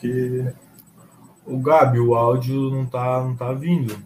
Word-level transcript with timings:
que 0.00 0.52
o 1.44 1.58
Gabi, 1.58 2.00
o 2.00 2.14
áudio 2.14 2.70
não 2.70 2.86
tá, 2.86 3.22
não 3.22 3.36
tá 3.36 3.52
vindo. 3.52 3.96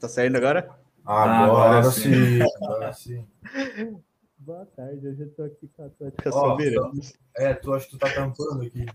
Tá 0.00 0.08
saindo 0.08 0.36
agora? 0.36 0.70
Ah, 1.04 1.44
agora, 1.44 1.78
agora 1.78 1.90
sim. 1.90 2.38
Agora 2.62 2.92
sim. 2.92 3.26
Boa 4.38 4.64
tarde, 4.74 5.06
hoje 5.06 5.20
eu 5.20 5.30
tô 5.32 5.42
aqui 5.42 5.68
com 5.68 5.82
a 5.82 5.86
Atlética 5.86 6.30
oh, 6.30 6.32
Soberanos. 6.32 7.12
É, 7.36 7.52
tu 7.52 7.74
acha 7.74 7.84
que 7.84 7.90
tu 7.92 7.98
tá 7.98 8.12
cantando 8.12 8.62
aqui. 8.62 8.86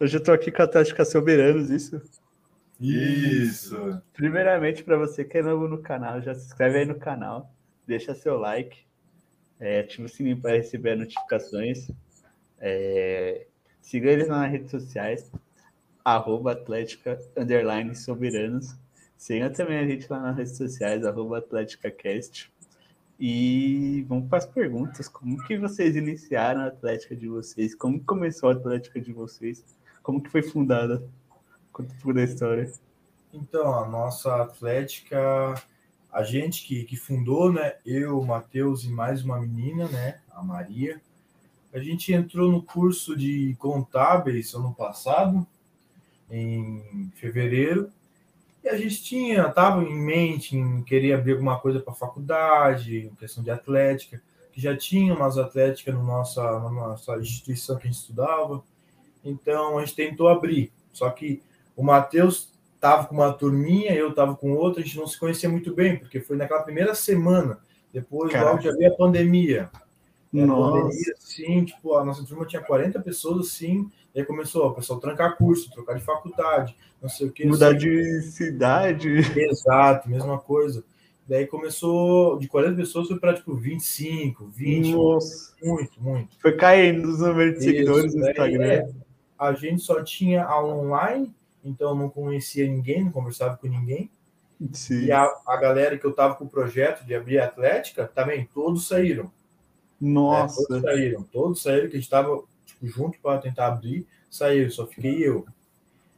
Hoje 0.00 0.16
eu 0.16 0.22
tô 0.22 0.32
aqui 0.32 0.50
com 0.50 0.60
a 0.60 0.64
Atlética 0.64 1.04
Soberanos, 1.04 1.70
isso? 1.70 2.02
Isso. 2.80 4.02
Primeiramente, 4.12 4.82
para 4.82 4.98
você 4.98 5.24
que 5.24 5.38
é 5.38 5.42
novo 5.42 5.68
no 5.68 5.80
canal, 5.80 6.20
já 6.20 6.34
se 6.34 6.46
inscreve 6.46 6.78
aí 6.78 6.84
no 6.84 6.96
canal, 6.96 7.54
deixa 7.86 8.14
seu 8.14 8.38
like, 8.38 8.76
é, 9.60 9.80
ativa 9.80 10.06
o 10.06 10.08
sininho 10.08 10.40
para 10.40 10.56
receber 10.56 10.96
notificações. 10.96 11.88
É, 12.58 13.46
siga 13.86 14.10
eles 14.10 14.26
nas 14.26 14.50
redes 14.50 14.72
sociais, 14.72 15.30
arroba 16.04 16.52
Atlética 16.52 17.20
Underline 17.36 17.94
Soberanos. 17.94 18.74
Siga 19.16 19.48
também 19.48 19.78
a 19.78 19.86
gente 19.86 20.10
lá 20.10 20.18
nas 20.18 20.36
redes 20.36 20.56
sociais, 20.56 21.04
arroba 21.04 21.38
AtléticaCast. 21.38 22.52
E 23.18 24.04
vamos 24.08 24.28
para 24.28 24.38
as 24.38 24.46
perguntas. 24.46 25.08
Como 25.08 25.40
que 25.44 25.56
vocês 25.56 25.94
iniciaram 25.94 26.62
a 26.62 26.66
Atlética 26.66 27.14
de 27.14 27.28
vocês? 27.28 27.76
Como 27.76 28.02
começou 28.04 28.48
a 28.48 28.52
Atlética 28.54 29.00
de 29.00 29.12
vocês? 29.12 29.64
Como 30.02 30.20
que 30.20 30.30
foi 30.30 30.42
fundada? 30.42 31.08
Conta 31.72 31.92
um 31.92 31.96
pouco 31.96 32.14
da 32.14 32.24
história. 32.24 32.70
Então, 33.32 33.72
a 33.72 33.88
nossa 33.88 34.42
Atlética, 34.42 35.54
a 36.12 36.24
gente 36.24 36.66
que, 36.66 36.82
que 36.82 36.96
fundou, 36.96 37.52
né? 37.52 37.76
Eu, 37.86 38.20
Matheus 38.20 38.82
e 38.82 38.90
mais 38.90 39.22
uma 39.22 39.40
menina, 39.40 39.86
né? 39.88 40.18
A 40.32 40.42
Maria. 40.42 41.00
A 41.76 41.78
gente 41.78 42.10
entrou 42.10 42.50
no 42.50 42.62
curso 42.62 43.14
de 43.14 43.54
contábeis 43.58 44.54
ano 44.54 44.72
passado, 44.72 45.46
em 46.30 47.12
fevereiro, 47.16 47.90
e 48.64 48.68
a 48.70 48.78
gente 48.78 49.04
tinha, 49.04 49.46
estava 49.46 49.84
em 49.84 49.94
mente 49.94 50.56
em 50.56 50.82
querer 50.82 51.12
abrir 51.12 51.32
alguma 51.32 51.60
coisa 51.60 51.78
para 51.78 51.92
a 51.92 51.96
faculdade, 51.96 53.12
questão 53.18 53.44
de 53.44 53.50
atlética, 53.50 54.22
que 54.52 54.58
já 54.58 54.74
tinha 54.74 55.12
umas 55.12 55.36
atléticas 55.36 55.94
no 55.94 56.02
nossa, 56.02 56.42
na 56.42 56.70
nossa 56.70 57.18
instituição 57.18 57.76
que 57.76 57.86
a 57.86 57.90
gente 57.90 58.00
estudava. 58.00 58.64
Então 59.22 59.76
a 59.76 59.84
gente 59.84 59.96
tentou 59.96 60.28
abrir. 60.28 60.72
Só 60.94 61.10
que 61.10 61.42
o 61.76 61.84
Matheus 61.84 62.54
estava 62.74 63.04
com 63.04 63.16
uma 63.16 63.34
turminha, 63.34 63.92
eu 63.92 64.08
estava 64.08 64.34
com 64.34 64.54
outra, 64.54 64.80
a 64.80 64.84
gente 64.84 64.96
não 64.96 65.06
se 65.06 65.20
conhecia 65.20 65.50
muito 65.50 65.74
bem, 65.74 65.98
porque 65.98 66.20
foi 66.20 66.38
naquela 66.38 66.62
primeira 66.62 66.94
semana. 66.94 67.58
Depois 67.92 68.32
Caraca. 68.32 68.52
logo 68.52 68.62
já 68.62 68.72
veio 68.72 68.94
a 68.94 68.96
pandemia. 68.96 69.70
Nossa. 70.44 70.78
A 70.78 70.82
pandemia, 70.82 71.14
sim, 71.18 71.64
tipo, 71.64 71.94
a 71.94 72.04
nossa 72.04 72.24
turma 72.24 72.44
tinha 72.44 72.60
40 72.60 73.00
pessoas, 73.00 73.46
assim, 73.46 73.90
e 74.14 74.20
aí 74.20 74.26
começou 74.26 74.66
o 74.66 74.74
pessoal 74.74 74.98
trancar 74.98 75.36
curso, 75.36 75.70
trocar 75.70 75.94
de 75.94 76.04
faculdade, 76.04 76.76
não 77.00 77.08
sei 77.08 77.28
o 77.28 77.32
que. 77.32 77.46
Mudar 77.46 77.72
de 77.72 78.22
cidade. 78.22 79.08
Exato, 79.36 80.08
mesma 80.08 80.38
coisa. 80.38 80.84
Daí 81.28 81.46
começou 81.46 82.38
de 82.38 82.46
40 82.46 82.76
pessoas 82.76 83.08
foi 83.08 83.18
para 83.18 83.34
tipo 83.34 83.54
25, 83.54 84.46
20. 84.46 84.92
Nossa. 84.92 85.54
Muito, 85.62 86.00
muito. 86.00 86.38
Foi 86.40 86.52
caindo 86.56 87.08
os 87.08 87.18
números 87.18 87.54
de 87.54 87.58
Isso, 87.58 87.68
seguidores 87.68 88.14
no 88.14 88.28
Instagram. 88.28 88.64
É, 88.64 88.88
a 89.36 89.52
gente 89.52 89.82
só 89.82 90.02
tinha 90.04 90.44
aula 90.44 90.74
online, 90.74 91.34
então 91.64 91.94
não 91.96 92.08
conhecia 92.08 92.66
ninguém, 92.66 93.04
não 93.04 93.10
conversava 93.10 93.56
com 93.56 93.66
ninguém. 93.66 94.08
Sim. 94.72 95.04
E 95.04 95.12
a, 95.12 95.28
a 95.46 95.56
galera 95.56 95.98
que 95.98 96.04
eu 96.04 96.12
tava 96.12 96.36
com 96.36 96.44
o 96.44 96.48
projeto 96.48 97.04
de 97.04 97.14
abrir 97.14 97.38
a 97.40 97.46
Atlética, 97.46 98.06
também 98.06 98.48
todos 98.54 98.86
saíram. 98.86 99.30
Nossa. 100.00 100.62
É, 100.62 100.66
todos 100.66 100.82
saíram, 100.82 101.22
todos 101.32 101.62
saíram, 101.62 101.88
que 101.88 101.96
a 101.96 101.98
gente 101.98 102.04
estava 102.04 102.42
tipo, 102.64 102.86
junto 102.86 103.18
para 103.20 103.40
tentar 103.40 103.68
abrir, 103.68 104.06
saiu, 104.30 104.70
só 104.70 104.86
fiquei 104.86 105.26
eu. 105.26 105.46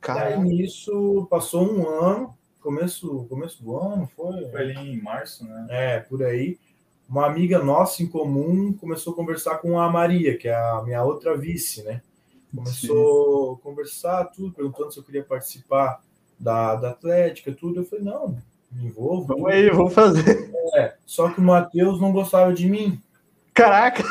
Cara. 0.01 0.29
Aí 0.29 0.41
nisso 0.41 1.27
passou 1.31 1.71
um 1.71 1.89
ano, 1.89 2.35
começo, 2.61 3.27
começo 3.29 3.63
do 3.63 3.77
ano, 3.77 4.09
foi? 4.15 4.49
Foi 4.51 4.61
ali 4.61 4.93
em 4.93 5.01
março, 5.01 5.45
né? 5.45 5.67
É, 5.71 6.01
por 6.01 6.23
aí. 6.23 6.59
Uma 7.09 7.27
amiga 7.27 7.59
nossa 7.59 8.03
em 8.03 8.07
comum 8.07 8.73
começou 8.73 9.13
a 9.13 9.17
conversar 9.17 9.59
com 9.59 9.81
a 9.81 9.91
Maria, 9.91 10.37
que 10.37 10.47
é 10.47 10.55
a 10.55 10.83
minha 10.85 11.03
outra 11.03 11.37
vice, 11.37 11.83
né? 11.83 12.03
Começou 12.55 13.55
Sim. 13.55 13.61
a 13.61 13.65
conversar, 13.65 14.25
tudo, 14.27 14.53
perguntando 14.53 14.93
se 14.93 14.99
eu 14.99 15.05
queria 15.05 15.25
participar 15.25 16.03
da, 16.39 16.77
da 16.77 16.91
Atlética, 16.91 17.53
tudo. 17.53 17.81
Eu 17.81 17.85
falei, 17.85 18.05
não, 18.05 18.37
me 18.71 18.87
envolvo. 18.87 19.27
Vamos 19.27 19.51
aí, 19.51 19.71
vamos 19.71 19.95
fazer. 19.95 20.51
É, 20.75 20.95
só 21.07 21.31
que 21.31 21.41
o 21.41 21.43
Matheus 21.43 22.01
não 22.01 22.13
gostava 22.13 22.53
de 22.53 22.69
mim. 22.69 23.01
Caraca! 23.59 24.05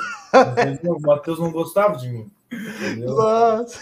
O 0.84 1.00
Matheus 1.00 1.40
não 1.40 1.52
gostava 1.52 1.98
de 1.98 2.10
mim. 2.10 2.30
Entendeu? 2.52 3.16
Nossa. 3.16 3.80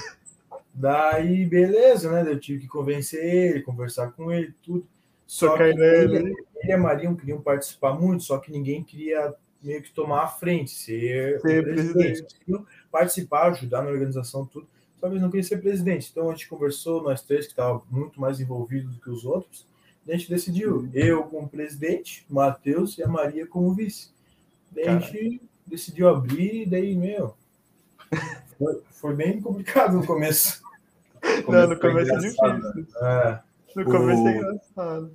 Daí, 0.72 1.44
beleza, 1.46 2.12
né? 2.12 2.32
Eu 2.32 2.40
tive 2.40 2.62
que 2.62 2.68
convencer 2.68 3.24
ele, 3.24 3.62
conversar 3.64 4.12
com 4.12 4.32
ele, 4.32 4.54
tudo. 4.62 4.86
Só 5.26 5.58
que 5.58 5.64
ele, 5.64 5.84
ele 5.84 6.36
e 6.64 6.72
a 6.72 6.78
Maria 6.78 7.12
queriam 7.16 7.42
participar 7.42 7.94
muito, 7.94 8.24
só 8.24 8.38
que 8.38 8.52
ninguém 8.52 8.84
queria 8.84 9.34
meio 9.64 9.82
que 9.82 9.92
tomar 9.92 10.24
a 10.24 10.28
frente, 10.28 10.70
ser, 10.70 11.42
ser 11.42 11.64
presidente. 11.64 12.22
presidente. 12.22 12.66
Participar, 12.92 13.48
ajudar 13.48 13.82
na 13.82 13.90
organização, 13.90 14.46
tudo. 14.46 14.68
Só 15.00 15.08
que 15.08 15.14
eles 15.14 15.22
não 15.22 15.32
queriam 15.32 15.48
ser 15.48 15.58
presidente. 15.58 16.10
Então 16.12 16.30
a 16.30 16.34
gente 16.34 16.48
conversou, 16.48 17.02
nós 17.02 17.24
três, 17.24 17.46
que 17.46 17.54
estavam 17.54 17.82
muito 17.90 18.22
mais 18.22 18.40
envolvidos 18.40 18.94
do 18.94 19.02
que 19.02 19.10
os 19.10 19.26
outros. 19.26 19.66
A 20.08 20.12
gente 20.12 20.30
decidiu, 20.30 20.88
eu 20.94 21.24
como 21.24 21.50
presidente, 21.50 22.24
o 22.30 22.36
Matheus 22.36 22.98
e 23.00 23.04
a 23.04 23.08
Maria 23.08 23.48
como 23.48 23.74
vice. 23.74 24.12
Daí 24.72 24.88
a 24.88 25.00
gente 25.00 25.42
decidiu 25.66 26.08
abrir, 26.10 26.64
e 26.64 26.66
daí, 26.66 26.96
meu, 26.96 27.36
foi, 28.58 28.82
foi 28.92 29.16
bem 29.16 29.42
complicado 29.42 29.98
no 29.98 30.06
começo. 30.06 30.62
Não, 31.48 31.68
no 31.68 31.80
começo 31.80 32.12
é 32.12 32.18
difícil. 32.18 32.46
É. 33.02 33.40
No 33.76 33.86
começo 33.86 34.24
o... 34.24 34.28
é 34.28 34.38
engraçado. 34.38 35.12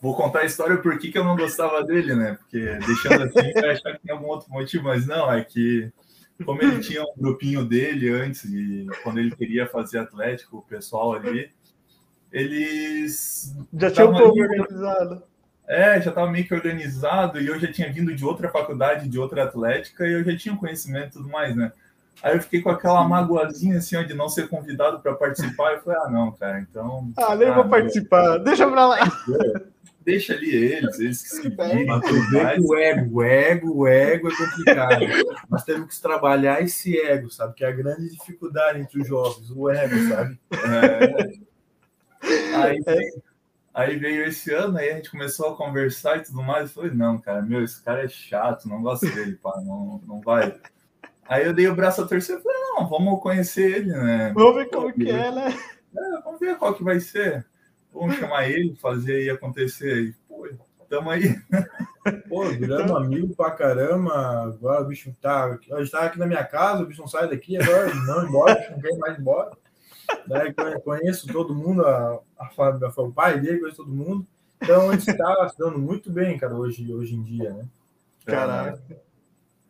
Vou 0.00 0.16
contar 0.16 0.40
a 0.40 0.44
história 0.44 0.76
por 0.78 0.98
que, 0.98 1.12
que 1.12 1.18
eu 1.18 1.24
não 1.24 1.36
gostava 1.36 1.84
dele, 1.84 2.16
né? 2.16 2.36
Porque 2.40 2.58
deixando 2.58 3.22
assim, 3.22 3.52
vai 3.52 3.70
achar 3.70 3.92
que 3.92 4.02
tem 4.02 4.12
algum 4.12 4.26
outro 4.26 4.50
motivo, 4.50 4.84
mas 4.84 5.06
não, 5.06 5.32
é 5.32 5.44
que 5.44 5.92
como 6.44 6.60
ele 6.60 6.80
tinha 6.80 7.02
um 7.02 7.14
grupinho 7.16 7.64
dele 7.64 8.10
antes, 8.10 8.44
e 8.44 8.86
quando 9.02 9.18
ele 9.18 9.34
queria 9.34 9.66
fazer 9.66 9.98
Atlético, 9.98 10.58
o 10.58 10.62
pessoal 10.62 11.12
ali, 11.12 11.50
eles. 12.32 13.54
Já 13.74 13.90
tinha 13.90 14.08
um 14.08 14.12
pouco 14.12 14.40
organizado. 14.40 15.22
É, 15.72 16.00
já 16.02 16.10
estava 16.10 16.30
meio 16.30 16.46
que 16.46 16.54
organizado 16.54 17.40
e 17.40 17.46
eu 17.46 17.58
já 17.58 17.72
tinha 17.72 17.90
vindo 17.90 18.14
de 18.14 18.24
outra 18.24 18.50
faculdade, 18.50 19.08
de 19.08 19.18
outra 19.18 19.44
atlética, 19.44 20.06
e 20.06 20.12
eu 20.12 20.22
já 20.22 20.36
tinha 20.36 20.54
conhecimento 20.54 21.08
e 21.08 21.12
tudo 21.12 21.28
mais, 21.30 21.56
né? 21.56 21.72
Aí 22.22 22.36
eu 22.36 22.42
fiquei 22.42 22.60
com 22.60 22.68
aquela 22.68 23.02
magoazinha 23.08 23.78
assim, 23.78 23.96
ó, 23.96 24.02
de 24.02 24.12
não 24.12 24.28
ser 24.28 24.48
convidado 24.48 25.00
para 25.00 25.14
participar. 25.14 25.72
Eu 25.72 25.80
falei, 25.80 25.98
ah, 26.02 26.10
não, 26.10 26.30
cara, 26.32 26.60
então. 26.60 27.10
Ah, 27.16 27.34
nem 27.34 27.48
ah, 27.48 27.54
vou 27.54 27.68
participar, 27.68 28.32
meu... 28.32 28.44
deixa 28.44 28.70
pra 28.70 28.86
lá. 28.86 28.98
Deixa 30.04 30.34
ali 30.34 30.52
eles, 30.52 30.98
eles 30.98 31.22
que 31.22 31.28
se 31.28 31.48
o 31.48 32.74
ego, 32.76 33.14
o 33.14 33.24
ego, 33.24 33.72
o 33.72 33.86
ego 33.86 34.28
é 34.28 34.36
complicado. 34.36 35.04
Nós 35.48 35.64
temos 35.64 35.94
que 35.94 36.02
trabalhar 36.02 36.60
esse 36.60 36.98
ego, 36.98 37.30
sabe? 37.30 37.54
Que 37.54 37.64
é 37.64 37.68
a 37.68 37.72
grande 37.72 38.10
dificuldade 38.10 38.80
entre 38.80 39.00
os 39.00 39.06
jovens, 39.06 39.50
o 39.50 39.70
ego, 39.70 40.08
sabe? 40.08 40.38
É... 40.50 41.52
Aí, 42.56 42.82
é. 42.84 43.31
Aí 43.74 43.96
veio 43.96 44.24
esse 44.24 44.52
ano, 44.52 44.76
aí 44.76 44.90
a 44.90 44.96
gente 44.96 45.10
começou 45.10 45.52
a 45.52 45.56
conversar 45.56 46.18
e 46.18 46.22
tudo 46.22 46.42
mais. 46.42 46.68
Eu 46.68 46.74
falei, 46.74 46.90
não, 46.90 47.18
cara, 47.18 47.40
meu, 47.40 47.64
esse 47.64 47.82
cara 47.82 48.04
é 48.04 48.08
chato, 48.08 48.68
não 48.68 48.82
gosto 48.82 49.06
dele, 49.06 49.36
pá, 49.36 49.60
não, 49.64 50.00
não 50.06 50.20
vai. 50.20 50.60
Aí 51.26 51.46
eu 51.46 51.54
dei 51.54 51.66
o 51.68 51.74
braço 51.74 52.02
a 52.02 52.06
torcer 52.06 52.38
e 52.38 52.42
falei, 52.42 52.58
não, 52.58 52.88
vamos 52.88 53.22
conhecer 53.22 53.78
ele, 53.78 53.92
né? 53.92 54.32
Vamos 54.34 54.56
ver 54.56 54.68
como 54.68 54.92
que 54.92 55.08
é, 55.08 55.30
né? 55.30 55.56
É, 55.96 56.20
vamos 56.22 56.40
ver 56.40 56.56
qual 56.58 56.74
que 56.74 56.84
vai 56.84 57.00
ser. 57.00 57.46
Vamos 57.92 58.16
chamar 58.16 58.48
ele, 58.48 58.74
fazer 58.76 59.14
aí 59.14 59.30
acontecer 59.30 59.92
aí. 59.92 60.14
Pô, 60.28 60.48
tamo 60.88 61.10
aí. 61.10 61.34
Pô, 62.28 62.44
viramos 62.44 62.84
então... 62.84 62.96
amigo 62.96 63.34
pra 63.34 63.50
caramba. 63.52 64.44
Agora 64.44 64.82
o 64.82 64.86
bicho 64.86 65.14
tá. 65.20 65.58
Eu 65.68 65.82
estava 65.82 66.06
aqui 66.06 66.18
na 66.18 66.26
minha 66.26 66.44
casa, 66.44 66.82
o 66.82 66.86
bicho 66.86 67.00
não 67.00 67.08
sai 67.08 67.28
daqui, 67.28 67.56
agora 67.56 67.94
não 67.94 68.26
embora, 68.26 68.52
o 68.52 68.56
bicho 68.56 68.72
não 68.72 68.80
quer 68.80 68.98
mais 68.98 69.18
embora. 69.18 69.50
Daí 70.26 70.54
conheço 70.82 71.26
todo 71.26 71.54
mundo, 71.54 71.84
a, 71.84 72.20
a, 72.38 72.48
a, 72.48 73.02
o 73.02 73.12
pai 73.12 73.40
dele, 73.40 73.60
conheço 73.60 73.78
todo 73.78 73.92
mundo. 73.92 74.26
Então 74.62 74.90
a 74.90 74.92
gente 74.92 75.10
está 75.10 75.48
se 75.48 75.58
dando 75.58 75.78
muito 75.78 76.10
bem, 76.10 76.38
cara, 76.38 76.54
hoje, 76.54 76.92
hoje 76.92 77.14
em 77.14 77.22
dia, 77.22 77.52
né? 77.52 77.66
Caraca. 78.24 78.80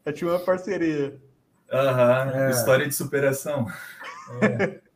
É 0.04 0.12
tipo 0.12 0.30
uma 0.30 0.38
parceria. 0.38 1.18
Aham, 1.72 2.32
é. 2.34 2.50
história 2.50 2.86
de 2.86 2.94
superação. 2.94 3.66
É. 4.40 4.80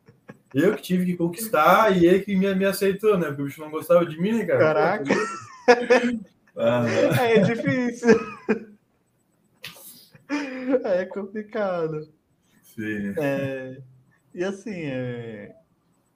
Eu 0.53 0.75
que 0.75 0.81
tive 0.81 1.05
que 1.05 1.17
conquistar 1.17 1.95
e 1.95 2.05
ele 2.05 2.21
que 2.21 2.35
me, 2.35 2.53
me 2.55 2.65
aceitou, 2.65 3.17
né? 3.17 3.27
Porque 3.27 3.41
o 3.41 3.45
bicho 3.45 3.61
não 3.61 3.69
gostava 3.69 4.05
de 4.05 4.19
mim, 4.19 4.31
né, 4.31 4.45
cara? 4.45 4.59
Caraca. 4.59 5.13
É, 6.59 7.35
é 7.35 7.39
difícil. 7.41 8.19
É 10.83 11.05
complicado. 11.05 12.09
Sim. 12.63 13.13
É, 13.17 13.79
e 14.33 14.43
assim, 14.43 14.83
é, 14.85 15.55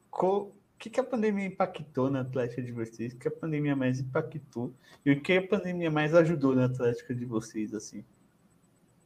co, 0.09 0.53
que, 0.81 0.89
que 0.89 0.99
a 0.99 1.03
pandemia 1.03 1.45
impactou 1.45 2.09
na 2.09 2.21
Atlética 2.21 2.59
de 2.59 2.71
vocês? 2.71 3.13
O 3.13 3.17
que 3.17 3.27
a 3.27 3.31
pandemia 3.31 3.75
mais 3.75 3.99
impactou? 3.99 4.73
E 5.05 5.11
o 5.11 5.21
que 5.21 5.33
a 5.33 5.47
pandemia 5.47 5.91
mais 5.91 6.15
ajudou 6.15 6.55
na 6.55 6.65
Atlética 6.65 7.13
de 7.13 7.23
vocês, 7.23 7.71
assim? 7.75 8.03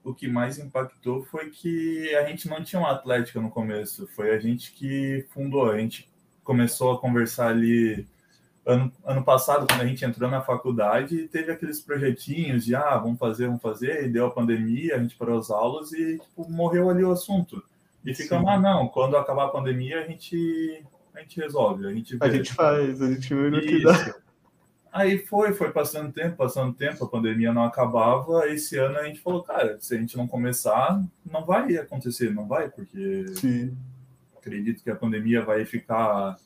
O 0.02 0.14
que 0.14 0.26
mais 0.26 0.58
impactou 0.58 1.26
foi 1.26 1.50
que 1.50 2.16
a 2.16 2.24
gente 2.30 2.48
não 2.48 2.64
tinha 2.64 2.80
uma 2.80 2.92
Atlética 2.92 3.42
no 3.42 3.50
começo. 3.50 4.08
Foi 4.08 4.34
a 4.34 4.40
gente 4.40 4.72
que 4.72 5.26
fundou. 5.32 5.70
A 5.70 5.78
gente 5.78 6.10
começou 6.46 6.94
a 6.94 7.00
conversar 7.02 7.50
ali 7.50 8.08
ano, 8.66 8.90
ano 9.04 9.24
passado, 9.26 9.68
quando 9.68 9.82
a 9.82 9.86
gente 9.86 10.06
entrou 10.06 10.32
na 10.32 10.42
faculdade, 10.42 11.28
teve 11.28 11.52
aqueles 11.52 11.82
projetinhos 11.82 12.64
de 12.64 12.74
ah, 12.74 12.98
vamos 12.98 13.20
fazer, 13.20 13.48
vamos 13.48 13.62
fazer, 13.62 14.06
e 14.06 14.10
deu 14.10 14.28
a 14.28 14.32
pandemia, 14.32 14.96
a 14.96 15.00
gente 15.00 15.16
parou 15.18 15.38
as 15.38 15.52
aulas 15.52 15.92
e 15.92 16.20
tipo, 16.20 16.50
morreu 16.50 16.90
ali 16.90 17.04
o 17.04 17.12
assunto. 17.12 17.62
E 18.06 18.14
ficamos, 18.14 18.48
ah, 18.48 18.60
não, 18.60 18.88
quando 18.88 19.18
acabar 19.18 19.46
a 19.46 19.50
pandemia, 19.50 20.02
a 20.02 20.08
gente, 20.08 20.84
a 21.14 21.20
gente 21.22 21.40
resolve. 21.40 21.88
A 21.88 21.94
gente, 21.94 22.18
a 22.20 22.30
gente 22.30 22.54
faz, 22.54 23.02
a 23.02 23.12
gente 23.12 23.34
vê 23.34 23.50
no 23.50 23.60
que 23.60 23.82
dá. 23.84 24.16
Aí 24.96 25.18
foi, 25.18 25.52
foi 25.52 25.72
passando 25.72 26.14
tempo, 26.14 26.38
passando 26.38 26.74
tempo, 26.74 27.04
a 27.04 27.10
pandemia 27.10 27.52
não 27.52 27.66
acabava. 27.66 28.48
Esse 28.48 28.78
ano 28.78 28.98
a 28.98 29.04
gente 29.04 29.20
falou, 29.20 29.44
cara, 29.44 29.78
se 29.82 29.94
a 29.94 30.00
gente 30.00 30.16
não 30.16 30.26
começar, 30.26 31.04
não 31.30 31.46
vai 31.46 31.76
acontecer, 31.76 32.34
não 32.34 32.48
vai, 32.48 32.70
porque 32.70 33.26
Sim. 33.36 33.76
acredito 34.38 34.82
que 34.82 34.90
a 34.90 34.96
pandemia 34.96 35.44
vai 35.44 35.66
ficar 35.66 36.38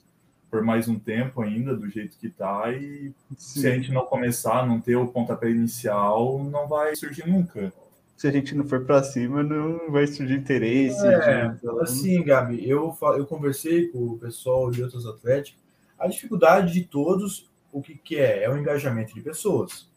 por 0.49 0.63
mais 0.63 0.87
um 0.87 0.97
tempo 0.97 1.43
ainda, 1.43 1.75
do 1.75 1.87
jeito 1.89 2.17
que 2.17 2.27
tá, 2.27 2.71
e 2.71 3.13
Sim. 3.37 3.59
se 3.59 3.67
a 3.67 3.75
gente 3.75 3.91
não 3.91 4.05
começar, 4.05 4.65
não 4.65 4.81
ter 4.81 4.95
o 4.95 5.07
pontapé 5.07 5.51
inicial, 5.51 6.43
não 6.43 6.67
vai 6.67 6.95
surgir 6.95 7.27
nunca. 7.27 7.71
Se 8.19 8.27
a 8.27 8.31
gente 8.31 8.53
não 8.53 8.67
for 8.67 8.83
para 8.83 9.01
cima, 9.01 9.41
não 9.41 9.89
vai 9.89 10.05
surgir 10.05 10.35
interesse. 10.35 11.07
É, 11.07 11.47
de... 11.47 11.69
assim, 11.79 12.21
Gabi, 12.21 12.69
eu, 12.69 12.93
eu 13.15 13.25
conversei 13.25 13.87
com 13.87 13.99
o 13.99 14.19
pessoal 14.19 14.69
de 14.69 14.83
outros 14.83 15.05
atléticos, 15.05 15.57
a 15.97 16.05
dificuldade 16.05 16.73
de 16.73 16.83
todos, 16.83 17.49
o 17.71 17.81
que, 17.81 17.95
que 17.95 18.17
é? 18.17 18.43
É 18.43 18.49
o 18.49 18.57
engajamento 18.57 19.13
de 19.13 19.21
pessoas. 19.21 19.89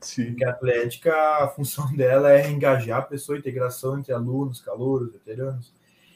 Sim. 0.00 0.28
Porque 0.28 0.46
a 0.46 0.52
Atlética, 0.52 1.14
a 1.44 1.48
função 1.48 1.86
dela 1.94 2.32
é 2.32 2.50
engajar 2.50 3.00
a 3.00 3.02
pessoa, 3.02 3.36
integração 3.36 3.98
entre 3.98 4.14
alunos, 4.14 4.62
calouros, 4.62 5.12
veteranos. 5.12 5.70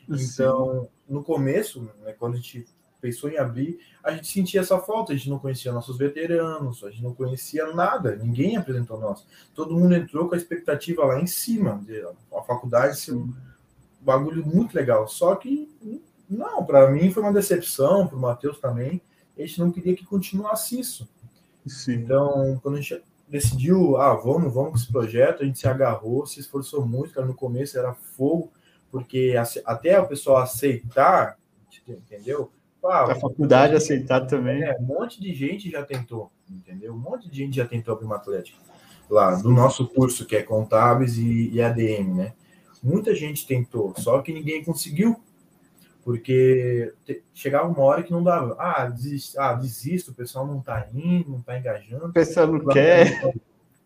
Então, 0.09 0.85
Sim. 0.85 1.15
no 1.15 1.23
começo, 1.23 1.83
né, 2.03 2.15
quando 2.19 2.35
a 2.35 2.37
gente 2.39 2.67
pensou 3.01 3.31
em 3.31 3.39
abrir, 3.39 3.79
a 4.03 4.13
gente 4.13 4.29
sentia 4.29 4.61
essa 4.61 4.79
falta, 4.79 5.13
a 5.13 5.17
gente 5.17 5.29
não 5.29 5.39
conhecia 5.39 5.73
nossos 5.73 5.97
veteranos, 5.97 6.85
a 6.85 6.91
gente 6.91 7.03
não 7.03 7.15
conhecia 7.15 7.73
nada, 7.75 8.17
ninguém 8.17 8.57
apresentou 8.57 8.99
nós. 8.99 9.27
Todo 9.55 9.75
mundo 9.75 9.95
entrou 9.95 10.29
com 10.29 10.35
a 10.35 10.39
expectativa 10.39 11.05
lá 11.05 11.21
em 11.21 11.27
cima, 11.27 11.81
de 11.85 12.01
a 12.03 12.43
faculdade 12.43 12.99
ser 12.99 13.13
um 13.13 13.33
bagulho 14.01 14.45
muito 14.45 14.75
legal. 14.75 15.07
Só 15.09 15.35
que, 15.35 15.71
não, 16.29 16.65
para 16.65 16.91
mim 16.91 17.11
foi 17.11 17.23
uma 17.23 17.33
decepção, 17.33 18.07
para 18.07 18.17
o 18.17 18.21
Matheus 18.21 18.59
também, 18.59 19.01
a 19.37 19.41
gente 19.41 19.61
não 19.61 19.71
queria 19.71 19.97
que 19.97 20.05
continuasse 20.05 20.79
isso. 20.79 21.09
Sim. 21.67 21.95
Então, 21.95 22.59
quando 22.63 22.77
a 22.77 22.81
gente 22.81 23.03
decidiu, 23.29 23.97
ah, 23.97 24.15
vamos, 24.15 24.53
vamos 24.53 24.71
com 24.71 24.77
esse 24.77 24.93
projeto, 24.93 25.43
a 25.43 25.47
gente 25.47 25.59
se 25.59 25.69
agarrou, 25.69 26.27
se 26.27 26.41
esforçou 26.41 26.85
muito, 26.85 27.15
cara, 27.15 27.27
no 27.27 27.35
começo 27.35 27.79
era 27.79 27.95
fogo, 27.95 28.53
porque 28.91 29.35
até 29.65 30.01
o 30.01 30.09
pessoal 30.09 30.39
aceitar, 30.39 31.39
entendeu? 31.89 32.51
Ah, 32.85 33.13
a 33.13 33.15
faculdade 33.15 33.75
aceitar 33.75 34.27
também. 34.27 34.63
É, 34.63 34.77
um 34.79 34.83
monte 34.83 35.21
de 35.21 35.35
gente 35.35 35.71
já 35.71 35.83
tentou, 35.83 36.31
entendeu? 36.49 36.95
Um 36.95 36.99
monte 36.99 37.29
de 37.29 37.37
gente 37.37 37.57
já 37.57 37.67
tentou 37.67 37.95
abrir 37.95 38.07
uma 38.07 38.17
atlética 38.17 38.59
lá, 39.11 39.35
do 39.35 39.51
nosso 39.51 39.87
curso, 39.89 40.25
que 40.25 40.37
é 40.37 40.43
Contábeis 40.43 41.19
e, 41.19 41.51
e 41.51 41.61
ADM, 41.61 42.15
né? 42.15 42.33
Muita 42.83 43.15
gente 43.15 43.47
tentou, 43.47 43.93
só 43.99 44.23
que 44.23 44.33
ninguém 44.33 44.65
conseguiu, 44.65 45.21
porque 46.03 46.95
te, 47.05 47.23
chegava 47.35 47.69
uma 47.69 47.83
hora 47.83 48.03
que 48.03 48.13
não 48.13 48.23
dava. 48.23 48.57
Ah, 48.59 48.87
desist, 48.87 49.37
ah, 49.37 49.53
desisto, 49.53 50.13
o 50.13 50.15
pessoal 50.15 50.47
não 50.47 50.61
tá 50.61 50.89
indo, 50.95 51.31
não 51.31 51.43
tá 51.43 51.59
engajando. 51.59 52.07
O 52.07 52.13
pessoal 52.13 52.47
não 52.47 52.65
quer. 52.67 53.35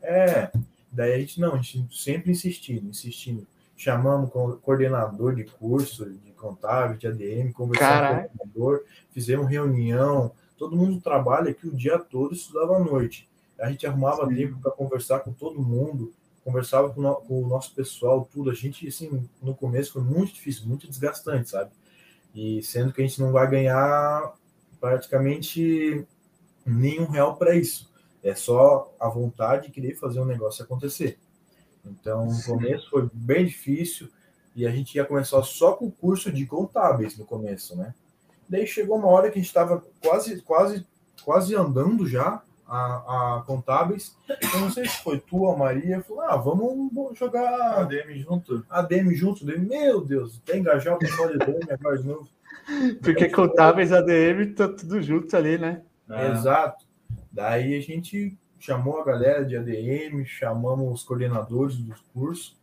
É, 0.00 0.52
daí 0.92 1.14
a 1.14 1.18
gente 1.18 1.40
não, 1.40 1.54
a 1.54 1.56
gente 1.56 1.88
sempre 1.90 2.30
insistindo, 2.30 2.88
insistindo 2.88 3.46
chamamos 3.76 4.30
o 4.32 4.56
coordenador 4.58 5.34
de 5.34 5.44
curso 5.44 6.08
de 6.10 6.32
contábil, 6.32 6.96
de 6.96 7.06
ADM, 7.06 7.52
conversamos 7.52 8.08
com 8.08 8.14
o 8.14 8.38
coordenador, 8.38 8.84
fizemos 9.10 9.48
reunião, 9.48 10.32
todo 10.56 10.76
mundo 10.76 11.00
trabalha 11.00 11.50
aqui 11.50 11.66
o 11.66 11.74
dia 11.74 11.98
todo, 11.98 12.34
estudava 12.34 12.76
à 12.76 12.78
noite. 12.78 13.28
A 13.58 13.70
gente 13.70 13.86
arrumava 13.86 14.26
Sim. 14.28 14.34
tempo 14.34 14.58
para 14.60 14.72
conversar 14.72 15.20
com 15.20 15.32
todo 15.32 15.60
mundo, 15.60 16.12
conversava 16.44 16.90
com, 16.90 17.00
no, 17.00 17.14
com, 17.16 17.42
o 17.42 17.48
nosso 17.48 17.74
pessoal, 17.74 18.28
tudo. 18.30 18.50
A 18.50 18.54
gente, 18.54 18.86
assim, 18.86 19.28
no 19.42 19.54
começo 19.54 19.92
foi 19.92 20.02
muito 20.02 20.34
difícil, 20.34 20.66
muito 20.66 20.88
desgastante, 20.88 21.50
sabe? 21.50 21.70
E 22.34 22.62
sendo 22.62 22.92
que 22.92 23.00
a 23.00 23.06
gente 23.06 23.20
não 23.20 23.32
vai 23.32 23.48
ganhar 23.48 24.34
praticamente 24.80 26.06
nenhum 26.66 27.06
real 27.06 27.36
para 27.36 27.54
isso. 27.54 27.90
É 28.22 28.34
só 28.34 28.92
a 28.98 29.08
vontade 29.08 29.66
de 29.66 29.72
querer 29.72 29.94
fazer 29.94 30.20
um 30.20 30.24
negócio 30.24 30.64
acontecer. 30.64 31.18
Então, 31.84 32.26
no 32.26 32.42
começo 32.42 32.88
foi 32.90 33.08
bem 33.12 33.46
difícil 33.46 34.08
e 34.54 34.66
a 34.66 34.70
gente 34.70 34.94
ia 34.94 35.04
começar 35.04 35.42
só 35.42 35.72
com 35.72 35.86
o 35.86 35.92
curso 35.92 36.32
de 36.32 36.46
contábeis 36.46 37.18
no 37.18 37.24
começo, 37.24 37.76
né? 37.76 37.94
Daí 38.48 38.66
chegou 38.66 38.96
uma 38.96 39.08
hora 39.08 39.30
que 39.30 39.38
a 39.38 39.42
gente 39.42 39.48
estava 39.48 39.82
quase, 40.02 40.40
quase, 40.42 40.86
quase 41.24 41.54
andando 41.54 42.06
já 42.06 42.42
a, 42.66 43.36
a 43.38 43.42
contábeis. 43.46 44.16
Eu 44.28 44.60
não 44.60 44.70
sei 44.70 44.86
se 44.86 45.02
foi 45.02 45.18
tu 45.18 45.38
ou 45.38 45.52
a 45.52 45.56
Maria, 45.56 46.02
falou: 46.02 46.22
ah, 46.22 46.36
vamos 46.36 47.18
jogar 47.18 47.80
ADM 47.80 48.14
junto. 48.18 48.64
ADM 48.70 49.14
junto. 49.14 49.44
Daí, 49.44 49.58
meu 49.58 50.04
Deus, 50.04 50.40
tem 50.44 50.60
engajar 50.60 50.94
o 50.94 50.98
pessoal 50.98 51.28
de 51.28 51.42
ADM 51.42 51.70
agora 51.70 51.98
de 51.98 52.06
novo. 52.06 52.28
Porque 53.02 53.28
contábeis 53.28 53.92
ADM 53.92 54.54
tá 54.54 54.68
tudo 54.68 55.02
junto 55.02 55.36
ali, 55.36 55.58
né? 55.58 55.82
É. 56.08 56.32
Exato. 56.32 56.84
Daí 57.32 57.76
a 57.76 57.80
gente 57.80 58.38
chamou 58.58 59.00
a 59.00 59.04
galera 59.04 59.44
de 59.44 59.56
ADM, 59.56 60.24
chamamos 60.24 61.00
os 61.00 61.06
coordenadores 61.06 61.76
dos 61.76 62.00
cursos, 62.12 62.56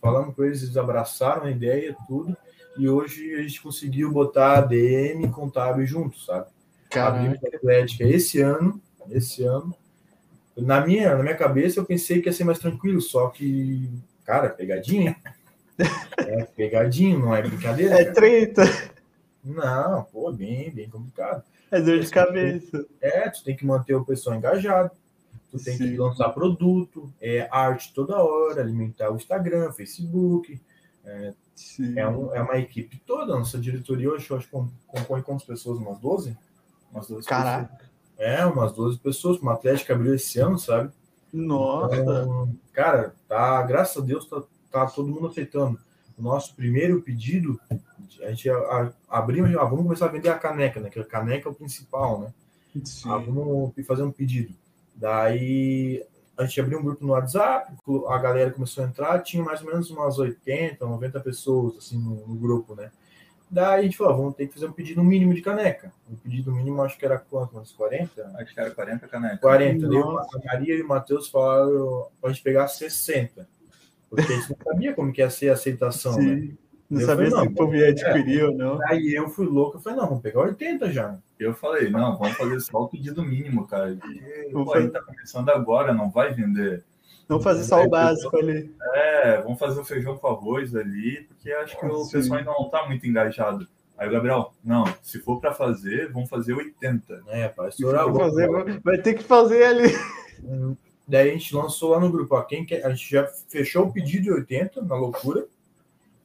falamos 0.00 0.34
com 0.34 0.44
eles, 0.44 0.62
eles 0.62 0.76
abraçaram 0.76 1.44
a 1.44 1.50
ideia, 1.50 1.96
tudo, 2.06 2.36
e 2.76 2.88
hoje 2.88 3.34
a 3.34 3.42
gente 3.42 3.62
conseguiu 3.62 4.10
botar 4.12 4.58
ADM 4.58 5.24
e 5.24 5.30
contábil 5.30 5.86
juntos, 5.86 6.26
sabe? 6.26 6.46
Caraca. 6.90 7.40
A 7.52 7.56
Atlética 7.56 8.04
esse 8.04 8.40
ano, 8.40 8.80
esse 9.10 9.42
ano, 9.44 9.74
na 10.56 10.84
minha, 10.84 11.14
na 11.14 11.22
minha 11.22 11.36
cabeça 11.36 11.80
eu 11.80 11.84
pensei 11.84 12.20
que 12.20 12.28
ia 12.28 12.32
ser 12.32 12.44
mais 12.44 12.58
tranquilo, 12.58 13.00
só 13.00 13.28
que, 13.28 13.90
cara, 14.24 14.48
pegadinha. 14.48 15.16
É 16.18 16.44
pegadinho, 16.44 17.18
não 17.18 17.36
é 17.36 17.42
brincadeira. 17.42 18.00
É 18.00 18.10
treta. 18.10 18.62
Não, 19.44 20.04
pô, 20.04 20.32
bem, 20.32 20.70
bem 20.70 20.88
complicado. 20.88 21.44
É 21.70 21.78
dor 21.78 22.00
de 22.00 22.10
cabeça. 22.10 22.86
É, 22.98 23.28
tu 23.28 23.44
tem 23.44 23.54
que 23.54 23.66
manter 23.66 23.94
o 23.94 24.02
pessoal 24.02 24.34
engajado 24.34 24.90
tu 25.56 25.64
tem 25.64 25.76
Sim. 25.76 25.90
que 25.90 25.96
lançar 25.96 26.28
produto, 26.30 27.12
é, 27.20 27.48
arte 27.50 27.92
toda 27.94 28.22
hora, 28.22 28.60
alimentar 28.60 29.10
o 29.10 29.16
Instagram, 29.16 29.72
Facebook. 29.72 30.60
É, 31.04 31.32
é, 31.96 32.08
um, 32.08 32.34
é, 32.34 32.42
uma 32.42 32.58
equipe 32.58 33.00
toda. 33.06 33.36
Nossa 33.36 33.58
diretoria 33.58 34.10
hoje, 34.10 34.28
eu 34.28 34.36
acho 34.36 34.48
que 34.48 34.52
compõe 34.86 35.22
quantas 35.22 35.46
pessoas? 35.46 35.78
Umas 35.78 35.98
12? 35.98 36.36
Umas 36.92 37.08
12 37.08 37.26
Caraca. 37.26 37.74
Pessoas. 37.74 37.90
É, 38.18 38.46
umas 38.46 38.72
12 38.72 38.98
pessoas. 38.98 39.38
Uma 39.38 39.54
Atlética 39.54 39.94
abriu 39.94 40.14
esse 40.14 40.38
ano, 40.38 40.58
sabe? 40.58 40.92
Nossa! 41.32 41.96
Então, 41.96 42.54
cara, 42.72 43.14
tá, 43.28 43.62
graças 43.62 44.02
a 44.02 44.06
Deus, 44.06 44.28
tá, 44.28 44.42
tá 44.70 44.86
todo 44.86 45.08
mundo 45.08 45.28
aceitando. 45.28 45.78
O 46.18 46.22
nosso 46.22 46.54
primeiro 46.54 47.02
pedido, 47.02 47.60
a 48.22 48.30
gente 48.30 48.48
abriu, 49.08 49.60
ah, 49.60 49.64
vamos 49.64 49.84
começar 49.84 50.06
a 50.06 50.10
vender 50.10 50.30
a 50.30 50.38
caneca, 50.38 50.80
né? 50.80 50.88
Que 50.88 50.98
a 50.98 51.04
caneca 51.04 51.48
é 51.48 51.52
o 51.52 51.54
principal, 51.54 52.20
né? 52.20 52.32
Ah, 53.06 53.18
vamos 53.18 53.72
fazer 53.86 54.02
um 54.02 54.10
pedido. 54.10 54.54
Daí 54.96 56.04
a 56.36 56.44
gente 56.44 56.60
abriu 56.60 56.78
um 56.78 56.82
grupo 56.82 57.04
no 57.04 57.12
WhatsApp, 57.12 57.72
a 58.08 58.18
galera 58.18 58.50
começou 58.50 58.84
a 58.84 58.86
entrar, 58.86 59.22
tinha 59.22 59.42
mais 59.42 59.62
ou 59.62 59.68
menos 59.68 59.90
umas 59.90 60.18
80, 60.18 60.84
90 60.84 61.20
pessoas 61.20 61.78
assim 61.78 61.98
no, 61.98 62.26
no 62.26 62.34
grupo, 62.34 62.74
né? 62.74 62.90
Daí 63.48 63.80
a 63.80 63.82
gente 63.82 63.96
falou, 63.96 64.16
vamos 64.16 64.34
ter 64.34 64.48
que 64.48 64.54
fazer 64.54 64.66
um 64.66 64.72
pedido 64.72 65.04
mínimo 65.04 65.32
de 65.32 65.40
caneca. 65.40 65.92
O 66.10 66.16
pedido 66.16 66.52
mínimo 66.52 66.82
acho 66.82 66.98
que 66.98 67.06
era 67.06 67.16
quanto? 67.16 67.58
Uns 67.58 67.72
40? 67.72 68.32
Acho 68.38 68.52
que 68.52 68.60
era 68.60 68.70
40 68.72 69.06
canecas. 69.06 69.40
40. 69.40 69.88
Daí 69.88 69.98
a 69.98 70.52
Maria 70.52 70.74
e 70.74 70.82
o 70.82 70.88
Matheus 70.88 71.28
falaram 71.28 72.08
para 72.20 72.30
a 72.30 72.32
gente 72.32 72.42
pegar 72.42 72.66
60. 72.66 73.48
Porque 74.10 74.32
a 74.32 74.36
gente 74.36 74.50
não 74.50 74.58
sabia 74.64 74.94
como 74.94 75.12
que 75.12 75.20
ia 75.20 75.30
ser 75.30 75.50
a 75.50 75.52
aceitação, 75.52 76.14
Sim. 76.14 76.26
né? 76.26 76.54
Não 76.88 77.00
eu 77.00 77.06
sabia 77.06 77.30
falei, 77.30 77.46
se 77.46 77.52
o 77.52 77.54
povo 77.54 77.74
ia 77.74 77.88
adquirir 77.88 78.40
é. 78.40 78.44
ou 78.44 78.56
não. 78.56 78.78
Aí 78.88 79.14
eu 79.14 79.28
fui 79.28 79.46
louco, 79.46 79.76
eu 79.76 79.80
falei, 79.80 79.98
não, 79.98 80.08
vamos 80.08 80.22
pegar 80.22 80.40
80 80.42 80.92
já. 80.92 81.18
Eu 81.38 81.52
falei, 81.52 81.90
não, 81.90 82.16
vamos 82.16 82.36
fazer 82.36 82.60
só 82.60 82.82
o 82.82 82.88
pedido 82.88 83.24
mínimo, 83.24 83.66
cara. 83.66 83.96
Porque, 84.00 84.48
pô, 84.52 84.64
fazer... 84.66 84.90
tá 84.90 85.02
começando 85.02 85.48
agora, 85.50 85.92
não 85.92 86.10
vai 86.10 86.32
vender. 86.32 86.84
Vamos 87.28 87.42
fazer 87.42 87.64
só 87.64 87.82
o 87.82 87.88
básico 87.88 88.36
ali. 88.36 88.72
É, 88.94 89.42
vamos 89.42 89.58
fazer 89.58 89.80
o 89.80 89.84
feijão 89.84 90.16
com 90.16 90.28
arroz 90.28 90.76
ali, 90.76 91.24
porque 91.24 91.50
acho 91.50 91.78
que 91.78 91.86
o 91.86 92.08
pessoal 92.08 92.38
ainda 92.38 92.52
não 92.52 92.68
tá 92.70 92.86
muito 92.86 93.06
engajado. 93.06 93.66
Aí 93.98 94.08
o 94.08 94.12
Gabriel, 94.12 94.52
não, 94.62 94.84
se 95.02 95.18
for 95.18 95.40
para 95.40 95.52
fazer, 95.52 96.12
vamos 96.12 96.28
fazer 96.28 96.54
80. 96.54 97.22
É, 97.28 97.48
para 97.48 97.68
estourar 97.68 98.12
fazer, 98.12 98.48
Vai 98.84 98.98
ter 98.98 99.14
que 99.14 99.24
fazer 99.24 99.64
ali. 99.64 99.88
Daí 101.08 101.30
a 101.30 101.32
gente 101.32 101.54
lançou 101.54 101.90
lá 101.90 102.00
no 102.00 102.10
grupo, 102.10 102.34
ó, 102.34 102.42
quem 102.42 102.64
quer, 102.64 102.84
a 102.84 102.90
gente 102.90 103.10
já 103.10 103.26
fechou 103.48 103.86
o 103.86 103.92
pedido 103.92 104.24
de 104.24 104.32
80 104.32 104.82
na 104.82 104.96
loucura. 104.96 105.46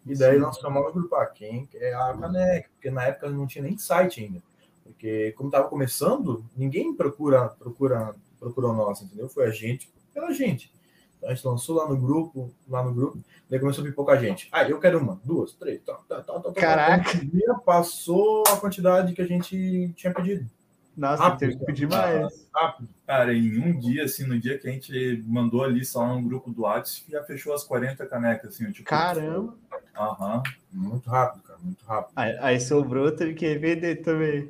E 0.05 0.15
daí 0.17 0.35
Sim. 0.35 0.39
nós 0.39 0.57
chamamos 0.57 0.93
no 0.93 1.01
grupo, 1.01 1.15
ah, 1.15 1.25
quem 1.25 1.69
é 1.75 1.93
a 1.93 2.13
caneca, 2.13 2.69
porque 2.73 2.89
na 2.89 3.03
época 3.03 3.29
não 3.29 3.45
tinha 3.45 3.63
nem 3.63 3.77
site 3.77 4.23
ainda. 4.23 4.39
A 4.39 4.89
Porque 4.89 5.31
como 5.33 5.49
estava 5.49 5.67
começando, 5.67 6.43
ninguém 6.55 6.93
procura, 6.95 7.49
procura, 7.49 8.15
procurou 8.39 8.73
nós, 8.73 9.01
entendeu? 9.01 9.29
Foi 9.29 9.45
a 9.45 9.51
gente 9.51 9.91
pela 10.13 10.31
gente. 10.31 10.71
Então 11.17 11.29
a 11.29 11.33
gente 11.35 11.45
lançou 11.45 11.75
lá 11.77 11.87
no 11.87 11.95
grupo, 11.95 12.51
lá 12.67 12.83
no 12.83 12.93
grupo, 12.93 13.19
daí 13.47 13.59
começou 13.59 13.83
a 13.83 13.87
vir 13.87 13.93
pouca 13.93 14.17
gente. 14.17 14.49
Ah, 14.51 14.67
eu 14.67 14.79
quero 14.79 14.97
uma, 14.97 15.21
duas, 15.23 15.53
três, 15.53 15.79
tal, 15.85 16.03
tal, 16.09 16.23
tal, 16.23 16.41
tal. 16.41 16.53
Caraca! 16.53 17.17
Dia 17.23 17.53
passou 17.63 18.43
a 18.47 18.57
quantidade 18.57 19.13
que 19.13 19.21
a 19.21 19.27
gente 19.27 19.93
tinha 19.95 20.11
pedido. 20.11 20.49
Nossa, 20.97 21.23
Rápido, 21.23 21.39
teve 21.39 21.57
que 21.57 21.65
pedir 21.65 21.87
mais. 21.87 22.47
Rápido. 22.53 22.89
Cara, 23.07 23.33
em 23.33 23.57
um 23.59 23.79
dia, 23.79 24.03
assim, 24.03 24.25
no 24.25 24.37
dia 24.37 24.57
que 24.57 24.67
a 24.67 24.71
gente 24.71 25.23
mandou 25.25 25.63
ali 25.63 25.85
só 25.85 26.05
no 26.05 26.21
grupo 26.21 26.51
do 26.51 26.63
WhatsApp, 26.63 27.09
já 27.09 27.23
fechou 27.23 27.53
as 27.53 27.63
40 27.63 28.05
canecas, 28.07 28.55
assim, 28.55 28.71
tipo. 28.71 28.89
Caramba! 28.89 29.55
Aham. 30.01 30.43
Muito 30.71 31.09
rápido, 31.09 31.43
cara, 31.43 31.59
muito 31.61 31.83
rápido. 31.85 32.13
Aí, 32.15 32.37
aí 32.39 32.59
sobrou, 32.59 33.11
teve 33.11 33.33
que 33.33 33.57
vender 33.57 33.97
também. 33.97 34.49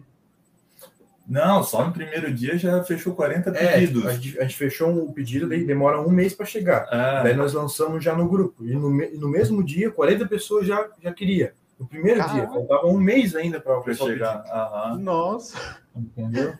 Não, 1.27 1.63
só 1.63 1.85
no 1.85 1.93
primeiro 1.93 2.33
dia 2.33 2.57
já 2.57 2.83
fechou 2.83 3.15
40 3.15 3.51
É, 3.51 3.79
pedidos. 3.79 4.05
a 4.05 4.13
gente, 4.13 4.39
a 4.39 4.43
gente 4.43 4.57
fechou 4.57 4.89
o 5.05 5.13
pedido, 5.13 5.47
daí 5.47 5.63
demora 5.65 6.01
um 6.01 6.09
mês 6.09 6.33
para 6.33 6.45
chegar. 6.45 6.87
É. 6.91 7.23
Daí 7.23 7.33
nós 7.35 7.53
lançamos 7.53 8.03
já 8.03 8.15
no 8.15 8.27
grupo. 8.27 8.65
E 8.65 8.73
no, 8.75 8.89
me- 8.89 9.11
no 9.11 9.29
mesmo 9.29 9.63
dia, 9.63 9.89
40 9.91 10.27
pessoas 10.27 10.67
já, 10.67 10.89
já 11.01 11.13
queria. 11.13 11.53
No 11.79 11.87
primeiro 11.87 12.19
dia, 12.19 12.27
Caraca. 12.27 12.53
faltava 12.53 12.87
um 12.87 12.97
mês 12.99 13.35
ainda 13.35 13.59
para 13.61 13.73
o 13.73 13.81
Pra 13.81 13.91
pessoal 13.91 14.09
chegar. 14.09 14.39
pedir. 14.39 14.51
Aham. 14.53 14.97
Nossa! 14.99 15.77
Entendeu? 15.95 16.53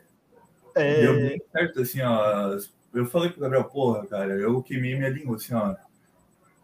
É, 0.75 1.01
Deu 1.01 1.15
bem 1.15 1.41
certo, 1.51 1.81
assim, 1.81 2.01
ó. 2.01 2.57
Eu 2.93 3.05
falei 3.07 3.29
pro 3.29 3.41
Gabriel, 3.41 3.65
porra, 3.65 4.05
cara, 4.07 4.33
eu 4.33 4.61
queimei 4.63 4.95
minha 4.95 5.09
língua, 5.09 5.35
assim, 5.35 5.53
ó. 5.53 5.75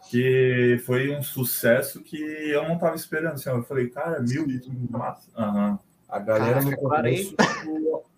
Que 0.10 0.82
foi 0.86 1.16
um 1.16 1.22
sucesso 1.22 2.02
que 2.02 2.18
eu 2.18 2.68
não 2.68 2.78
tava 2.78 2.96
esperando, 2.96 3.34
assim. 3.34 3.50
Eu 3.50 3.64
falei, 3.64 3.90
cara, 3.90 4.20
mil, 4.22 4.46
massa. 4.90 5.30
Aham. 5.36 5.80
A 6.08 6.20
galera 6.20 6.62
no 6.62 6.72
Caraca, 6.72 7.04
começo. 7.04 7.36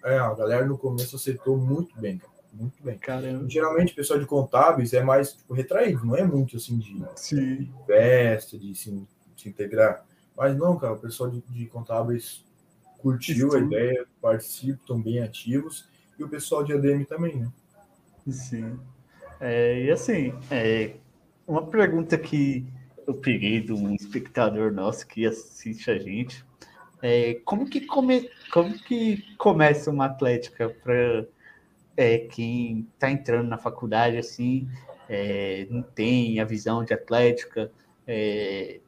É, 0.03 0.17
a 0.17 0.34
galera 0.36 0.65
no 0.65 0.77
começo 0.77 1.15
aceitou 1.15 1.58
muito 1.58 2.00
bem, 2.00 2.17
cara. 2.17 2.31
Muito 2.53 2.84
bem. 2.84 2.98
Caramba. 2.98 3.50
Geralmente 3.50 3.93
o 3.93 3.96
pessoal 3.96 4.19
de 4.19 4.25
contábeis 4.25 4.93
é 4.93 5.01
mais 5.01 5.34
tipo, 5.34 5.53
retraído, 5.53 6.05
não 6.05 6.15
é 6.15 6.24
muito 6.24 6.58
assim 6.58 6.77
de 6.77 7.03
Sim. 7.15 7.72
festa, 7.86 8.58
de 8.58 8.75
se, 8.75 9.08
se 9.36 9.50
integrar. 9.50 10.05
Mas 10.38 10.55
não, 10.55 10.77
cara, 10.77 10.93
o 10.93 11.00
pessoal 11.00 11.29
de, 11.29 11.41
de 11.50 11.65
contábeis 11.65 12.46
curtiu 13.00 13.55
a 13.55 13.60
ideia, 13.60 14.05
participam, 14.22 14.79
estão 14.81 15.01
bem 15.01 15.19
ativos. 15.19 15.88
E 16.17 16.24
o 16.24 16.29
pessoal 16.29 16.63
de 16.63 16.74
ADM 16.74 17.05
também, 17.05 17.38
né? 17.38 17.51
Sim. 18.29 18.79
É, 19.39 19.84
e 19.84 19.91
assim, 19.91 20.34
é, 20.51 20.96
uma 21.50 21.65
pergunta 21.65 22.15
que 22.15 22.63
eu 23.08 23.15
peguei 23.15 23.60
de 23.60 23.74
um 23.74 23.96
espectador 23.96 24.72
nosso 24.72 25.08
que 25.08 25.25
assiste 25.25 25.89
a 25.89 25.98
gente. 25.98 26.46
É, 27.01 27.41
como, 27.44 27.68
que 27.68 27.82
come, 27.82 28.29
como 28.53 28.72
que 28.77 29.24
começa 29.36 29.89
uma 29.89 30.06
atlética 30.06 30.70
para 30.70 31.25
quem 32.29 32.88
está 32.94 33.10
entrando 33.10 33.48
na 33.48 33.58
faculdade 33.58 34.18
assim, 34.18 34.70
é, 35.10 35.65
não 35.72 35.82
tem 35.82 36.39
a 36.39 36.46
visão 36.46 36.84
de 36.84 36.94
atlética, 36.94 37.72
é, 38.06 38.79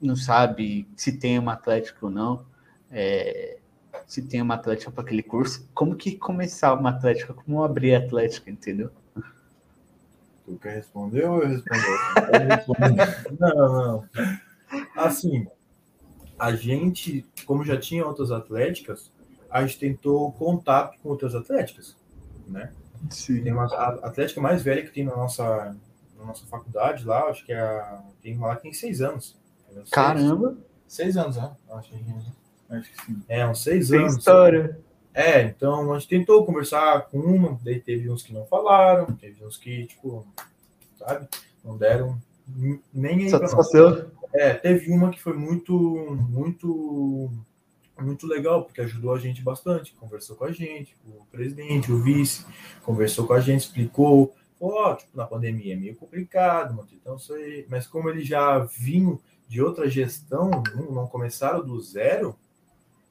não 0.00 0.16
sabe 0.16 0.88
se 0.96 1.16
tem 1.16 1.38
uma 1.38 1.52
atlética 1.52 1.98
ou 2.02 2.10
não, 2.10 2.44
é, 2.90 3.58
se 4.04 4.20
tem 4.22 4.42
uma 4.42 4.54
atlética 4.54 4.90
para 4.90 5.04
aquele 5.04 5.22
curso, 5.22 5.68
como 5.72 5.94
que 5.94 6.16
começar 6.16 6.74
uma 6.74 6.90
atlética, 6.90 7.32
como 7.32 7.62
abrir 7.62 7.94
a 7.94 7.98
atlética, 7.98 8.50
entendeu? 8.50 8.90
Tu 10.50 10.58
quer 10.58 10.74
responder 10.74 11.24
ou 11.26 11.42
eu 11.42 11.48
respondo? 11.48 11.80
Não, 13.38 13.54
não. 13.72 14.08
Assim, 14.96 15.46
a 16.38 16.54
gente, 16.56 17.24
como 17.46 17.64
já 17.64 17.78
tinha 17.78 18.04
outras 18.04 18.32
atléticas, 18.32 19.12
a 19.48 19.62
gente 19.64 19.78
tentou 19.78 20.32
contato 20.32 20.98
com 21.00 21.08
outras 21.10 21.34
atléticas, 21.36 21.96
né? 22.48 22.72
Sim. 23.10 23.42
Tem 23.44 23.52
uma 23.52 23.64
a 23.72 23.88
atlética 24.08 24.40
mais 24.40 24.62
velha 24.62 24.82
que 24.82 24.90
tem 24.92 25.04
na 25.04 25.16
nossa, 25.16 25.76
na 26.18 26.24
nossa 26.24 26.44
faculdade 26.46 27.04
lá, 27.04 27.24
acho 27.26 27.44
que 27.46 27.52
é 27.52 27.60
a, 27.60 28.02
tem 28.20 28.36
uma 28.36 28.48
lá 28.48 28.56
que 28.56 28.62
tem 28.62 28.72
seis 28.72 29.00
anos. 29.00 29.36
entendeu? 29.64 29.84
Seis- 29.84 29.90
Caramba, 29.94 30.56
Seis 30.88 31.16
anos, 31.16 31.36
né? 31.36 31.52
Acho 31.70 31.90
que 31.90 32.04
Acho 32.70 32.90
que 32.92 33.02
sim. 33.06 33.22
é, 33.28 33.46
uns 33.46 33.62
seis 33.62 33.88
tem 33.88 34.00
anos. 34.00 34.16
história. 34.16 34.80
É, 35.12 35.42
então 35.42 35.92
a 35.92 35.98
gente 35.98 36.08
tentou 36.08 36.44
conversar 36.44 37.08
com 37.08 37.18
uma, 37.18 37.58
daí 37.62 37.80
teve 37.80 38.10
uns 38.10 38.22
que 38.22 38.32
não 38.32 38.46
falaram, 38.46 39.06
teve 39.16 39.44
uns 39.44 39.56
que, 39.56 39.86
tipo, 39.86 40.26
sabe, 40.96 41.28
não 41.64 41.76
deram 41.76 42.20
nem 42.92 43.24
aí. 43.24 43.30
Satisfação. 43.30 44.10
É, 44.32 44.54
teve 44.54 44.92
uma 44.92 45.10
que 45.10 45.20
foi 45.20 45.32
muito, 45.32 45.74
muito, 46.28 47.30
muito 48.00 48.26
legal, 48.26 48.64
porque 48.64 48.80
ajudou 48.80 49.12
a 49.12 49.18
gente 49.18 49.42
bastante, 49.42 49.92
conversou 49.94 50.36
com 50.36 50.44
a 50.44 50.52
gente, 50.52 50.96
o 51.04 51.24
presidente, 51.26 51.90
o 51.90 52.00
vice, 52.00 52.46
conversou 52.84 53.26
com 53.26 53.32
a 53.32 53.40
gente, 53.40 53.62
explicou, 53.62 54.32
ó, 54.60 54.94
tipo, 54.94 55.16
na 55.16 55.26
pandemia 55.26 55.74
é 55.74 55.76
meio 55.76 55.96
complicado, 55.96 56.86
então 56.92 57.16
isso 57.16 57.34
aí, 57.34 57.66
mas 57.68 57.88
como 57.88 58.08
eles 58.08 58.26
já 58.26 58.60
vinham 58.60 59.18
de 59.48 59.60
outra 59.60 59.88
gestão, 59.88 60.48
não, 60.76 60.92
não 60.92 61.06
começaram 61.08 61.64
do 61.64 61.80
zero, 61.80 62.38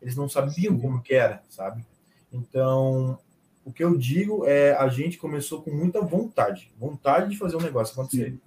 eles 0.01 0.15
não 0.15 0.29
sabiam 0.29 0.79
como 0.79 1.01
que 1.01 1.13
era, 1.13 1.43
sabe? 1.49 1.85
Então, 2.31 3.17
o 3.65 3.71
que 3.71 3.83
eu 3.83 3.97
digo 3.97 4.45
é, 4.45 4.73
a 4.73 4.87
gente 4.87 5.17
começou 5.17 5.61
com 5.61 5.71
muita 5.71 6.01
vontade, 6.01 6.71
vontade 6.77 7.29
de 7.31 7.37
fazer 7.37 7.55
um 7.57 7.61
negócio 7.61 7.93
acontecer 7.93 8.37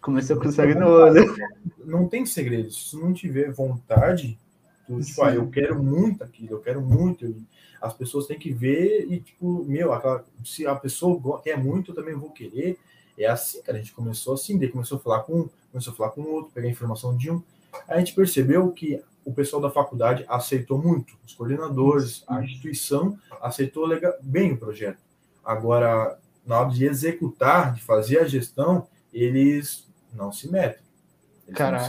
Começou 0.00 0.40
com 0.40 0.50
sangue 0.52 0.74
no 0.74 0.86
olho. 0.88 1.34
não 1.84 2.08
tem 2.08 2.24
segredo. 2.24 2.70
Se 2.70 2.96
não 2.96 3.12
tiver 3.12 3.50
vontade, 3.50 4.38
tu, 4.86 5.00
tipo, 5.00 5.02
Sim. 5.02 5.22
ah, 5.22 5.34
eu 5.34 5.48
quero 5.50 5.82
muito 5.82 6.22
aquilo, 6.22 6.52
eu 6.52 6.60
quero 6.60 6.80
muito. 6.80 7.24
eu- 7.24 7.36
As 7.80 7.92
pessoas 7.94 8.26
têm 8.26 8.38
que 8.38 8.52
ver 8.52 9.06
e, 9.10 9.20
tipo, 9.20 9.64
meu, 9.64 9.92
aquela, 9.92 10.24
se 10.44 10.66
a 10.66 10.74
pessoa 10.74 11.40
quer 11.42 11.58
muito, 11.58 11.90
eu 11.90 11.94
também 11.94 12.14
vou 12.14 12.30
querer. 12.30 12.78
É 13.18 13.26
assim, 13.26 13.60
cara. 13.62 13.78
A 13.78 13.80
gente 13.80 13.92
começou 13.92 14.34
assim, 14.34 14.56
daí 14.58 14.68
começou 14.68 14.98
a 14.98 15.00
falar 15.00 15.20
com 15.20 15.40
um, 15.40 15.48
começou 15.72 15.92
a 15.92 15.96
falar 15.96 16.10
com 16.10 16.20
o 16.22 16.30
outro, 16.32 16.52
pegar 16.52 16.68
informação 16.68 17.16
de 17.16 17.30
um. 17.30 17.42
A 17.88 17.98
gente 17.98 18.14
percebeu 18.14 18.70
que 18.70 19.02
o 19.28 19.32
pessoal 19.34 19.60
da 19.60 19.70
faculdade 19.70 20.24
aceitou 20.26 20.78
muito, 20.78 21.18
os 21.22 21.34
coordenadores, 21.34 22.24
a 22.26 22.42
instituição 22.42 23.18
aceitou 23.42 23.86
bem 24.22 24.52
o 24.52 24.56
projeto. 24.56 24.98
Agora, 25.44 26.18
na 26.46 26.60
hora 26.60 26.70
de 26.70 26.86
executar, 26.86 27.74
de 27.74 27.82
fazer 27.82 28.20
a 28.20 28.24
gestão, 28.24 28.88
eles 29.12 29.86
não 30.14 30.32
se 30.32 30.50
metem. 30.50 30.82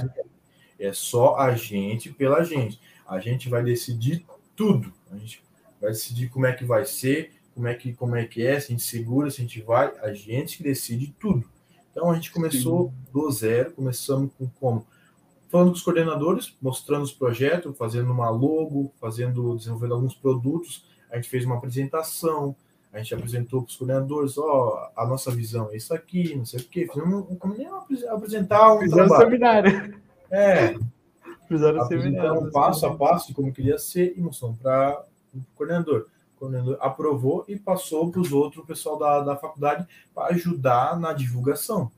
Metem. 0.04 0.26
É 0.78 0.92
só 0.92 1.38
a 1.38 1.56
gente 1.56 2.12
pela 2.12 2.44
gente. 2.44 2.78
A 3.08 3.20
gente 3.22 3.48
vai 3.48 3.64
decidir 3.64 4.26
tudo. 4.54 4.94
A 5.10 5.16
gente 5.16 5.42
vai 5.80 5.92
decidir 5.92 6.28
como 6.28 6.46
é 6.46 6.52
que 6.52 6.66
vai 6.66 6.84
ser, 6.84 7.32
como 7.56 7.70
é 7.70 7.74
que, 7.74 7.94
como 7.94 8.18
é, 8.18 8.26
que 8.26 8.46
é, 8.46 8.60
se 8.60 8.68
a 8.68 8.70
gente 8.72 8.84
segura, 8.84 9.32
se 9.32 9.38
a 9.38 9.44
gente 9.46 9.62
vai. 9.62 9.94
A 10.02 10.14
gente 10.14 10.58
que 10.58 10.64
decide 10.64 11.16
tudo. 11.18 11.50
Então 11.90 12.12
a 12.12 12.16
gente 12.16 12.32
começou 12.32 12.94
do 13.14 13.32
zero, 13.32 13.72
começamos 13.72 14.30
com 14.38 14.50
como? 14.60 14.86
Falando 15.50 15.70
com 15.70 15.76
os 15.76 15.82
coordenadores, 15.82 16.56
mostrando 16.62 17.04
os 17.04 17.12
projetos, 17.12 17.76
fazendo 17.76 18.12
uma 18.12 18.30
logo, 18.30 18.94
fazendo, 19.02 19.56
desenvolvendo 19.56 19.96
alguns 19.96 20.14
produtos. 20.14 20.86
A 21.12 21.16
gente 21.16 21.28
fez 21.28 21.44
uma 21.44 21.56
apresentação, 21.56 22.56
a 22.94 23.00
gente 23.00 23.16
apresentou 23.16 23.64
para 23.64 23.70
os 23.70 23.76
coordenadores, 23.76 24.38
ó, 24.38 24.92
a 24.96 25.08
nossa 25.08 25.32
visão 25.32 25.70
é 25.72 25.78
isso 25.78 25.94
aqui, 25.94 26.36
não 26.36 26.46
sei 26.46 26.60
o 26.60 26.64
quê. 26.64 26.88
Fizemos 26.92 27.26
um, 27.30 27.50
nem 27.50 27.68
apresentar 28.08 28.76
um 28.76 28.80
Fizeram 28.80 29.08
trabalho. 29.08 29.26
seminário. 29.26 30.00
É, 30.30 30.76
Fizeram 31.48 31.86
seminário. 31.88 32.42
um 32.42 32.52
passo 32.52 32.86
a 32.86 32.96
passo 32.96 33.30
de 33.30 33.34
como 33.34 33.52
queria 33.52 33.80
ser 33.80 34.14
e 34.16 34.22
mostrou 34.22 34.54
para 34.62 35.04
o 35.34 35.40
coordenador. 35.56 36.06
O 36.36 36.40
coordenador 36.40 36.78
aprovou 36.80 37.44
e 37.48 37.58
passou 37.58 38.12
para 38.12 38.22
os 38.22 38.32
outros, 38.32 38.64
o 38.64 38.68
pessoal 38.68 38.98
da, 39.00 39.22
da 39.22 39.36
faculdade, 39.36 39.88
para 40.14 40.34
ajudar 40.34 41.00
na 41.00 41.12
divulgação. 41.12 41.92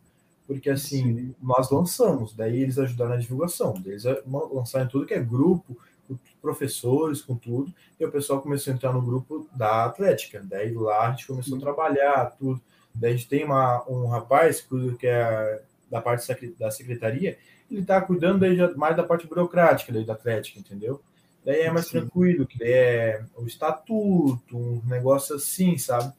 Porque 0.48 0.70
assim, 0.70 1.04
Sim. 1.04 1.36
nós 1.42 1.70
lançamos, 1.72 2.34
daí 2.34 2.62
eles 2.62 2.78
ajudaram 2.78 3.12
na 3.12 3.18
divulgação, 3.18 3.74
eles 3.86 4.04
lançaram 4.26 4.88
tudo 4.88 5.06
que 5.06 5.14
é 5.14 5.20
grupo, 5.22 5.78
com 6.08 6.18
professores, 6.42 7.22
com 7.22 7.36
tudo, 7.36 7.74
e 8.00 8.06
o 8.06 8.12
pessoal 8.12 8.42
começou 8.42 8.74
a 8.74 8.76
entrar 8.76 8.92
no 8.92 9.02
grupo 9.02 9.48
da 9.56 9.86
Atlética. 9.86 10.42
Daí 10.44 10.74
lá 10.74 11.08
a 11.08 11.12
gente 11.12 11.28
começou 11.28 11.58
a 11.58 11.62
trabalhar, 11.62 12.32
tudo. 12.38 12.62
Daí 12.94 13.14
a 13.14 13.16
gente 13.16 13.30
tem 13.30 13.46
uma, 13.46 13.86
um 13.90 14.08
rapaz 14.08 14.62
que 14.62 14.96
que 14.96 15.08
é 15.08 15.62
da 15.90 16.02
parte 16.02 16.56
da 16.58 16.72
secretaria, 16.72 17.38
ele 17.70 17.86
tá 17.86 18.02
cuidando 18.02 18.40
daí 18.40 18.58
mais 18.76 18.96
da 18.96 19.04
parte 19.04 19.28
burocrática 19.28 19.92
daí 19.92 20.06
da 20.06 20.14
Atlética, 20.14 20.60
entendeu? 20.60 21.02
Daí 21.44 21.62
é 21.62 21.72
mais 21.72 21.88
Sim. 21.88 22.00
tranquilo, 22.00 22.46
que 22.46 22.64
é 22.64 23.24
o 23.36 23.46
estatuto, 23.46 24.58
um 24.58 24.82
negócio 24.86 25.36
assim, 25.36 25.78
sabe? 25.78 26.14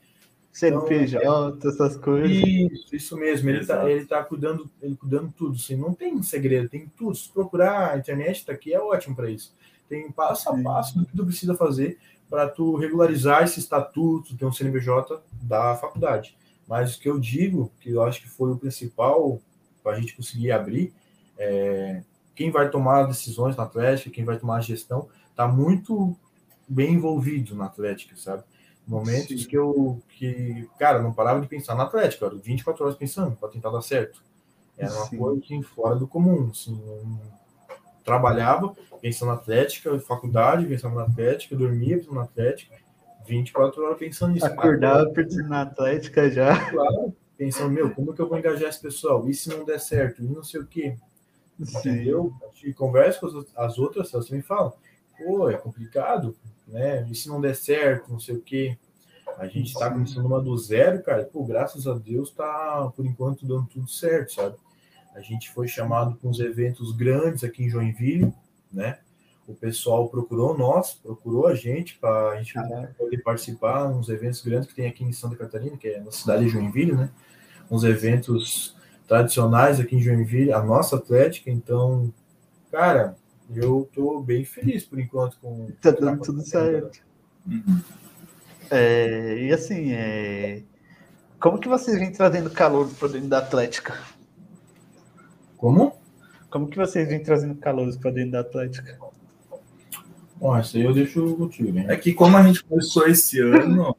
CNPJ, 0.53 1.67
essas 1.67 1.97
coisas. 1.97 2.31
Isso, 2.31 2.95
isso 2.95 3.17
mesmo. 3.17 3.49
Ele 3.49 3.65
tá, 3.65 3.75
Exato. 3.75 3.89
ele 3.89 4.05
tá 4.05 4.23
cuidando, 4.23 4.71
ele 4.83 4.95
cuidando 4.97 5.33
tudo. 5.33 5.57
Assim, 5.57 5.77
não 5.77 5.95
tem 5.95 6.23
segredo, 6.23 6.69
tem 6.69 6.87
tudo. 6.97 7.17
Se 7.17 7.31
procurar 7.31 7.93
a 7.93 7.99
internet, 7.99 8.45
tá 8.45 8.53
aqui, 8.53 8.73
é 8.73 8.81
ótimo 8.81 9.17
para 9.17 9.31
isso. 9.31 9.55
Tem 9.89 10.11
passo 10.13 10.51
a 10.51 10.63
passo 10.63 10.99
do 10.99 11.07
que 11.07 11.17
tu 11.17 11.25
precisa 11.25 11.55
fazer 11.55 11.99
para 12.29 12.49
tu 12.49 12.77
regularizar 12.77 13.43
esse 13.43 13.61
estatuto, 13.61 14.37
ter 14.37 14.45
um 14.45 14.53
CNPJ 14.53 15.23
da 15.43 15.75
faculdade. 15.77 16.37
Mas 16.69 16.97
o 16.97 17.01
que 17.01 17.09
eu 17.09 17.19
digo, 17.19 17.71
que 17.81 17.91
eu 17.91 18.03
acho 18.03 18.23
que 18.23 18.29
foi 18.29 18.51
o 18.51 18.57
principal 18.57 19.41
para 19.83 19.93
a 19.97 20.01
gente 20.01 20.15
conseguir 20.15 20.53
abrir, 20.53 20.95
é, 21.37 22.03
quem 22.35 22.51
vai 22.51 22.71
tomar 22.71 23.05
decisões 23.05 23.57
na 23.57 23.65
Atlética, 23.65 24.11
quem 24.11 24.25
vai 24.25 24.39
tomar 24.39 24.57
a 24.57 24.61
gestão, 24.61 25.09
tá 25.35 25.47
muito 25.47 26.17
bem 26.69 26.95
envolvido 26.95 27.55
na 27.55 27.67
Atlética, 27.67 28.17
sabe? 28.17 28.45
Momentos 28.87 29.43
Sim. 29.43 29.49
que 29.49 29.57
eu, 29.57 30.03
que, 30.09 30.69
cara, 30.79 31.01
não 31.01 31.13
parava 31.13 31.41
de 31.41 31.47
pensar 31.47 31.75
na 31.75 31.85
Atlética, 31.85 32.27
era 32.27 32.35
24 32.35 32.85
horas 32.85 32.97
pensando 32.97 33.37
para 33.37 33.49
tentar 33.49 33.71
dar 33.71 33.81
certo. 33.81 34.23
Era 34.77 34.93
uma 34.93 35.07
Sim. 35.07 35.19
coisa 35.19 35.41
assim, 35.45 35.63
fora 35.63 35.95
do 35.95 36.09
comum, 36.09 36.51
assim, 36.51 36.81
trabalhava 38.05 38.75
pensando 39.01 39.29
na 39.29 39.35
Atlética, 39.35 39.99
faculdade, 40.01 40.67
pensando 40.67 40.97
na 40.97 41.05
Atlética, 41.05 41.57
dormia 41.57 41.99
pensando 41.99 42.15
na 42.15 42.23
Atlética, 42.23 42.77
24 43.27 43.85
horas 43.85 43.99
pensando 43.99 44.33
nisso. 44.33 44.47
Acordava 44.47 45.09
pensando 45.11 45.49
na 45.49 45.63
Atlética 45.63 46.31
já. 46.31 46.71
Claro, 46.71 47.15
pensando, 47.37 47.71
meu, 47.71 47.95
como 47.95 48.13
que 48.13 48.21
eu 48.21 48.29
vou 48.29 48.39
engajar 48.39 48.69
esse 48.69 48.81
pessoal? 48.81 49.29
E 49.29 49.35
se 49.35 49.49
não 49.49 49.65
der 49.65 49.79
certo? 49.81 50.23
E 50.23 50.27
não 50.27 50.43
sei 50.43 50.61
o 50.61 50.67
quê. 50.67 50.97
Entendeu? 51.59 52.33
E 52.65 52.73
converso 52.73 53.21
com 53.21 53.45
as 53.57 53.79
outras, 53.79 54.13
elas 54.13 54.31
me 54.31 54.43
falam, 54.43 54.73
pô, 55.17 55.49
é 55.49 55.55
complicado, 55.55 56.37
né? 56.67 57.07
E 57.11 57.15
se 57.15 57.29
não 57.29 57.41
der 57.41 57.55
certo, 57.55 58.11
não 58.11 58.21
sei 58.21 58.37
o 58.37 58.41
quê. 58.41 58.79
A 59.39 59.47
gente 59.47 59.73
está 59.73 59.91
começando 59.91 60.27
uma 60.27 60.41
do 60.41 60.57
zero, 60.57 61.03
cara. 61.03 61.25
Pô, 61.25 61.45
graças 61.45 61.87
a 61.87 61.95
Deus 61.95 62.31
tá, 62.31 62.93
por 62.95 63.07
enquanto, 63.07 63.47
dando 63.47 63.67
tudo 63.67 63.89
certo, 63.89 64.35
sabe? 64.35 64.57
A 65.15 65.21
gente 65.21 65.51
foi 65.51 65.69
chamado 65.69 66.17
para 66.17 66.29
uns 66.29 66.41
eventos 66.41 66.93
grandes 66.93 67.45
aqui 67.45 67.65
em 67.65 67.69
Joinville, 67.69 68.33
né? 68.73 68.99
O 69.47 69.55
pessoal 69.55 70.09
procurou 70.09 70.57
nós, 70.57 70.95
procurou 70.95 71.47
a 71.47 71.55
gente 71.55 71.99
para 71.99 72.31
a 72.31 72.43
gente 72.43 72.55
poder 72.97 73.19
participar 73.19 73.89
uns 73.89 74.09
eventos 74.09 74.41
grandes 74.41 74.69
que 74.69 74.75
tem 74.75 74.87
aqui 74.87 75.05
em 75.05 75.13
Santa 75.13 75.37
Catarina, 75.37 75.77
que 75.77 75.89
é 75.89 76.01
na 76.01 76.13
cidade 76.13 76.45
de 76.45 76.51
Joinville, 76.51 76.93
né? 76.93 77.11
Uns 77.71 77.85
eventos 77.85 78.77
tradicionais 79.07 79.81
aqui 79.81 79.97
em 79.97 80.01
Joinville, 80.01 80.53
a 80.53 80.63
nossa 80.63 80.97
Atlética. 80.97 81.51
Então, 81.51 82.13
cara, 82.71 83.17
eu 83.55 83.89
tô 83.93 84.21
bem 84.21 84.45
feliz 84.45 84.85
por 84.85 84.99
enquanto 84.99 85.39
com. 85.41 85.69
Tá 85.81 85.91
dando 85.91 86.23
tudo 86.23 86.43
certo. 86.43 87.01
Uhum. 87.47 87.81
É, 88.71 89.39
e 89.39 89.53
assim, 89.53 89.93
é... 89.93 90.63
como 91.39 91.59
que 91.59 91.69
vocês 91.69 91.99
vêm 91.99 92.13
trazendo 92.13 92.51
calor 92.51 92.89
para 92.95 93.09
dentro 93.09 93.29
da 93.29 93.39
Atlética? 93.39 94.01
Como? 95.57 95.95
Como 96.51 96.69
que 96.69 96.77
vocês 96.77 97.09
vêm 97.09 97.23
trazendo 97.23 97.55
calores 97.57 97.97
para 97.97 98.11
dentro 98.11 98.33
da 98.33 98.41
Atlética? 98.41 98.99
Bom, 100.37 100.59
isso 100.59 100.77
aí 100.77 100.83
eu 100.83 100.93
deixo 100.93 101.37
contigo, 101.37 101.79
hein? 101.79 101.87
É 101.89 101.97
que 101.97 102.13
como 102.13 102.37
a 102.37 102.43
gente 102.43 102.65
começou 102.65 103.07
esse 103.07 103.41
ano, 103.41 103.97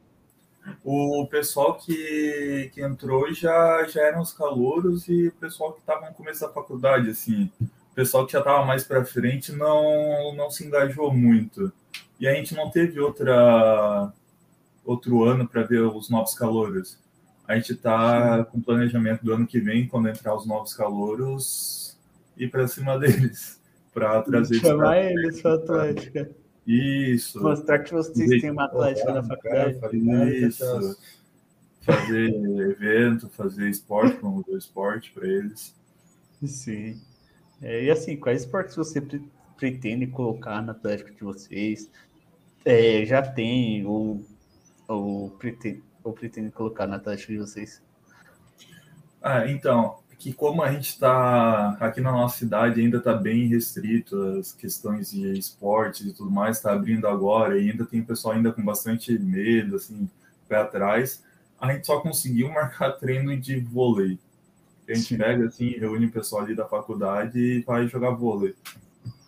o 0.84 1.26
pessoal 1.28 1.76
que, 1.78 2.70
que 2.74 2.82
entrou 2.82 3.34
já, 3.34 3.86
já 3.88 4.02
eram 4.02 4.22
os 4.22 4.34
calouros 4.34 5.08
e 5.08 5.28
o 5.28 5.32
pessoal 5.32 5.72
que 5.74 5.80
estava 5.80 6.10
no 6.10 6.14
começo 6.14 6.42
da 6.42 6.50
faculdade, 6.50 7.10
assim, 7.10 7.50
o 7.94 7.96
pessoal 7.96 8.26
que 8.26 8.34
já 8.34 8.40
estava 8.40 8.66
mais 8.66 8.84
para 8.84 9.06
frente 9.06 9.52
não, 9.52 10.34
não 10.36 10.50
se 10.50 10.66
engajou 10.66 11.14
muito. 11.14 11.72
E 12.20 12.28
a 12.28 12.34
gente 12.34 12.56
não 12.56 12.72
teve 12.72 13.00
outra 13.00 14.12
outro 14.84 15.24
ano 15.24 15.48
para 15.48 15.62
ver 15.62 15.82
os 15.82 16.10
novos 16.10 16.34
calouros. 16.34 16.98
A 17.48 17.56
gente 17.56 17.74
está 17.74 18.44
com 18.46 18.60
planejamento 18.60 19.24
do 19.24 19.32
ano 19.32 19.46
que 19.46 19.60
vem, 19.60 19.88
quando 19.88 20.10
entrar 20.10 20.36
os 20.36 20.44
novos 20.48 20.74
calouros, 20.74 21.96
ir 22.36 22.50
para 22.50 22.68
cima 22.68 22.98
deles, 23.00 23.62
para 23.94 24.24
trazer 24.24 24.56
Chamar 24.56 24.98
eles 24.98 25.40
para 25.40 25.52
a 25.52 25.56
Atlética. 25.56 26.32
Isso. 26.66 27.44
Mostrar 27.44 27.78
que 27.80 27.94
vocês 27.94 28.42
têm 28.42 28.50
uma 28.50 28.66
Atlética 28.66 29.14
na 29.14 29.22
faculdade. 29.22 29.78
Isso. 30.48 30.98
Fazer 31.82 32.30
evento, 32.72 33.30
fazer 33.30 33.70
esporte, 33.70 34.18
promover 34.18 34.58
esporte 34.58 35.12
para 35.12 35.28
eles. 35.28 35.76
Sim. 36.44 37.00
É, 37.64 37.86
e 37.86 37.90
assim, 37.90 38.18
quais 38.18 38.42
esportes 38.42 38.76
você 38.76 39.02
pretende 39.58 40.06
colocar 40.08 40.62
na 40.62 40.74
Atlética 40.74 41.12
de 41.12 41.24
vocês? 41.24 41.90
É, 42.66 43.06
já 43.06 43.22
tem 43.22 43.86
ou, 43.86 44.24
ou 44.88 45.30
pretende 45.32 45.82
ou 46.04 46.12
pretende 46.12 46.52
colocar 46.52 46.86
na 46.86 47.00
taxa 47.00 47.28
de 47.28 47.38
vocês? 47.38 47.82
Ah, 49.22 49.48
então, 49.48 50.00
que 50.20 50.34
como 50.34 50.62
a 50.62 50.72
gente 50.72 50.90
está 50.90 51.78
aqui 51.80 52.02
na 52.02 52.12
nossa 52.12 52.38
cidade 52.38 52.82
ainda 52.82 52.98
está 52.98 53.14
bem 53.14 53.48
restrito 53.48 54.22
as 54.38 54.52
questões 54.52 55.12
de 55.12 55.38
esportes 55.38 56.06
e 56.06 56.14
tudo 56.14 56.30
mais, 56.30 56.58
está 56.58 56.74
abrindo 56.74 57.08
agora 57.08 57.58
e 57.58 57.70
ainda 57.70 57.86
tem 57.86 58.04
pessoal 58.04 58.36
ainda 58.36 58.52
com 58.52 58.64
bastante 58.64 59.18
medo, 59.18 59.78
assim, 59.78 60.10
pé 60.48 60.58
atrás, 60.58 61.24
a 61.60 61.72
gente 61.72 61.88
só 61.88 62.02
conseguiu 62.02 62.50
marcar 62.52 62.92
treino 62.92 63.36
de 63.40 63.60
vôlei. 63.60 64.20
A 64.88 64.94
gente 64.94 65.08
Sim. 65.08 65.18
pega 65.18 65.46
assim, 65.48 65.70
reúne 65.70 66.08
o 66.08 66.12
pessoal 66.12 66.44
ali 66.44 66.56
da 66.56 66.66
faculdade 66.66 67.40
e 67.40 67.62
vai 67.62 67.88
jogar 67.88 68.12
vôlei. 68.12 68.56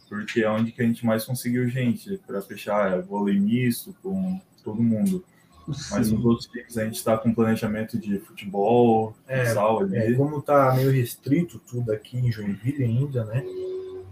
Porque 0.10 0.42
é 0.42 0.50
onde 0.50 0.72
que 0.72 0.82
a 0.82 0.86
gente 0.86 1.06
mais 1.06 1.26
conseguiu 1.26 1.68
gente 1.68 2.20
para 2.26 2.42
fechar 2.42 2.92
é, 2.92 3.02
vôlei 3.02 3.40
misto 3.40 3.96
com 4.02 4.40
todo 4.64 4.82
mundo. 4.82 5.24
Mas 5.68 6.12
nos 6.12 6.24
outros 6.24 6.48
times 6.48 6.78
a 6.78 6.86
gente 6.86 6.96
está 6.96 7.18
com 7.18 7.34
planejamento 7.34 7.98
de 7.98 8.20
futebol, 8.20 9.16
é, 9.28 9.46
futsal 9.46 9.80
ali. 9.80 9.98
É, 9.98 10.14
como 10.14 10.38
está 10.38 10.76
meio 10.76 10.92
restrito 10.92 11.60
tudo 11.60 11.92
aqui 11.92 12.18
em 12.18 12.32
Joinville 12.32 12.84
ainda, 12.84 13.26
né? 13.26 13.44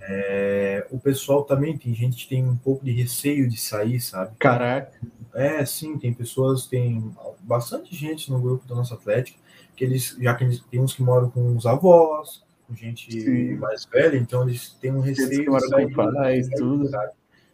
É, 0.02 0.86
o 0.92 1.00
pessoal 1.00 1.44
também 1.44 1.78
tem 1.78 1.94
gente 1.94 2.24
que 2.24 2.30
tem 2.30 2.44
um 2.44 2.58
pouco 2.58 2.84
de 2.84 2.92
receio 2.92 3.48
de 3.48 3.58
sair, 3.58 4.02
sabe? 4.02 4.36
Caraca. 4.40 4.92
É, 5.34 5.64
sim, 5.66 5.98
tem 5.98 6.14
pessoas, 6.14 6.66
tem 6.68 7.12
bastante 7.42 7.96
gente 7.96 8.32
no 8.32 8.40
grupo 8.40 8.68
da 8.68 8.76
nossa 8.76 8.96
Atlética, 8.96 9.38
que 9.76 9.84
eles, 9.84 10.16
já 10.20 10.34
que 10.36 10.44
eles, 10.44 10.60
tem 10.72 10.80
uns 10.80 10.94
que 10.94 11.02
moram 11.02 11.30
com 11.30 11.56
os 11.56 11.66
avós, 11.66 12.44
com 12.68 12.76
gente 12.76 13.12
sim. 13.12 13.56
mais 13.56 13.86
velha, 13.86 14.18
então 14.18 14.48
eles 14.48 14.70
têm 14.82 14.92
um 14.92 15.00
receio 15.00 15.28
eles 15.28 15.40
que 15.40 15.50
moram 15.50 15.66
de 15.66 15.70
sair, 15.70 15.94
com 15.94 16.14
pais, 16.14 16.50
tudo. 16.50 16.90
Sabe? 16.90 17.12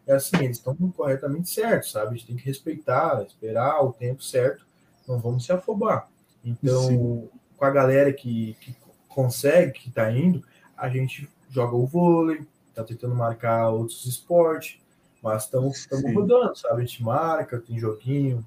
é 0.09 0.15
assim, 0.15 0.37
eles 0.37 0.57
estão 0.57 0.75
corretamente 0.91 1.51
certos, 1.51 1.91
sabe? 1.91 2.07
A 2.07 2.11
gente 2.13 2.25
tem 2.25 2.35
que 2.35 2.43
respeitar, 2.43 3.21
esperar 3.21 3.85
o 3.85 3.93
tempo 3.93 4.23
certo, 4.23 4.65
não 5.07 5.19
vamos 5.19 5.45
se 5.45 5.51
afobar. 5.51 6.09
Então, 6.43 6.81
Sim. 6.87 7.29
com 7.55 7.65
a 7.65 7.69
galera 7.69 8.11
que, 8.11 8.57
que 8.59 8.75
consegue, 9.07 9.73
que 9.73 9.89
está 9.89 10.11
indo, 10.11 10.43
a 10.75 10.89
gente 10.89 11.29
joga 11.47 11.75
o 11.75 11.85
vôlei, 11.85 12.41
está 12.69 12.83
tentando 12.83 13.13
marcar 13.13 13.69
outros 13.69 14.03
esportes, 14.07 14.79
mas 15.21 15.43
estamos 15.43 15.85
rodando, 16.11 16.55
sabe? 16.55 16.81
A 16.81 16.85
gente 16.85 17.03
marca, 17.03 17.59
tem 17.59 17.77
joguinho. 17.77 18.43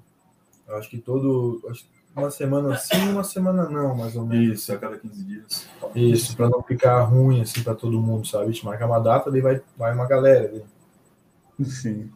Eu 0.67 0.75
acho 0.75 0.89
que 0.89 0.97
todo. 0.97 1.61
Acho 1.69 1.85
uma 2.15 2.29
semana 2.31 2.75
sim, 2.77 3.09
uma 3.09 3.23
semana 3.23 3.69
não, 3.69 3.95
mais 3.95 4.15
ou 4.15 4.25
menos. 4.25 4.59
Isso, 4.59 4.73
a 4.73 4.77
cada 4.77 4.97
15 4.97 5.23
dias. 5.23 5.67
Isso, 5.95 6.35
para 6.37 6.49
não 6.49 6.61
ficar 6.61 7.01
ruim 7.03 7.41
assim 7.41 7.63
para 7.63 7.75
todo 7.75 8.01
mundo, 8.01 8.27
sabe? 8.27 8.45
A 8.45 8.47
gente 8.47 8.65
marca 8.65 8.85
uma 8.85 8.99
data, 8.99 9.31
daí 9.31 9.41
vai, 9.41 9.61
vai 9.77 9.93
uma 9.93 10.07
galera. 10.07 10.47
Daí. 10.49 11.65
Sim. 11.65 12.11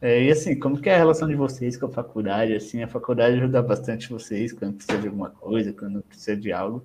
É, 0.00 0.22
e 0.22 0.30
assim, 0.30 0.58
como 0.58 0.80
que 0.80 0.88
é 0.88 0.94
a 0.94 0.98
relação 0.98 1.28
de 1.28 1.34
vocês 1.34 1.76
com 1.76 1.86
a 1.86 1.90
faculdade? 1.90 2.54
Assim, 2.54 2.82
a 2.82 2.88
faculdade 2.88 3.36
ajuda 3.36 3.62
bastante 3.62 4.08
vocês 4.08 4.52
quando 4.52 4.74
precisa 4.74 4.98
de 4.98 5.08
alguma 5.08 5.30
coisa, 5.30 5.72
quando 5.72 6.02
precisa 6.02 6.36
de 6.36 6.52
algo. 6.52 6.82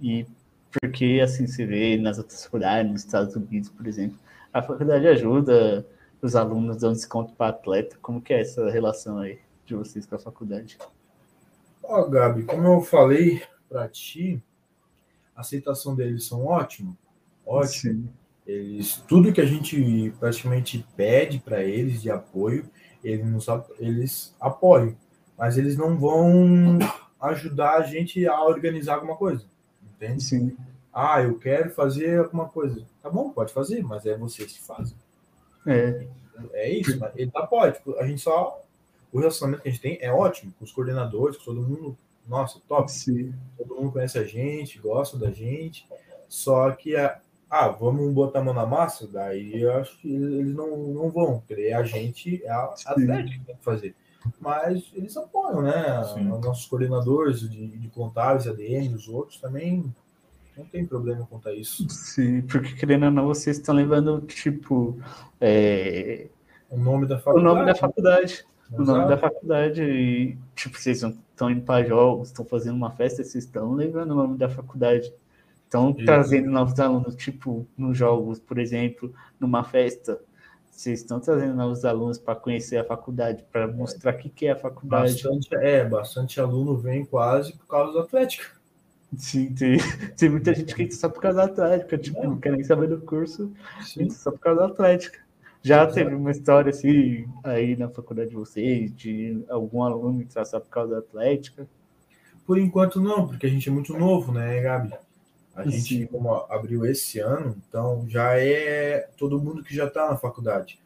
E 0.00 0.26
porque, 0.70 1.20
assim, 1.22 1.46
se 1.46 1.64
vê 1.64 1.96
nas 1.96 2.18
outras 2.18 2.44
faculdades, 2.44 2.92
nos 2.92 3.04
Estados 3.04 3.34
Unidos, 3.34 3.70
por 3.70 3.86
exemplo, 3.86 4.18
a 4.52 4.62
faculdade 4.62 5.06
ajuda 5.08 5.86
os 6.22 6.36
alunos 6.36 6.76
dando 6.76 6.94
desconto 6.94 7.32
para 7.32 7.50
atleta. 7.50 7.96
Como 8.02 8.20
que 8.20 8.32
é 8.32 8.40
essa 8.40 8.70
relação 8.70 9.18
aí 9.18 9.38
de 9.64 9.74
vocês 9.74 10.06
com 10.06 10.14
a 10.16 10.18
faculdade? 10.18 10.78
Ó, 11.82 12.04
Gabi, 12.08 12.44
como 12.44 12.66
eu 12.66 12.80
falei 12.80 13.42
para 13.68 13.88
ti, 13.88 14.42
a 15.34 15.40
aceitação 15.40 15.94
deles 15.94 16.26
são 16.26 16.44
ótimo, 16.46 16.96
ótimo. 17.46 18.04
Sim. 18.04 18.08
Eles, 18.46 18.96
tudo 19.06 19.32
que 19.32 19.40
a 19.40 19.46
gente 19.46 20.12
praticamente 20.18 20.84
pede 20.96 21.38
para 21.38 21.62
eles 21.62 22.02
de 22.02 22.10
apoio, 22.10 22.68
eles, 23.02 23.24
nos, 23.26 23.46
eles 23.78 24.34
apoiam, 24.40 24.96
mas 25.38 25.56
eles 25.56 25.76
não 25.76 25.96
vão 25.98 26.78
ajudar 27.20 27.76
a 27.76 27.82
gente 27.82 28.26
a 28.26 28.42
organizar 28.42 28.94
alguma 28.94 29.16
coisa, 29.16 29.44
entende? 29.94 30.22
Sim. 30.22 30.56
Ah, 30.92 31.22
eu 31.22 31.38
quero 31.38 31.70
fazer 31.70 32.18
alguma 32.18 32.48
coisa. 32.48 32.84
Tá 33.00 33.08
bom, 33.08 33.30
pode 33.30 33.52
fazer, 33.52 33.82
mas 33.82 34.04
é 34.04 34.16
vocês 34.16 34.52
que 34.52 34.60
fazem. 34.60 34.96
É. 35.66 36.08
É 36.52 36.70
isso, 36.70 36.98
ele 37.14 37.30
apoia. 37.34 37.72
Tipo, 37.72 37.96
a 37.98 38.06
gente 38.06 38.20
só. 38.20 38.62
O 39.12 39.18
relacionamento 39.18 39.62
que 39.62 39.68
a 39.68 39.72
gente 39.72 39.82
tem 39.82 39.98
é 40.00 40.12
ótimo, 40.12 40.52
com 40.58 40.64
os 40.64 40.72
coordenadores, 40.72 41.36
com 41.36 41.44
todo 41.44 41.62
mundo. 41.62 41.96
Nossa, 42.28 42.60
top. 42.68 42.90
Sim. 42.90 43.34
Todo 43.58 43.74
mundo 43.74 43.92
conhece 43.92 44.18
a 44.18 44.24
gente, 44.24 44.78
gosta 44.78 45.18
da 45.18 45.30
gente. 45.30 45.86
Só 46.28 46.70
que 46.70 46.94
a, 46.94 47.20
ah, 47.50 47.68
vamos 47.68 48.12
botar 48.12 48.38
a 48.38 48.44
mão 48.44 48.54
na 48.54 48.64
massa, 48.64 49.08
daí 49.08 49.60
eu 49.60 49.72
acho 49.74 49.98
que 49.98 50.08
eles 50.08 50.54
não, 50.54 50.76
não 50.76 51.10
vão, 51.10 51.42
é 51.50 51.74
a 51.74 51.82
gente, 51.82 52.40
é 52.44 52.50
a 52.50 52.72
Atlética 52.86 53.38
que 53.38 53.44
tem 53.44 53.56
que 53.56 53.64
fazer. 53.64 53.94
Mas 54.38 54.88
eles 54.94 55.16
apoiam, 55.16 55.62
né? 55.62 56.04
Sim. 56.04 56.30
Os 56.30 56.40
nossos 56.40 56.66
coordenadores 56.66 57.40
de, 57.40 57.66
de 57.66 57.88
contábeis, 57.88 58.46
ADN, 58.46 58.94
os 58.94 59.08
outros 59.08 59.40
também 59.40 59.92
não 60.56 60.64
tem 60.64 60.86
problema 60.86 61.26
a 61.44 61.52
isso. 61.52 61.88
Sim, 61.88 62.42
porque 62.42 62.74
querendo 62.74 63.06
ou 63.06 63.10
não, 63.10 63.26
vocês 63.26 63.56
estão 63.56 63.74
levando, 63.74 64.20
tipo, 64.26 65.00
é... 65.40 66.28
o 66.70 66.76
nome 66.76 67.06
da 67.06 67.18
faculdade. 67.18 67.46
O 67.46 67.54
nome 67.54 67.66
da 67.66 67.74
faculdade. 67.74 68.44
O 68.72 68.82
nome 68.82 69.08
da 69.08 69.18
faculdade. 69.18 69.82
E, 69.82 70.38
tipo, 70.54 70.78
vocês 70.78 71.02
estão 71.02 71.50
indo 71.50 71.62
para 71.62 71.84
jogos, 71.84 72.28
estão 72.28 72.44
fazendo 72.44 72.76
uma 72.76 72.90
festa, 72.90 73.24
vocês 73.24 73.44
estão 73.44 73.72
levando 73.74 74.12
o 74.12 74.14
nome 74.14 74.38
da 74.38 74.48
faculdade. 74.48 75.12
Isso. 75.72 76.04
trazendo 76.04 76.50
novos 76.50 76.80
alunos, 76.80 77.14
tipo, 77.14 77.64
nos 77.78 77.96
jogos, 77.96 78.40
por 78.40 78.58
exemplo, 78.58 79.14
numa 79.38 79.62
festa, 79.62 80.20
vocês 80.68 81.00
estão 81.00 81.20
trazendo 81.20 81.54
novos 81.54 81.84
alunos 81.84 82.18
para 82.18 82.34
conhecer 82.34 82.78
a 82.78 82.84
faculdade, 82.84 83.44
para 83.52 83.68
mostrar 83.68 84.14
o 84.14 84.18
que, 84.18 84.28
que 84.28 84.46
é 84.46 84.52
a 84.52 84.56
faculdade. 84.56 85.12
Bastante, 85.12 85.54
é, 85.54 85.84
bastante 85.84 86.40
aluno 86.40 86.76
vem 86.76 87.04
quase 87.04 87.52
por 87.52 87.66
causa 87.66 87.92
da 87.92 88.00
Atlética. 88.00 88.46
Sim, 89.16 89.54
tem, 89.54 89.76
tem 90.16 90.28
muita 90.28 90.54
gente 90.54 90.74
que 90.74 90.82
entra 90.82 90.96
só 90.96 91.08
por 91.08 91.20
causa 91.20 91.38
da 91.38 91.44
Atlética, 91.44 91.98
tipo, 91.98 92.22
não 92.24 92.38
quer 92.38 92.52
nem 92.52 92.64
saber 92.64 92.88
do 92.88 93.00
curso, 93.00 93.52
Sim. 93.82 94.04
entra 94.04 94.16
só 94.16 94.30
por 94.32 94.40
causa 94.40 94.60
da 94.60 94.66
Atlética. 94.66 95.20
Já 95.62 95.82
Exato. 95.82 95.94
teve 95.94 96.14
uma 96.14 96.30
história 96.30 96.70
assim 96.70 97.26
aí 97.44 97.76
na 97.76 97.88
faculdade 97.88 98.30
de 98.30 98.36
vocês, 98.36 98.94
de 98.94 99.44
algum 99.48 99.82
aluno 99.82 100.26
só 100.30 100.58
por 100.58 100.70
causa 100.70 100.92
da 100.92 100.98
Atlética? 100.98 101.68
Por 102.46 102.58
enquanto 102.58 103.00
não, 103.00 103.26
porque 103.26 103.46
a 103.46 103.48
gente 103.50 103.68
é 103.68 103.72
muito 103.72 103.96
novo, 103.96 104.32
né, 104.32 104.60
Gabi? 104.60 104.94
A 105.54 105.68
gente, 105.68 105.98
Sim. 105.98 106.06
como 106.06 106.32
abriu 106.48 106.86
esse 106.86 107.18
ano, 107.18 107.56
então 107.68 108.06
já 108.08 108.38
é 108.38 109.08
todo 109.18 109.40
mundo 109.40 109.62
que 109.62 109.74
já 109.74 109.86
está 109.86 110.08
na 110.08 110.16
faculdade. 110.16 110.78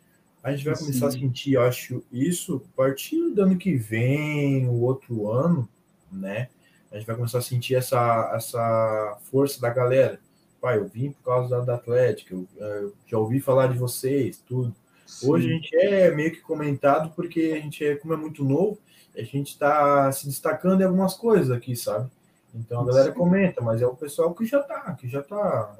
A 0.43 0.51
gente 0.51 0.65
vai 0.65 0.77
começar 0.77 1.07
a 1.07 1.11
Sim. 1.11 1.21
sentir, 1.21 1.55
eu 1.55 1.63
acho, 1.63 2.03
isso 2.11 2.63
a 2.75 2.77
partir 2.77 3.31
do 3.31 3.43
ano 3.43 3.57
que 3.57 3.77
vem, 3.77 4.67
o 4.69 4.81
outro 4.81 5.31
ano, 5.31 5.69
né? 6.11 6.49
A 6.91 6.97
gente 6.97 7.07
vai 7.07 7.17
começar 7.17 7.39
a 7.39 7.43
sentir 7.43 7.77
essa, 7.77 8.33
essa 8.35 9.19
força 9.23 9.61
da 9.61 9.71
galera. 9.71 10.21
Pai, 10.65 10.79
eu 10.79 10.87
vim 10.87 11.11
por 11.11 11.25
causa 11.25 11.51
da, 11.51 11.61
da 11.63 11.75
Atlética, 11.75 12.35
eu, 12.35 12.49
eu 12.57 12.95
já 13.07 13.19
ouvi 13.19 13.39
falar 13.39 13.67
de 13.67 13.77
vocês, 13.77 14.39
tudo. 14.39 14.75
Hoje 15.23 15.47
a 15.47 15.53
gente 15.53 15.77
é 15.77 16.11
meio 16.11 16.33
que 16.33 16.41
comentado 16.41 17.13
porque 17.15 17.53
a 17.55 17.61
gente 17.61 17.85
é, 17.85 17.97
como 17.97 18.15
é 18.15 18.17
muito 18.17 18.43
novo, 18.43 18.79
a 19.15 19.21
gente 19.21 19.49
está 19.49 20.11
se 20.11 20.25
destacando 20.27 20.81
em 20.81 20.85
algumas 20.85 21.17
coisas 21.17 21.51
aqui, 21.51 21.77
sabe? 21.77 22.11
Então 22.55 22.81
a 22.81 22.87
galera 22.87 23.13
Sim. 23.13 23.19
comenta, 23.19 23.61
mas 23.61 23.83
é 23.83 23.87
o 23.87 23.95
pessoal 23.95 24.35
que 24.35 24.47
já 24.47 24.63
tá, 24.63 24.95
que 24.95 25.07
já 25.07 25.23
tá, 25.23 25.77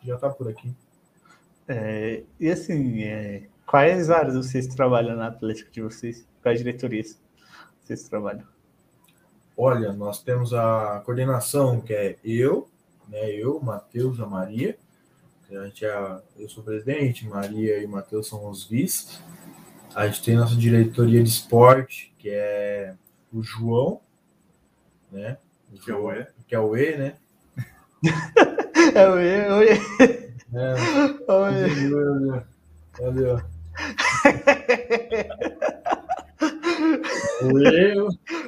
que 0.00 0.08
já 0.08 0.18
tá 0.18 0.28
por 0.28 0.48
aqui. 0.48 0.74
É, 1.68 2.24
e 2.40 2.50
assim, 2.50 3.04
é, 3.04 3.44
quais 3.64 4.10
áreas 4.10 4.34
vocês 4.34 4.66
trabalham 4.66 5.14
na 5.14 5.28
Atlética 5.28 5.70
de 5.70 5.80
vocês? 5.80 6.26
Quais 6.42 6.58
diretorias 6.58 7.22
vocês 7.84 8.08
trabalham? 8.08 8.42
Olha, 9.56 9.92
nós 9.92 10.20
temos 10.20 10.52
a 10.52 11.00
coordenação 11.06 11.80
que 11.80 11.94
é 11.94 12.16
eu, 12.24 12.68
né? 13.08 13.30
Eu, 13.30 13.60
Matheus, 13.60 14.20
a 14.20 14.26
Maria. 14.26 14.76
A 15.50 15.66
gente 15.66 15.84
é, 15.84 16.22
eu 16.38 16.48
sou 16.48 16.62
o 16.62 16.66
presidente, 16.66 17.26
Maria 17.28 17.82
e 17.82 17.86
Matheus 17.86 18.26
são 18.28 18.48
os 18.48 18.64
vice. 18.64 19.20
A 19.94 20.06
gente 20.06 20.24
tem 20.24 20.34
nossa 20.34 20.56
diretoria 20.56 21.22
de 21.22 21.28
esporte, 21.28 22.12
que 22.18 22.28
é 22.30 22.94
o 23.32 23.42
João, 23.42 24.00
né? 25.12 25.38
Que 25.82 25.90
é 25.90 25.94
o 25.94 26.10
E. 26.10 26.26
Que 26.48 26.54
é 26.54 26.60
o 26.60 26.76
E, 26.76 26.96
né? 26.96 27.14
É, 28.94 29.08
oi, 29.08 29.50
oi, 29.50 29.68
É, 30.52 30.74
oi. 31.32 32.42
Olha, 33.00 33.34
ó. 33.34 33.40
O 37.42 37.58
E, 37.58 37.94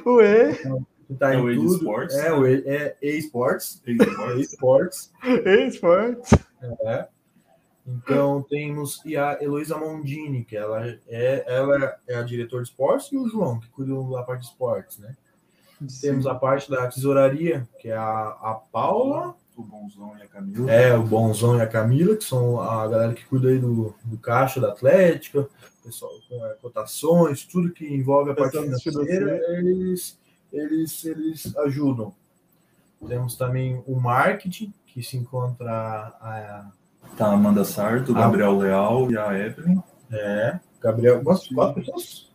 Oi, 0.05 0.55
que 0.55 0.67
tá 1.15 1.33
É 1.33 1.37
em 1.37 1.41
o 1.41 1.55
tudo. 1.55 1.75
esportes. 1.75 2.15
É 2.17 2.33
o 2.33 2.47
E, 2.47 2.63
é 2.67 2.97
E-Sports. 3.01 3.81
Esportes. 3.85 5.11
E-Sports. 5.23 6.31
esporte. 6.33 6.45
É. 6.85 7.07
Então 7.85 8.41
temos 8.49 9.01
e 9.05 9.15
a 9.15 9.41
Heloísa 9.41 9.77
Mondini, 9.77 10.43
que 10.43 10.57
ela 10.57 10.85
é, 11.07 11.43
ela 11.47 11.97
é 12.07 12.15
a 12.15 12.21
diretora 12.21 12.61
de 12.61 12.69
esportes, 12.69 13.09
e 13.13 13.17
o 13.17 13.29
João, 13.29 13.59
que 13.59 13.69
cuida 13.69 13.93
da 14.11 14.23
parte 14.23 14.41
de 14.41 14.47
esportes, 14.47 14.97
né? 14.97 15.15
Temos 16.01 16.25
a 16.27 16.33
parte 16.35 16.69
da 16.69 16.87
tesouraria, 16.87 17.67
que 17.79 17.87
é 17.87 17.95
a, 17.95 18.03
a 18.41 18.59
Paula, 18.73 19.35
O 19.55 19.61
Bonzão 19.63 20.17
e 20.17 20.23
a 20.23 20.27
Camila. 20.27 20.71
é 20.71 20.95
o 20.97 21.03
Bonzão 21.03 21.57
e 21.57 21.61
a 21.61 21.67
Camila, 21.67 22.15
que 22.17 22.23
são 22.23 22.59
a 22.59 22.85
galera 22.87 23.13
que 23.13 23.23
cuida 23.25 23.47
aí 23.47 23.59
do, 23.59 23.93
do 24.03 24.17
caixa 24.17 24.59
da 24.59 24.69
Atlética, 24.69 25.47
pessoal 25.83 26.11
com 26.27 26.45
é, 26.45 26.53
cotações, 26.55 27.45
tudo 27.45 27.71
que 27.71 27.85
envolve 27.87 28.31
a 28.31 28.35
parte 28.35 28.57
financeira, 28.57 29.39
eles, 29.59 30.19
eles, 30.51 31.03
eles 31.05 31.55
ajudam. 31.57 32.13
Temos 33.07 33.35
também 33.35 33.83
o 33.85 33.95
marketing, 33.99 34.73
que 34.85 35.03
se 35.03 35.17
encontra 35.17 35.71
a, 36.19 36.71
Tá 37.15 37.27
a 37.27 37.33
Amanda 37.33 37.63
Sarto, 37.63 38.11
o 38.11 38.17
Ah. 38.17 38.21
Gabriel 38.21 38.57
Leal 38.57 39.11
e 39.11 39.17
a 39.17 39.37
Evelyn. 39.37 39.81
É, 40.11 40.59
Gabriel, 40.81 41.23
quantas- 41.23 41.47
quatro 41.47 41.75
pessoas? 41.81 42.31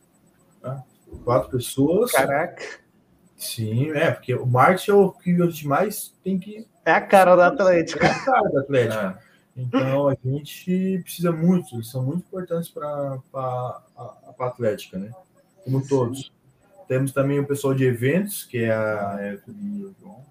Ah. 0.62 0.83
Quatro 1.25 1.51
pessoas. 1.51 2.12
Caraca, 2.12 2.62
Sim, 3.37 3.90
é, 3.90 4.12
porque 4.12 4.33
o 4.35 4.46
marketing 4.46 4.90
é 4.92 4.94
o 4.94 5.11
que 5.11 5.42
a 5.42 5.46
gente 5.46 5.66
mais 5.66 6.14
tem 6.22 6.38
que 6.38 6.64
é 6.85 6.92
a 6.92 7.01
cara 7.01 7.35
da 7.35 7.48
Atlética. 7.48 7.98
tratar 8.09 8.42
da 8.51 8.61
Atlética. 8.61 9.18
É. 9.29 9.61
Então 9.61 10.09
a 10.09 10.16
gente 10.25 11.01
precisa 11.03 11.31
muito, 11.33 11.75
eles 11.75 11.90
são 11.90 12.03
muito 12.05 12.20
importantes 12.20 12.70
para 12.70 13.18
a 13.35 13.83
Atlética, 14.38 14.96
né? 14.98 15.11
Como 15.64 15.87
todos. 15.87 16.33
Temos 16.88 17.12
também 17.12 17.38
o 17.38 17.46
pessoal 17.46 17.74
de 17.74 17.84
eventos, 17.84 18.44
que 18.44 18.58
é 18.58 18.72
A 18.72 19.14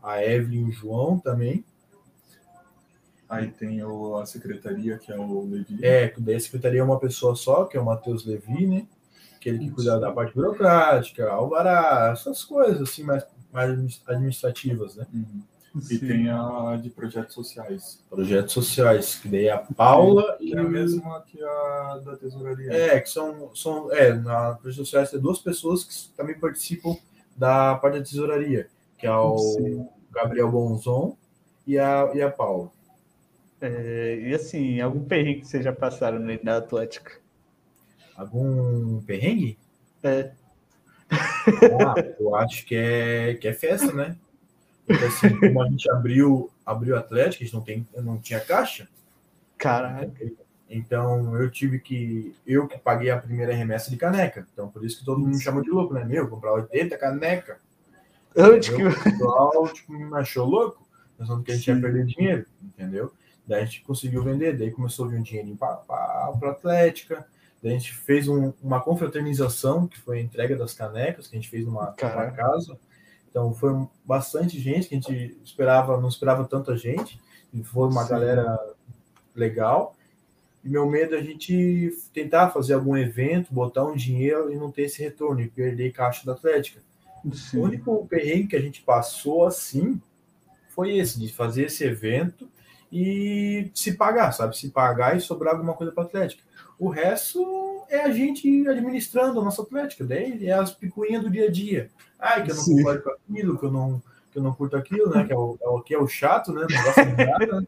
a, 0.03 0.23
Evelyn 0.25 0.59
e 0.59 0.65
o 0.65 0.71
João. 0.71 1.19
também. 1.19 1.63
Aí 3.29 3.49
tem 3.49 3.81
o, 3.83 4.17
a 4.17 4.25
secretaria, 4.25 4.97
que 4.97 5.11
é 5.11 5.17
o 5.17 5.45
Levi. 5.45 5.79
É, 5.81 6.09
que 6.09 6.19
daí 6.19 6.35
a 6.35 6.39
secretaria 6.39 6.81
é 6.81 6.83
uma 6.83 6.99
pessoa 6.99 7.35
só, 7.35 7.63
que 7.63 7.77
é 7.77 7.79
o 7.79 7.85
Matheus 7.85 8.25
Levi, 8.25 8.67
né? 8.67 8.85
Aquele 9.35 9.57
que 9.57 9.71
cuida 9.71 9.99
da 9.99 10.11
parte 10.11 10.35
burocrática, 10.35 11.29
alvará, 11.29 12.09
essas 12.11 12.43
coisas 12.43 12.81
assim 12.81 13.03
mais, 13.03 13.25
mais 13.51 13.71
administrativas, 14.05 14.97
né? 14.97 15.07
Uhum. 15.13 15.41
E 15.89 15.97
tem 15.97 16.29
a 16.29 16.77
de 16.81 16.89
projetos 16.89 17.33
sociais. 17.33 18.03
Projetos 18.09 18.51
sociais, 18.51 19.15
que 19.15 19.29
daí 19.29 19.45
é 19.45 19.53
a 19.53 19.57
Paula 19.57 20.35
Que 20.37 20.49
e 20.49 20.53
é 20.53 20.59
a 20.59 20.63
mesma 20.63 21.21
que 21.21 21.41
a 21.41 22.01
da 22.03 22.17
tesouraria. 22.17 22.73
É, 22.73 22.99
que 22.99 23.09
são, 23.09 23.55
são 23.55 23.91
é, 23.93 24.13
na 24.13 24.53
projetos 24.55 24.89
sociais 24.89 25.11
tem 25.11 25.19
duas 25.19 25.39
pessoas 25.39 25.83
que 25.85 26.15
também 26.15 26.37
participam 26.37 26.97
da 27.37 27.75
parte 27.75 27.99
da 27.99 28.03
tesouraria, 28.03 28.67
que 28.97 29.07
é 29.07 29.15
o 29.15 29.37
Sim. 29.37 29.87
Gabriel 30.11 30.51
Bonzon 30.51 31.15
e 31.65 31.79
a, 31.79 32.11
e 32.13 32.21
a 32.21 32.29
Paula. 32.29 32.69
É, 33.61 34.19
e 34.21 34.33
assim, 34.33 34.81
algum 34.81 35.05
perrengue 35.05 35.41
que 35.41 35.47
vocês 35.47 35.63
já 35.63 35.71
passaram 35.71 36.19
no 36.19 36.43
da 36.43 36.57
Atlética? 36.57 37.13
Algum 38.17 39.01
perrengue? 39.03 39.57
É. 40.03 40.31
Ah, 41.11 41.95
eu 42.19 42.35
acho 42.35 42.65
que 42.65 42.75
é, 42.75 43.35
que 43.35 43.47
é 43.47 43.53
festa, 43.53 43.91
né? 43.93 44.17
Assim, 45.05 45.39
como 45.39 45.61
a 45.61 45.69
gente 45.69 45.89
abriu, 45.91 46.49
abriu 46.65 46.97
Atlético, 46.97 47.43
a 47.43 47.45
gente 47.45 47.53
não, 47.53 47.61
tem, 47.61 47.87
não 47.97 48.17
tinha 48.17 48.39
caixa, 48.39 48.87
Caraca. 49.57 50.11
então 50.69 51.35
eu 51.39 51.49
tive 51.51 51.79
que. 51.79 52.35
Eu 52.45 52.67
que 52.67 52.77
paguei 52.77 53.09
a 53.11 53.17
primeira 53.17 53.53
remessa 53.53 53.89
de 53.89 53.97
caneca. 53.97 54.47
Então 54.53 54.69
por 54.69 54.83
isso 54.83 54.99
que 54.99 55.05
todo 55.05 55.19
mundo 55.19 55.35
me 55.35 55.41
chamou 55.41 55.61
de 55.61 55.69
louco, 55.69 55.93
né? 55.93 56.03
Meu, 56.03 56.27
comprar 56.27 56.53
80 56.53 56.97
caneca. 56.97 57.59
Onde 58.35 58.73
que... 58.73 58.83
O 58.83 59.03
pessoal 59.03 59.67
tipo, 59.73 59.93
me 59.93 60.17
achou 60.17 60.45
louco, 60.47 60.87
pensando 61.17 61.43
que 61.43 61.51
a 61.51 61.55
gente 61.55 61.67
ia 61.67 61.75
Sim. 61.75 61.81
perder 61.81 62.05
dinheiro, 62.05 62.45
entendeu? 62.63 63.11
Daí 63.45 63.63
a 63.63 63.65
gente 63.65 63.81
conseguiu 63.81 64.23
vender, 64.23 64.57
daí 64.57 64.71
começou 64.71 65.05
a 65.05 65.09
vir 65.09 65.19
um 65.19 65.23
dinheirinho 65.23 65.57
para 65.57 65.81
a 65.89 66.33
Atlética. 66.49 67.27
Daí 67.61 67.73
a 67.73 67.77
gente 67.77 67.93
fez 67.93 68.27
um- 68.27 68.53
uma 68.61 68.79
confraternização, 68.81 69.87
que 69.87 69.99
foi 69.99 70.19
a 70.19 70.21
entrega 70.21 70.55
das 70.55 70.73
canecas, 70.73 71.27
que 71.27 71.35
a 71.35 71.39
gente 71.39 71.49
fez 71.49 71.65
numa, 71.65 71.93
numa 72.01 72.31
casa. 72.31 72.79
Então 73.31 73.53
foi 73.53 73.71
bastante 74.05 74.59
gente, 74.59 74.89
que 74.89 74.95
a 74.95 74.99
gente 74.99 75.37
esperava, 75.43 75.99
não 75.99 76.09
esperava 76.09 76.43
tanta 76.43 76.77
gente. 76.77 77.19
E 77.53 77.63
foi 77.63 77.87
uma 77.87 78.03
Sim. 78.03 78.09
galera 78.09 78.59
legal. 79.33 79.95
E 80.63 80.69
meu 80.69 80.87
medo 80.87 81.15
é 81.15 81.17
a 81.17 81.23
gente 81.23 81.97
tentar 82.13 82.49
fazer 82.49 82.73
algum 82.73 82.95
evento, 82.95 83.53
botar 83.53 83.83
um 83.85 83.95
dinheiro 83.95 84.51
e 84.53 84.55
não 84.55 84.69
ter 84.69 84.83
esse 84.83 85.01
retorno, 85.01 85.41
e 85.41 85.47
perder 85.47 85.91
caixa 85.91 86.25
da 86.25 86.33
Atlética. 86.33 86.81
O 87.25 87.33
Sim. 87.33 87.59
único 87.59 88.05
perrengue 88.07 88.47
que 88.47 88.55
a 88.55 88.61
gente 88.61 88.81
passou 88.81 89.45
assim 89.45 89.99
foi 90.69 90.97
esse, 90.97 91.19
de 91.19 91.31
fazer 91.31 91.65
esse 91.65 91.83
evento 91.83 92.47
e 92.91 93.71
se 93.73 93.93
pagar, 93.93 94.31
sabe? 94.33 94.57
Se 94.57 94.69
pagar 94.69 95.15
e 95.15 95.21
sobrar 95.21 95.53
alguma 95.53 95.73
coisa 95.73 95.91
para 95.91 96.03
Atlética. 96.03 96.43
O 96.81 96.89
resto 96.89 97.85
é 97.89 97.99
a 97.99 98.09
gente 98.09 98.67
administrando 98.67 99.39
a 99.39 99.43
nossa 99.43 99.61
Atlética, 99.61 100.03
daí 100.03 100.47
é 100.47 100.53
as 100.53 100.73
picuinhas 100.73 101.21
do 101.21 101.29
dia 101.29 101.45
a 101.45 101.51
dia. 101.51 101.91
Ai, 102.19 102.43
que 102.43 102.49
eu 102.49 102.55
não 102.55 102.63
Sim. 102.63 102.77
concordo 102.77 103.03
com 103.03 103.09
aquilo, 103.11 103.59
que 103.59 103.65
eu 103.67 103.71
não, 103.71 104.03
que 104.31 104.39
eu 104.39 104.41
não 104.41 104.51
curto 104.51 104.75
aquilo, 104.75 105.11
né? 105.11 105.23
Que 105.23 105.31
é 105.31 105.37
o, 105.37 105.59
é 105.61 105.69
o 105.69 105.81
que 105.83 105.93
é 105.93 105.99
o 105.99 106.07
chato, 106.07 106.51
né? 106.51 106.65
Não 106.67 106.83
gosto 106.83 107.05
de 107.05 107.23
nada. 107.23 107.61
né? 107.61 107.65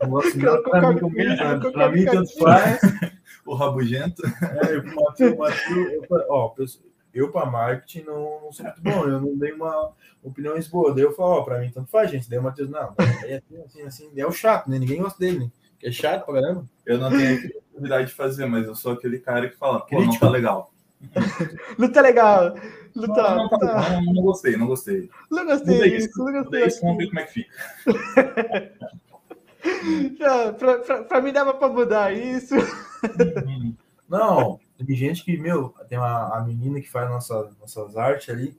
Não 0.00 0.08
gosto 0.08 0.38
de 0.38 0.42
nada. 0.42 0.62
Pra 0.62 0.90
mim, 0.90 1.00
não 1.02 1.72
pra 1.72 1.92
mim 1.92 2.04
tanto 2.06 2.38
faz. 2.38 2.80
O 3.44 3.54
Rabugento. 3.54 4.22
É, 4.26 4.76
eu, 4.76 4.84
Matheus, 4.94 5.36
Matheus, 5.36 5.92
eu, 5.92 6.06
ó, 6.30 6.54
eu 7.12 7.30
para 7.30 7.44
marketing 7.44 8.04
não, 8.04 8.40
não 8.40 8.50
sou 8.50 8.64
muito 8.64 8.80
bom, 8.80 9.04
eu 9.04 9.20
não 9.20 9.36
dei 9.36 9.52
uma 9.52 9.92
opiniões 10.22 10.66
boas. 10.66 10.94
Daí 10.94 11.04
eu 11.04 11.12
falo, 11.12 11.32
ó, 11.32 11.42
para 11.42 11.60
mim 11.60 11.70
tanto 11.70 11.90
faz, 11.90 12.10
gente. 12.10 12.30
Daí 12.30 12.38
o 12.38 12.42
Matheus, 12.42 12.70
não, 12.70 12.94
é 13.26 13.34
assim, 13.36 13.62
assim, 13.62 13.82
assim. 13.82 14.10
É 14.16 14.26
o 14.26 14.32
chato, 14.32 14.70
né? 14.70 14.78
Ninguém 14.78 15.02
gosta 15.02 15.18
dele, 15.18 15.40
né? 15.40 15.50
Que 15.78 15.88
é 15.88 15.92
chato 15.92 16.24
pra 16.24 16.40
caramba. 16.40 16.64
Eu 16.86 16.96
não 16.96 17.10
tenho 17.10 17.52
criatividade 17.74 18.06
de 18.08 18.14
fazer, 18.14 18.46
mas 18.46 18.66
eu 18.66 18.74
sou 18.74 18.92
aquele 18.92 19.18
cara 19.18 19.48
que 19.48 19.56
fala, 19.56 19.80
pô, 19.80 19.96
não 19.96 20.02
Crítico. 20.02 20.24
tá 20.26 20.30
legal. 20.30 20.72
Não 21.76 21.92
tá 21.92 22.00
legal. 22.00 22.54
Não 22.94 23.06
Não, 23.08 23.14
tá. 23.14 23.34
não, 23.34 23.48
tá, 23.48 23.58
tá. 23.58 23.90
não, 23.90 24.14
não 24.14 24.22
gostei, 24.22 24.56
não 24.56 24.66
gostei. 24.66 25.10
Não 25.30 25.44
gostei 25.44 25.96
isso, 25.96 26.06
disso, 26.08 26.24
não 26.24 26.32
gostei 26.32 26.66
isso, 26.66 26.80
vamos 26.80 26.98
ver 26.98 27.06
como 27.08 27.20
é 27.20 27.24
que 27.24 27.32
fica. 27.32 27.50
Não, 30.20 30.52
pra, 30.52 30.78
pra, 30.78 31.04
pra 31.04 31.20
mim 31.22 31.32
dava 31.32 31.54
pra 31.54 31.70
mudar 31.70 32.12
isso. 32.12 32.54
Uhum. 32.54 33.74
Não, 34.06 34.60
tem 34.76 34.94
gente 34.94 35.24
que, 35.24 35.38
meu, 35.38 35.74
tem 35.88 35.96
uma, 35.96 36.36
a 36.36 36.42
menina 36.42 36.80
que 36.82 36.90
faz 36.90 37.08
nossa, 37.08 37.50
nossas 37.58 37.96
artes 37.96 38.28
ali. 38.28 38.54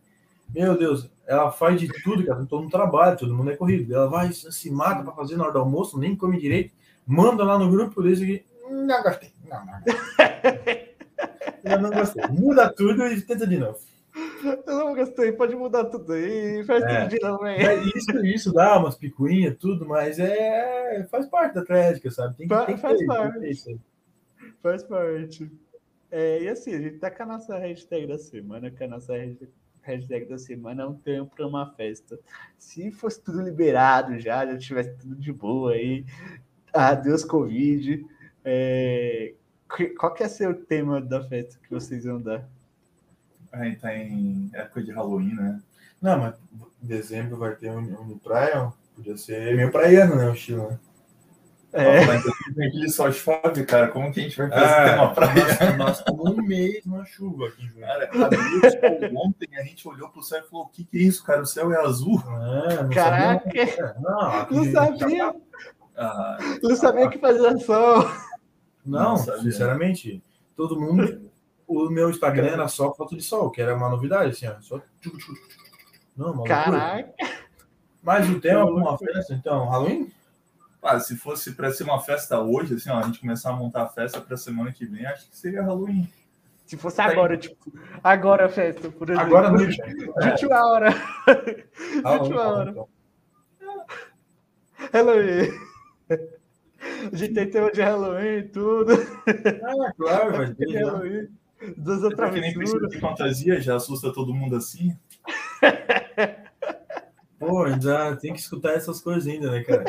Meu 0.53 0.77
Deus, 0.77 1.09
ela 1.27 1.51
faz 1.51 1.79
de 1.79 1.87
tudo, 2.01 2.25
cara. 2.25 2.45
Todo 2.45 2.63
mundo 2.63 2.71
trabalha, 2.71 3.15
todo 3.15 3.35
mundo 3.35 3.51
é 3.51 3.55
corrido. 3.55 3.93
Ela 3.93 4.07
vai, 4.07 4.31
se 4.31 4.71
mata 4.71 5.03
pra 5.03 5.13
fazer 5.13 5.37
na 5.37 5.43
hora 5.43 5.53
do 5.53 5.59
almoço, 5.59 5.99
nem 5.99 6.15
come 6.15 6.39
direito. 6.39 6.73
Manda 7.05 7.43
lá 7.43 7.59
no 7.59 7.69
grupo 7.69 8.01
desse 8.01 8.23
aqui. 8.23 8.45
Não 8.69 9.03
gostei. 9.03 9.31
Não, 9.49 9.65
não. 9.65 9.79
Eu 11.63 11.79
não 11.81 11.89
gostei. 11.89 12.23
Muda 12.27 12.71
tudo 12.71 13.05
e 13.07 13.21
tenta 13.21 13.47
de 13.47 13.57
novo. 13.57 13.79
Eu 14.65 14.75
não 14.75 14.95
gostei, 14.95 15.31
pode 15.31 15.55
mudar 15.55 15.85
tudo 15.85 16.13
aí, 16.13 16.63
faz 16.63 16.83
É. 16.83 17.01
tudo 17.01 17.09
de 17.09 17.19
novo 17.27 17.43
aí. 17.43 17.57
É 17.57 17.75
isso, 17.83 18.25
isso 18.25 18.53
dá 18.53 18.77
umas 18.77 18.95
picuinhas, 18.95 19.57
tudo, 19.57 19.85
mas 19.85 20.19
é 20.19 21.05
faz 21.09 21.25
parte 21.27 21.55
da 21.55 21.61
atlética, 21.61 22.09
sabe? 22.11 22.35
Tem 22.37 22.47
que, 22.47 22.53
Fa- 22.53 22.65
tem 22.65 22.75
que 22.75 22.81
faz 22.81 22.97
ter, 22.99 23.05
tem 23.07 23.15
que 23.15 23.21
parte. 23.23 23.49
isso 23.49 23.69
aí. 23.69 23.79
Faz 24.61 24.83
parte. 24.83 25.51
É, 26.11 26.43
e 26.43 26.47
assim, 26.47 26.73
a 26.75 26.79
gente 26.79 26.97
tá 26.99 27.09
com 27.11 27.23
a 27.23 27.25
nossa 27.25 27.57
hashtag 27.57 28.07
da 28.07 28.17
semana, 28.17 28.69
que 28.71 28.83
a 28.83 28.87
nossa 28.87 29.13
hashtag- 29.17 29.51
hashtag 29.81 30.25
da 30.27 30.37
semana 30.37 30.83
é 30.83 30.85
um 30.87 30.93
tempo 30.95 31.35
para 31.35 31.47
uma 31.47 31.73
festa. 31.73 32.17
Se 32.57 32.91
fosse 32.91 33.21
tudo 33.21 33.41
liberado 33.41 34.17
já, 34.19 34.45
já 34.45 34.57
tivesse 34.57 34.95
tudo 34.97 35.15
de 35.15 35.33
boa 35.33 35.73
aí, 35.73 36.05
adeus 36.71 37.25
Covid, 37.25 38.05
é, 38.45 39.33
qual 39.97 40.13
que 40.13 40.23
é 40.23 40.27
ser 40.29 40.47
o 40.49 40.53
tema 40.55 41.01
da 41.01 41.21
festa 41.23 41.57
que 41.61 41.69
vocês 41.73 42.05
vão 42.05 42.21
dar? 42.21 42.47
A 43.51 43.63
gente 43.65 43.79
tá 43.79 43.95
em 43.95 44.49
época 44.53 44.81
de 44.83 44.91
Halloween, 44.91 45.33
né? 45.35 45.61
Não, 46.01 46.19
mas 46.19 46.35
em 46.83 46.87
dezembro 46.87 47.37
vai 47.37 47.55
ter 47.55 47.71
um, 47.71 47.79
um 47.79 48.17
praia, 48.17 48.71
podia 48.95 49.17
ser 49.17 49.55
meio 49.55 49.71
praiano, 49.71 50.15
né? 50.15 50.29
O 50.29 50.33
estilo, 50.33 50.69
né? 50.69 50.79
É, 51.77 52.05
Mas 52.05 52.23
aquele 52.51 52.87
só 52.89 53.11
chove, 53.11 53.65
cara. 53.65 53.89
Como 53.89 54.09
que 54.09 54.21
a 54.21 54.23
gente 54.23 54.37
vai 54.37 54.49
fazer 54.49 54.63
Ah, 54.63 54.85
tema 54.91 55.13
praia? 55.13 55.75
nós, 55.77 55.97
estamos 55.99 56.31
um 56.31 56.41
mês 56.41 56.85
numa 56.85 57.03
chuva 57.03 57.47
aqui 57.47 57.65
em 57.65 57.67
Junho. 57.67 57.81
Cara, 57.81 58.09
ontem, 59.13 59.49
a 59.57 59.61
gente 59.63 59.85
olhou 59.85 60.07
pro 60.07 60.23
céu 60.23 60.39
e 60.39 60.49
falou: 60.49 60.65
o 60.67 60.69
que, 60.69 60.85
que 60.85 60.97
é 60.97 61.01
isso, 61.01 61.21
cara? 61.25 61.41
O 61.41 61.45
céu 61.45 61.73
é 61.73 61.81
azul. 61.81 62.17
É, 62.69 62.81
não 62.81 62.89
Caraca, 62.91 63.43
sabia. 63.43 63.95
Não, 63.99 64.19
aqui- 64.21 64.55
não 64.55 64.71
sabia, 64.71 65.35
Ah, 65.97 66.37
não 66.63 66.75
sabia 66.77 67.09
que 67.09 67.17
fazia 67.19 67.57
sol. 67.57 68.05
Não, 68.85 68.99
Não 69.11 69.17
sabia. 69.17 69.41
sinceramente, 69.41 70.23
todo 70.55 70.79
mundo. 70.79 71.25
O 71.67 71.89
meu 71.89 72.11
Instagram 72.11 72.45
era 72.49 72.67
só 72.67 72.93
foto 72.93 73.15
de 73.17 73.23
sol, 73.23 73.49
que 73.49 73.59
era 73.59 73.75
uma 73.75 73.89
novidade, 73.89 74.29
assim, 74.29 74.45
ó. 74.45 74.61
Só... 74.61 74.79
Não. 76.15 76.43
Caraca, 76.43 77.11
Mas 78.03 78.29
o 78.29 78.39
tema 78.39 78.63
para 78.67 78.75
uma 78.75 78.95
festa, 78.95 79.33
então, 79.33 79.67
Halloween? 79.67 80.11
ah, 80.83 80.99
se 80.99 81.17
fosse 81.17 81.53
pra 81.53 81.71
ser 81.71 81.83
uma 81.85 81.99
festa 81.99 82.39
hoje, 82.39 82.75
assim, 82.75 82.91
ó, 82.91 82.99
a 82.99 83.01
gente 83.01 83.19
começar 83.19 83.49
a 83.49 83.53
montar 83.53 83.81
a 83.81 83.89
festa 83.89 84.21
pra 84.21 84.37
semana 84.37 84.71
que 84.71 84.85
vem, 84.85 85.07
acho 85.07 85.27
que 85.27 85.35
seria 85.35 85.63
Halloween. 85.63 86.07
se 86.67 86.77
fosse 86.77 87.01
agora, 87.01 87.35
tipo, 87.35 87.57
agora 88.03 88.45
a 88.45 88.49
festa, 88.49 88.91
por 88.91 89.09
exemplo. 89.09 89.25
Agora 89.25 89.49
não. 89.49 89.57
De 89.65 90.29
última 90.29 90.67
hora. 90.67 90.91
De 90.91 91.65
Halloween, 92.03 92.19
última 92.21 92.47
hora. 92.47 92.69
então. 92.69 92.89
Halloween. 94.93 95.51
A 97.11 97.15
gente 97.15 97.33
tem 97.33 97.49
tema 97.49 97.71
de 97.71 97.81
Halloween 97.81 98.37
e 98.37 98.43
tudo. 98.43 98.93
Ah, 98.93 99.93
claro, 99.97 100.37
vai 100.37 100.53
ter. 100.53 100.67
já. 100.71 100.79
Halloween. 100.79 101.27
Das 101.77 102.03
outras 102.03 102.31
quem 102.31 102.41
nem 102.41 102.53
precisa 102.53 102.87
de 102.87 102.99
fantasia, 102.99 103.61
já 103.61 103.75
assusta 103.75 104.13
todo 104.13 104.33
mundo 104.33 104.55
assim. 104.55 104.95
Pô, 107.39 107.63
ainda 107.63 108.15
tem 108.15 108.33
que 108.33 108.39
escutar 108.39 108.73
essas 108.73 109.01
coisas 109.01 109.27
ainda, 109.27 109.51
né, 109.51 109.63
cara? 109.63 109.83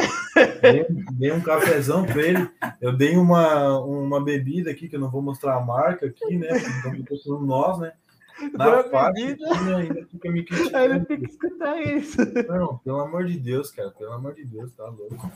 Dei, 0.61 0.87
dei 1.12 1.33
um 1.33 1.40
cafezão 1.40 2.05
pra 2.05 2.21
ele. 2.23 2.51
Eu 2.81 2.97
dei 2.97 3.16
uma, 3.16 3.79
uma 3.81 4.23
bebida 4.23 4.71
aqui, 4.71 4.88
que 4.88 4.97
eu 4.97 5.01
não 5.01 5.11
vou 5.11 5.23
mostrar 5.23 5.57
a 5.57 5.61
marca 5.61 6.07
aqui, 6.07 6.37
né? 6.37 6.49
Então, 6.81 7.03
tô 7.05 7.16
falando 7.23 7.47
nós, 7.47 7.79
né? 7.79 7.92
Na 8.53 8.81
aqui, 8.81 9.37
né, 9.64 9.75
ainda 9.77 10.07
fica 10.07 10.31
me 10.31 10.40
Aí 10.75 10.85
ele 10.85 11.01
criticando. 11.01 11.05
tem 11.07 11.21
que 11.21 11.27
escutar 11.27 11.81
isso. 11.83 12.19
Não, 12.49 12.79
pelo 12.79 13.01
amor 13.01 13.25
de 13.25 13.38
Deus, 13.38 13.71
cara. 13.71 13.90
Pelo 13.90 14.12
amor 14.12 14.35
de 14.35 14.45
Deus, 14.45 14.73
tá 14.73 14.85
louco. 14.85 15.33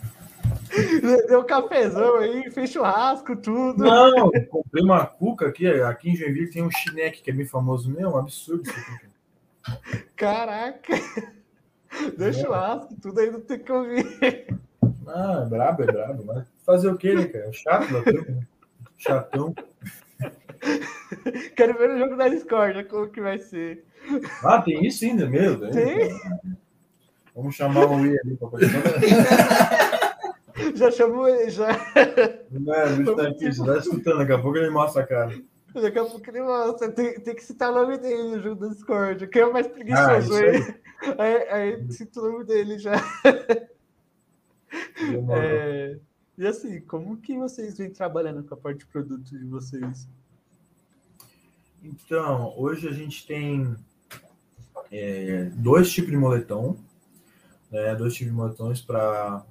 Deu 1.29 1.41
um 1.41 1.45
cafezão 1.45 2.17
aí, 2.17 2.51
fez 2.51 2.71
churrasco, 2.71 3.37
tudo. 3.37 3.85
Não, 3.85 4.33
eu 4.35 4.47
comprei 4.47 4.83
uma 4.83 5.07
cuca 5.07 5.49
aqui. 5.49 5.67
Aqui 5.67 6.11
em 6.11 6.17
Joinville 6.17 6.51
tem 6.51 6.63
um 6.63 6.71
chineque 6.71 7.23
que 7.23 7.31
é 7.31 7.35
bem 7.35 7.47
famoso. 7.47 7.91
Meu, 7.91 8.11
é 8.11 8.13
um 8.13 8.19
absurdo 8.19 8.69
isso 8.69 8.79
aqui. 8.79 9.07
cara. 10.17 10.73
Caraca. 10.73 10.95
Deu 12.17 12.33
churrasco, 12.33 12.95
tudo 13.01 13.21
aí 13.21 13.31
não 13.31 13.41
tem 13.41 13.59
que 13.59 13.73
ouvir. 13.73 14.07
Ah, 15.07 15.43
é 15.45 15.49
brabo, 15.49 15.83
é 15.83 15.87
brabo. 15.87 16.25
Mas 16.25 16.47
fazer 16.65 16.89
o 16.89 16.97
quê, 16.97 17.15
né, 17.15 17.27
cara? 17.27 17.47
É 17.47 17.53
chato 17.53 17.93
da 17.93 18.03
turma, 18.03 18.27
né? 18.29 18.47
Chatão. 18.97 19.55
Quero 21.57 21.79
ver 21.79 21.91
o 21.91 21.99
jogo 21.99 22.17
da 22.17 22.29
Discord, 22.29 22.85
como 22.85 23.09
que 23.09 23.21
vai 23.21 23.39
ser. 23.39 23.85
Ah, 24.45 24.61
tem 24.63 24.87
isso 24.87 25.05
ainda, 25.05 25.27
meu 25.27 25.57
Deus. 25.57 25.75
Tem? 25.75 26.21
Vamos 27.35 27.55
chamar 27.55 27.87
o 27.87 27.97
Wii 27.97 28.19
ali 28.21 28.37
pra 28.37 28.49
participar. 28.49 29.81
Já 30.75 30.91
chamou 30.91 31.29
ele, 31.29 31.51
já. 31.51 31.69
Não, 32.51 32.95
o 32.95 32.97
bicho 32.97 33.17
tá 33.17 33.29
aqui, 33.29 33.53
você 33.53 33.65
tá 33.65 33.79
escutando, 33.79 34.19
daqui 34.19 34.33
a 34.33 34.39
pouco 34.39 34.59
ele 34.59 34.71
mostra 34.71 35.03
a 35.03 35.07
cara. 35.07 35.43
Daqui 35.75 35.99
a 35.99 36.05
pouco 36.05 36.31
ele 36.31 36.43
mostra. 36.43 36.91
Tem, 36.91 37.21
tem 37.21 37.35
que 37.35 37.45
citar 37.45 37.71
o 37.71 37.75
nome 37.75 37.99
dele 37.99 38.37
no 38.37 38.41
jogo 38.41 38.61
da 38.61 38.69
Discord. 38.69 39.27
Quem 39.29 39.43
é 39.43 39.47
o 39.47 39.53
mais 39.53 39.67
Ah, 39.67 39.71
preguiçoso 39.71 40.19
isso 40.19 40.35
aí? 40.35 40.81
Aí, 41.19 41.49
aí 41.49 41.93
cita 41.93 42.21
o 42.21 42.31
nome 42.31 42.45
dele 42.45 42.79
já. 42.79 42.95
É, 45.31 45.99
e 46.37 46.47
assim, 46.47 46.81
como 46.83 47.17
que 47.17 47.37
vocês 47.37 47.79
vêm 47.79 47.91
trabalhando 47.91 48.45
com 48.45 48.55
a 48.55 48.57
parte 48.57 48.81
de 48.81 48.87
produto 48.87 49.25
de 49.31 49.45
vocês? 49.47 50.09
Então, 51.83 52.55
hoje 52.57 52.89
a 52.89 52.93
gente 52.93 53.27
tem 53.27 53.75
é, 54.93 55.51
dois 55.55 55.91
tipos 55.91 56.11
de 56.11 56.17
moletom, 56.17 56.77
né? 57.71 57.95
Dois 57.95 58.15
tipos 58.15 58.33
de 58.33 58.37
moletões 58.37 58.81
para 58.81 59.45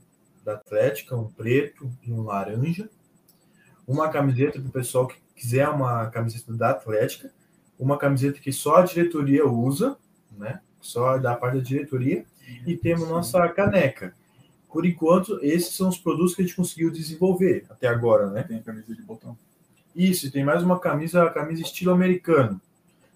da 0.49 0.55
Atlética, 0.55 1.15
um 1.15 1.27
preto 1.27 1.91
e 2.03 2.11
um 2.11 2.23
laranja. 2.23 2.89
Uma 3.87 4.09
camiseta 4.09 4.59
para 4.59 4.69
o 4.69 4.71
pessoal 4.71 5.07
que 5.07 5.15
quiser 5.35 5.67
uma 5.69 6.07
camiseta 6.07 6.53
da 6.53 6.71
Atlética, 6.71 7.31
uma 7.77 7.97
camiseta 7.97 8.39
que 8.39 8.51
só 8.51 8.77
a 8.77 8.85
diretoria 8.85 9.47
usa, 9.47 9.97
né? 10.37 10.59
Só 10.81 11.17
da 11.17 11.35
parte 11.35 11.57
da 11.57 11.63
diretoria, 11.63 12.25
e 12.65 12.75
temos 12.75 13.07
nossa 13.07 13.47
caneca. 13.49 14.13
Por 14.71 14.85
enquanto, 14.85 15.39
esses 15.41 15.75
são 15.75 15.89
os 15.89 15.97
produtos 15.97 16.35
que 16.35 16.41
a 16.41 16.45
gente 16.45 16.55
conseguiu 16.55 16.91
desenvolver 16.91 17.65
até 17.69 17.87
agora, 17.87 18.29
né? 18.29 18.43
Tem 18.43 18.61
camisa 18.61 18.93
de 18.93 19.01
botão. 19.01 19.37
Isso, 19.95 20.27
e 20.27 20.31
tem 20.31 20.43
mais 20.43 20.63
uma 20.63 20.79
camisa, 20.79 21.23
a 21.23 21.29
camisa 21.29 21.61
estilo 21.61 21.91
americano. 21.91 22.61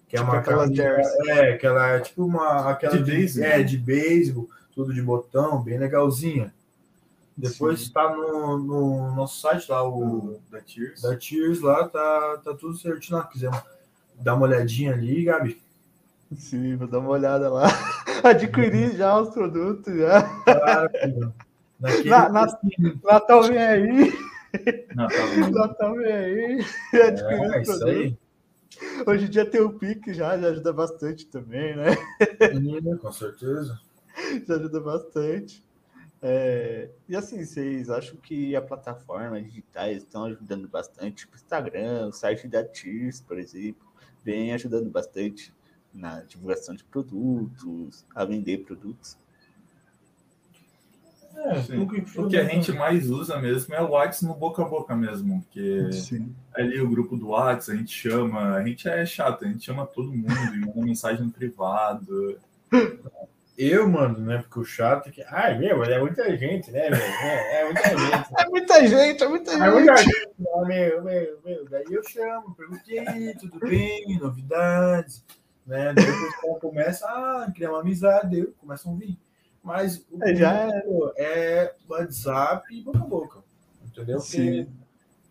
Que 0.08 0.16
é 0.16 0.20
Tipo 0.20 0.30
uma 0.30 0.38
aquela 0.38 0.64
camisa. 0.64 0.84
É, 1.28 1.56
que 1.56 1.66
ela 1.66 1.88
é 1.88 2.00
tipo 2.00 2.24
uma. 2.24 2.70
Aquela 2.70 2.96
De 2.96 3.04
beisebol. 3.04 3.48
É, 3.48 3.62
de 3.62 3.78
beisebol, 3.78 4.48
tudo 4.74 4.92
de 4.92 5.00
botão, 5.00 5.62
bem 5.62 5.78
legalzinha. 5.78 6.52
Depois 7.36 7.80
Sim. 7.80 7.86
está 7.86 8.14
no, 8.14 8.58
no 8.58 9.14
nosso 9.14 9.40
site 9.40 9.68
lá, 9.70 9.86
o 9.86 10.40
da 10.50 10.60
Tears. 10.60 11.02
da 11.02 11.16
Tears 11.16 11.60
lá, 11.60 11.88
tá, 11.88 12.38
tá 12.44 12.54
tudo 12.54 12.76
certinho 12.76 13.18
lá. 13.18 13.24
Quiser 13.26 13.50
dar 14.20 14.34
uma 14.34 14.44
olhadinha 14.46 14.92
ali, 14.92 15.24
Gabi. 15.24 15.60
Sim, 16.36 16.76
vou 16.76 16.86
dar 16.86 17.00
uma 17.00 17.10
olhada 17.10 17.48
lá. 17.50 17.66
Adquirir 18.22 18.96
já 18.96 19.18
os 19.20 19.30
produtos, 19.30 19.94
já. 19.96 20.22
Claro, 20.44 20.90
naquele, 21.80 22.08
Na- 22.10 22.28
na- 22.28 22.58
Natal 23.04 23.42
vem 23.42 23.58
aí, 23.58 24.12
tá. 24.94 25.08
Natal 25.50 25.94
vem 25.96 26.12
aí. 26.12 26.64
Adquirir 27.02 27.40
é, 27.42 27.60
os 27.60 27.68
isso 27.68 27.78
produtos. 27.78 27.82
aí. 27.82 28.18
Hoje 29.06 29.26
em 29.26 29.30
dia 29.30 29.44
tem 29.46 29.60
o 29.60 29.78
Pix 29.78 30.16
já, 30.16 30.36
já 30.38 30.48
ajuda 30.48 30.72
bastante 30.72 31.26
também, 31.26 31.76
né? 31.76 31.96
Com 33.00 33.12
certeza. 33.12 33.78
Já 34.46 34.54
ajuda 34.54 34.80
bastante. 34.80 35.63
É, 36.26 36.88
e 37.06 37.14
assim, 37.14 37.44
vocês 37.44 37.90
acham 37.90 38.16
que 38.16 38.56
a 38.56 38.62
plataforma 38.62 39.38
digitais 39.42 39.98
estão 39.98 40.24
ajudando 40.24 40.66
bastante? 40.66 41.16
Tipo, 41.16 41.34
o 41.34 41.36
Instagram, 41.36 42.06
o 42.06 42.12
site 42.12 42.48
da 42.48 42.64
Tears, 42.64 43.20
por 43.20 43.38
exemplo, 43.38 43.86
vem 44.24 44.54
ajudando 44.54 44.88
bastante 44.88 45.52
na 45.92 46.22
divulgação 46.22 46.74
de 46.74 46.82
produtos, 46.82 48.06
a 48.14 48.24
vender 48.24 48.64
produtos. 48.64 49.18
É, 51.36 51.62
Sim. 51.62 51.82
o 51.82 51.88
que- 51.88 52.18
O 52.20 52.28
que 52.28 52.38
a 52.38 52.44
gente 52.44 52.72
mais 52.72 53.10
usa 53.10 53.38
mesmo 53.38 53.74
é 53.74 53.82
o 53.82 53.90
WhatsApp 53.90 54.24
no 54.24 54.34
boca 54.34 54.62
a 54.62 54.64
boca 54.64 54.96
mesmo, 54.96 55.42
porque 55.42 55.92
Sim. 55.92 56.34
ali 56.54 56.80
o 56.80 56.88
grupo 56.88 57.18
do 57.18 57.28
WhatsApp 57.28 57.76
a 57.76 57.80
gente 57.80 57.92
chama, 57.92 58.54
a 58.54 58.64
gente 58.66 58.88
é 58.88 59.04
chato, 59.04 59.44
a 59.44 59.48
gente 59.48 59.62
chama 59.62 59.84
todo 59.84 60.10
mundo 60.10 60.32
e 60.54 60.60
manda 60.60 60.80
mensagem 60.80 61.22
no 61.26 61.30
privado. 61.30 62.38
Eu 63.56 63.88
mando, 63.88 64.20
né? 64.20 64.38
Porque 64.38 64.58
o 64.58 64.64
chato 64.64 65.08
é 65.08 65.12
que. 65.12 65.22
Ai, 65.28 65.56
meu, 65.58 65.82
é 65.84 66.00
muita 66.00 66.36
gente, 66.36 66.72
né, 66.72 66.90
meu? 66.90 66.98
É, 66.98 67.60
é 67.60 67.64
muita 67.64 67.82
gente. 67.96 68.34
É 68.36 68.48
muita 68.48 68.86
gente, 68.86 69.22
é 69.22 69.28
muita 69.28 69.50
É 69.52 69.70
muita 69.70 69.96
gente. 69.96 70.10
gente, 70.12 70.66
meu, 70.66 71.02
meu, 71.04 71.38
meu. 71.44 71.68
Daí 71.68 71.84
eu 71.88 72.02
chamo, 72.02 72.54
pergunto, 72.54 72.82
aí, 73.08 73.34
tudo 73.38 73.60
bem? 73.60 74.18
Novidades? 74.18 75.24
Né? 75.64 75.92
Daí 75.94 76.04
o 76.10 76.32
pessoal 76.32 76.60
começa 76.60 77.06
a 77.06 77.50
criar 77.54 77.70
uma 77.70 77.80
amizade, 77.80 78.38
eu 78.40 78.52
começam 78.58 78.92
a 78.92 78.96
vir. 78.96 79.16
Mas 79.62 80.04
o 80.10 80.22
É, 80.22 80.34
já 80.34 80.68
é. 80.68 80.82
é 81.16 81.74
WhatsApp 81.88 82.66
e 82.74 82.82
boca 82.82 82.98
a 82.98 83.02
boca. 83.02 83.38
Entendeu? 83.86 84.18
Porque 84.18 84.36
Sim. 84.36 84.68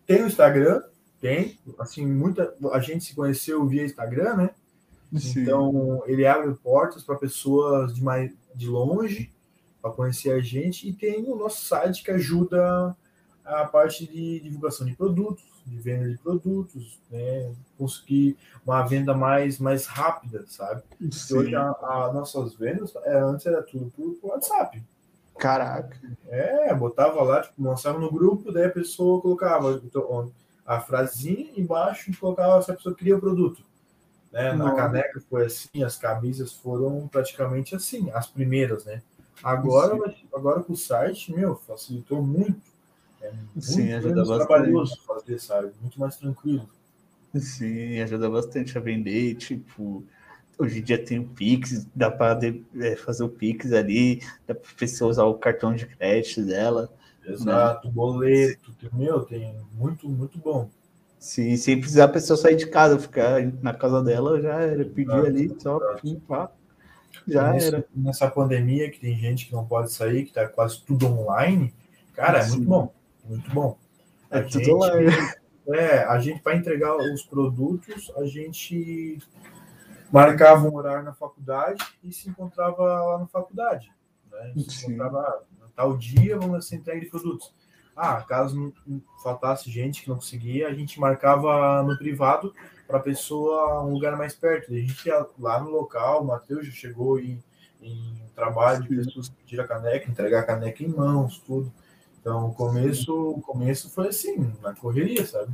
tem 0.06 0.22
o 0.22 0.26
Instagram, 0.26 0.82
Tem, 1.20 1.58
assim, 1.78 2.06
muita. 2.06 2.54
A 2.72 2.80
gente 2.80 3.04
se 3.04 3.14
conheceu 3.14 3.66
via 3.66 3.84
Instagram, 3.84 4.34
né? 4.36 4.50
Sim. 5.18 5.42
Então, 5.42 6.02
ele 6.06 6.26
abre 6.26 6.54
portas 6.54 7.02
para 7.02 7.16
pessoas 7.16 7.94
de 7.94 8.02
mais 8.02 8.32
de 8.54 8.68
longe 8.68 9.32
para 9.80 9.90
conhecer 9.90 10.30
a 10.32 10.40
gente 10.40 10.88
e 10.88 10.92
tem 10.92 11.24
o 11.30 11.36
nosso 11.36 11.64
site 11.64 12.02
que 12.02 12.10
ajuda 12.10 12.96
a 13.44 13.64
parte 13.66 14.06
de 14.06 14.40
divulgação 14.40 14.86
de 14.86 14.96
produtos, 14.96 15.44
de 15.66 15.76
venda 15.76 16.08
de 16.08 16.16
produtos, 16.18 16.98
né? 17.10 17.52
Conseguir 17.76 18.36
uma 18.64 18.82
venda 18.82 19.14
mais, 19.14 19.58
mais 19.58 19.86
rápida, 19.86 20.44
sabe? 20.48 20.82
Sim. 21.10 21.36
Hoje 21.36 21.54
as 21.54 22.14
nossas 22.14 22.54
vendas, 22.54 22.94
é, 23.04 23.18
antes 23.18 23.44
era 23.46 23.62
tudo 23.62 23.90
por, 23.94 24.14
por 24.14 24.30
WhatsApp. 24.30 24.82
Caraca. 25.38 25.98
É, 26.28 26.74
botava 26.74 27.22
lá, 27.22 27.42
tipo, 27.42 27.62
lançava 27.62 27.98
no 27.98 28.10
grupo, 28.10 28.52
daí 28.52 28.64
a 28.64 28.70
pessoa 28.70 29.20
colocava 29.20 29.82
a 30.64 30.80
frasinha 30.80 31.50
embaixo 31.56 32.10
e 32.10 32.16
colocava 32.16 32.62
se 32.62 32.70
a 32.70 32.74
pessoa 32.74 32.94
queria 32.94 33.16
o 33.16 33.20
produto. 33.20 33.62
Né? 34.34 34.52
Na 34.52 34.74
caneca 34.74 35.22
foi 35.30 35.46
assim, 35.46 35.84
as 35.84 35.96
camisas 35.96 36.52
foram 36.52 37.06
praticamente 37.06 37.76
assim, 37.76 38.10
as 38.10 38.26
primeiras, 38.26 38.84
né? 38.84 39.00
Agora, 39.40 40.12
agora 40.34 40.60
com 40.60 40.72
o 40.72 40.76
site, 40.76 41.32
meu, 41.32 41.54
facilitou 41.54 42.20
muito. 42.20 42.60
É 43.22 43.30
muito 43.30 43.60
Sim, 43.60 43.92
ajuda 43.92 44.24
bastante. 44.24 44.46
trabalhoso 44.48 45.00
fazer, 45.06 45.38
sabe? 45.38 45.72
Muito 45.80 46.00
mais 46.00 46.16
tranquilo. 46.16 46.68
Sim, 47.36 48.00
ajuda 48.00 48.28
bastante 48.28 48.76
a 48.76 48.80
vender, 48.80 49.36
tipo, 49.36 50.02
hoje 50.58 50.80
em 50.80 50.82
dia 50.82 51.04
tem 51.04 51.20
o 51.20 51.28
Pix, 51.28 51.86
dá 51.94 52.10
para 52.10 52.40
é, 52.80 52.96
fazer 52.96 53.22
o 53.22 53.28
Pix 53.28 53.72
ali, 53.72 54.20
dá 54.48 54.54
para 54.56 54.68
pessoa 54.76 55.12
usar 55.12 55.24
o 55.26 55.34
cartão 55.34 55.76
de 55.76 55.86
crédito 55.86 56.44
dela. 56.44 56.92
Exato, 57.24 57.86
né? 57.86 57.94
boleto, 57.94 58.74
meu, 58.92 59.24
tem 59.24 59.56
muito, 59.72 60.08
muito 60.08 60.38
bom. 60.40 60.68
Sim, 61.24 61.56
sem 61.56 61.80
precisar 61.80 62.04
a 62.04 62.08
pessoa 62.08 62.36
sair 62.36 62.54
de 62.54 62.66
casa, 62.66 62.98
ficar 62.98 63.40
na 63.62 63.72
casa 63.72 64.02
dela, 64.02 64.38
já 64.42 64.60
era, 64.60 64.84
pedir 64.84 65.10
ali, 65.10 65.56
só 65.58 65.80
pim, 65.94 66.20
pá, 66.20 66.52
já 67.26 67.50
nesse, 67.50 67.68
era. 67.68 67.84
Nessa 67.96 68.30
pandemia 68.30 68.90
que 68.90 69.00
tem 69.00 69.16
gente 69.18 69.46
que 69.46 69.54
não 69.54 69.64
pode 69.64 69.90
sair, 69.90 70.26
que 70.26 70.34
tá 70.34 70.46
quase 70.46 70.82
tudo 70.82 71.06
online, 71.06 71.74
cara, 72.12 72.40
é 72.40 72.48
muito 72.48 72.68
bom, 72.68 72.92
muito 73.24 73.50
bom. 73.54 73.78
A 74.30 74.40
é 74.40 74.42
gente, 74.42 74.64
tudo 74.64 74.76
online. 74.76 75.10
É, 75.66 76.04
a 76.04 76.18
gente, 76.18 76.42
para 76.42 76.56
entregar 76.56 76.94
os 76.94 77.22
produtos, 77.22 78.12
a 78.18 78.26
gente 78.26 79.18
marcava 80.12 80.68
um 80.68 80.74
horário 80.74 81.02
na 81.02 81.14
faculdade 81.14 81.82
e 82.02 82.12
se 82.12 82.28
encontrava 82.28 82.82
lá 82.82 83.18
na 83.18 83.26
faculdade. 83.26 83.90
Né? 84.30 84.52
Se 84.68 84.92
encontrava 84.92 85.42
tal 85.74 85.96
dia, 85.96 86.38
vamos 86.38 86.68
ser 86.68 86.76
entregue 86.76 87.06
de 87.06 87.10
produtos. 87.10 87.50
Ah, 87.96 88.20
caso 88.22 88.72
não 88.86 89.00
faltasse 89.22 89.70
gente 89.70 90.02
que 90.02 90.08
não 90.08 90.16
conseguia, 90.16 90.68
a 90.68 90.74
gente 90.74 90.98
marcava 90.98 91.82
no 91.82 91.96
privado 91.96 92.52
para 92.86 92.98
a 92.98 93.02
pessoa 93.02 93.82
um 93.84 93.92
lugar 93.92 94.16
mais 94.16 94.34
perto. 94.34 94.72
A 94.72 94.76
gente 94.76 95.06
ia 95.06 95.26
lá 95.38 95.60
no 95.60 95.70
local, 95.70 96.22
o 96.22 96.26
Matheus 96.26 96.66
já 96.66 96.72
chegou 96.72 97.18
em, 97.18 97.42
em 97.80 98.14
trabalho 98.34 98.82
de 98.82 98.88
pessoas 98.88 99.28
que 99.28 99.36
pediram 99.36 99.64
a 99.64 99.68
caneca, 99.68 100.10
entregar 100.10 100.40
a 100.40 100.46
caneca 100.46 100.82
em 100.82 100.88
mãos, 100.88 101.38
tudo. 101.38 101.72
Então, 102.20 102.48
o 102.48 102.54
começo, 102.54 103.30
o 103.30 103.40
começo 103.40 103.90
foi 103.90 104.08
assim, 104.08 104.52
na 104.62 104.74
correria, 104.74 105.24
sabe? 105.26 105.52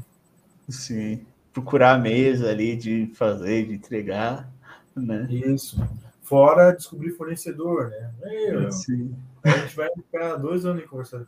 Sim 0.69 1.27
procurar 1.53 1.95
a 1.95 1.99
mesa 1.99 2.51
ali 2.51 2.77
de 2.77 3.11
fazer, 3.15 3.67
de 3.67 3.75
entregar, 3.75 4.51
né? 4.95 5.27
Isso. 5.31 5.77
Fora 6.23 6.73
descobrir 6.73 7.11
fornecedor, 7.13 7.89
né? 7.89 8.13
Meu, 8.21 8.71
Sim. 8.71 9.15
A 9.43 9.51
gente 9.51 9.75
vai 9.77 9.89
ficar 9.95 10.37
dois 10.37 10.65
anos 10.65 10.85
conversando. 10.87 11.27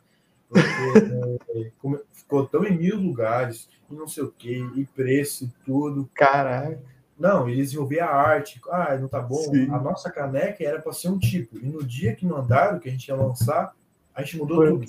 Porque 0.53 1.95
é, 1.97 2.01
ficou 2.11 2.45
tão 2.45 2.63
em 2.63 2.77
mil 2.77 2.97
lugares, 2.97 3.67
e 3.89 3.95
não 3.95 4.07
sei 4.07 4.23
o 4.23 4.31
que, 4.31 4.53
e 4.75 4.85
preço 4.85 5.45
e 5.45 5.65
tudo. 5.65 6.09
Caraca. 6.13 6.79
Não, 7.19 7.47
eles 7.47 7.69
desenvolver 7.69 7.99
a 7.99 8.09
arte. 8.09 8.59
Ah, 8.69 8.97
não 8.97 9.07
tá 9.07 9.21
bom. 9.21 9.35
Sim. 9.35 9.69
A 9.71 9.79
nossa 9.79 10.11
caneca 10.11 10.63
era 10.63 10.81
para 10.81 10.93
ser 10.93 11.09
um 11.09 11.19
tipo. 11.19 11.57
E 11.59 11.65
no 11.65 11.83
dia 11.83 12.15
que 12.15 12.25
mandaram, 12.25 12.79
que 12.79 12.89
a 12.89 12.91
gente 12.91 13.07
ia 13.07 13.15
lançar, 13.15 13.73
a 14.13 14.23
gente 14.23 14.37
mudou 14.37 14.57
Foi. 14.57 14.69
tudo. 14.71 14.85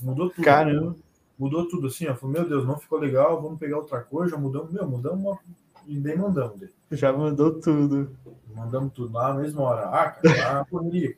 Mudou 0.00 0.30
tudo. 0.30 0.44
Caramba 0.44 0.96
mudou 1.38 1.68
tudo 1.68 1.86
assim, 1.86 2.06
ó. 2.06 2.14
Falou, 2.14 2.32
meu 2.32 2.48
Deus, 2.48 2.66
não 2.66 2.78
ficou 2.78 2.98
legal, 2.98 3.40
vamos 3.40 3.58
pegar 3.58 3.78
outra 3.78 4.00
cor, 4.00 4.28
já 4.28 4.36
mudamos, 4.36 4.72
meu, 4.72 4.88
mudamos 4.88 5.20
uma. 5.20 5.38
E 5.86 5.96
bem 5.98 6.16
mandamos 6.16 6.58
dele. 6.58 6.72
Já 6.90 7.12
mandou 7.12 7.60
tudo. 7.60 8.10
Mandamos 8.52 8.92
tudo 8.92 9.12
lá 9.12 9.34
na 9.34 9.40
mesma 9.40 9.62
hora. 9.62 9.82
Ah, 9.88 10.10
cara, 10.10 10.64
correria. 10.64 11.16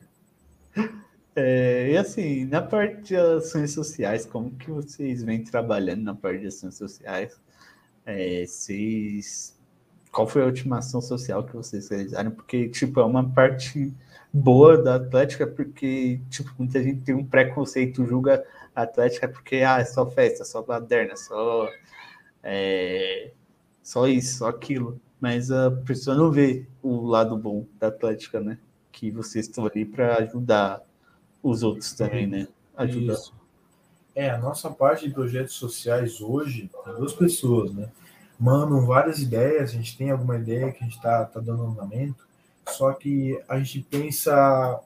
É, 1.41 1.91
e 1.91 1.97
assim, 1.97 2.43
na 2.45 2.61
parte 2.61 3.01
de 3.01 3.15
ações 3.15 3.71
sociais, 3.71 4.25
como 4.25 4.51
que 4.51 4.69
vocês 4.69 5.23
vêm 5.23 5.41
trabalhando 5.41 6.03
na 6.03 6.13
parte 6.13 6.41
de 6.41 6.47
ações 6.47 6.75
sociais? 6.75 7.39
É, 8.05 8.45
vocês... 8.45 9.57
Qual 10.11 10.27
foi 10.27 10.41
a 10.41 10.45
última 10.45 10.79
ação 10.79 10.99
social 10.99 11.45
que 11.45 11.55
vocês 11.55 11.87
realizaram? 11.87 12.31
Porque, 12.31 12.67
tipo, 12.67 12.99
é 12.99 13.05
uma 13.05 13.29
parte 13.29 13.93
boa 14.33 14.77
da 14.77 14.95
Atlética, 14.95 15.47
porque, 15.47 16.19
tipo, 16.29 16.51
muita 16.59 16.83
gente 16.83 17.01
tem 17.03 17.15
um 17.15 17.25
preconceito, 17.25 18.05
julga 18.05 18.45
Atlética 18.75 19.27
porque 19.29 19.57
ah, 19.57 19.79
é 19.79 19.85
só 19.85 20.05
festa, 20.09 20.43
só 20.43 20.61
baderna, 20.61 21.15
só 21.15 21.69
é, 22.43 23.31
só 23.81 24.07
isso, 24.07 24.39
só 24.39 24.49
aquilo. 24.49 24.99
Mas 25.21 25.51
a 25.51 25.71
pessoa 25.71 26.17
não 26.17 26.31
vê 26.31 26.65
o 26.83 27.05
lado 27.05 27.37
bom 27.37 27.65
da 27.79 27.87
Atlética, 27.87 28.41
né? 28.41 28.57
Que 28.91 29.09
vocês 29.09 29.45
estão 29.45 29.65
ali 29.65 29.85
para 29.85 30.17
ajudar 30.17 30.88
os 31.41 31.63
outros 31.63 31.93
também, 31.93 32.27
né? 32.27 32.47
Ajudar. 32.75 33.13
Isso. 33.13 33.33
É, 34.15 34.29
a 34.29 34.37
nossa 34.37 34.69
parte 34.69 35.07
de 35.07 35.13
projetos 35.13 35.53
sociais 35.53 36.19
hoje 36.19 36.69
tem 36.83 36.95
duas 36.95 37.13
pessoas, 37.13 37.73
né? 37.73 37.89
Mandam 38.39 38.85
várias 38.85 39.19
ideias, 39.19 39.71
a 39.71 39.73
gente 39.73 39.97
tem 39.97 40.11
alguma 40.11 40.37
ideia 40.37 40.71
que 40.71 40.79
a 40.79 40.83
gente 40.83 40.95
está 40.95 41.25
tá 41.25 41.39
dando 41.39 41.63
andamento, 41.63 42.27
só 42.67 42.93
que 42.93 43.41
a 43.47 43.57
gente 43.59 43.81
pensa 43.81 44.81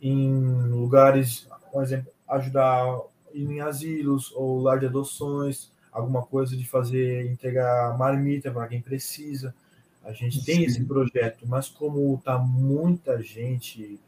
em 0.00 0.68
lugares, 0.68 1.46
por 1.72 1.82
exemplo, 1.82 2.10
ajudar 2.28 3.00
em 3.34 3.60
asilos 3.60 4.32
ou 4.32 4.60
lar 4.60 4.78
de 4.78 4.86
adoções, 4.86 5.70
alguma 5.92 6.22
coisa 6.22 6.56
de 6.56 6.64
fazer, 6.64 7.30
entregar 7.30 7.96
marmita 7.98 8.50
para 8.50 8.68
quem 8.68 8.80
precisa. 8.80 9.54
A 10.04 10.12
gente 10.12 10.44
tem 10.44 10.56
Sim. 10.56 10.64
esse 10.64 10.84
projeto, 10.84 11.46
mas 11.46 11.68
como 11.68 12.20
tá 12.24 12.38
muita 12.38 13.22
gente, 13.22 14.00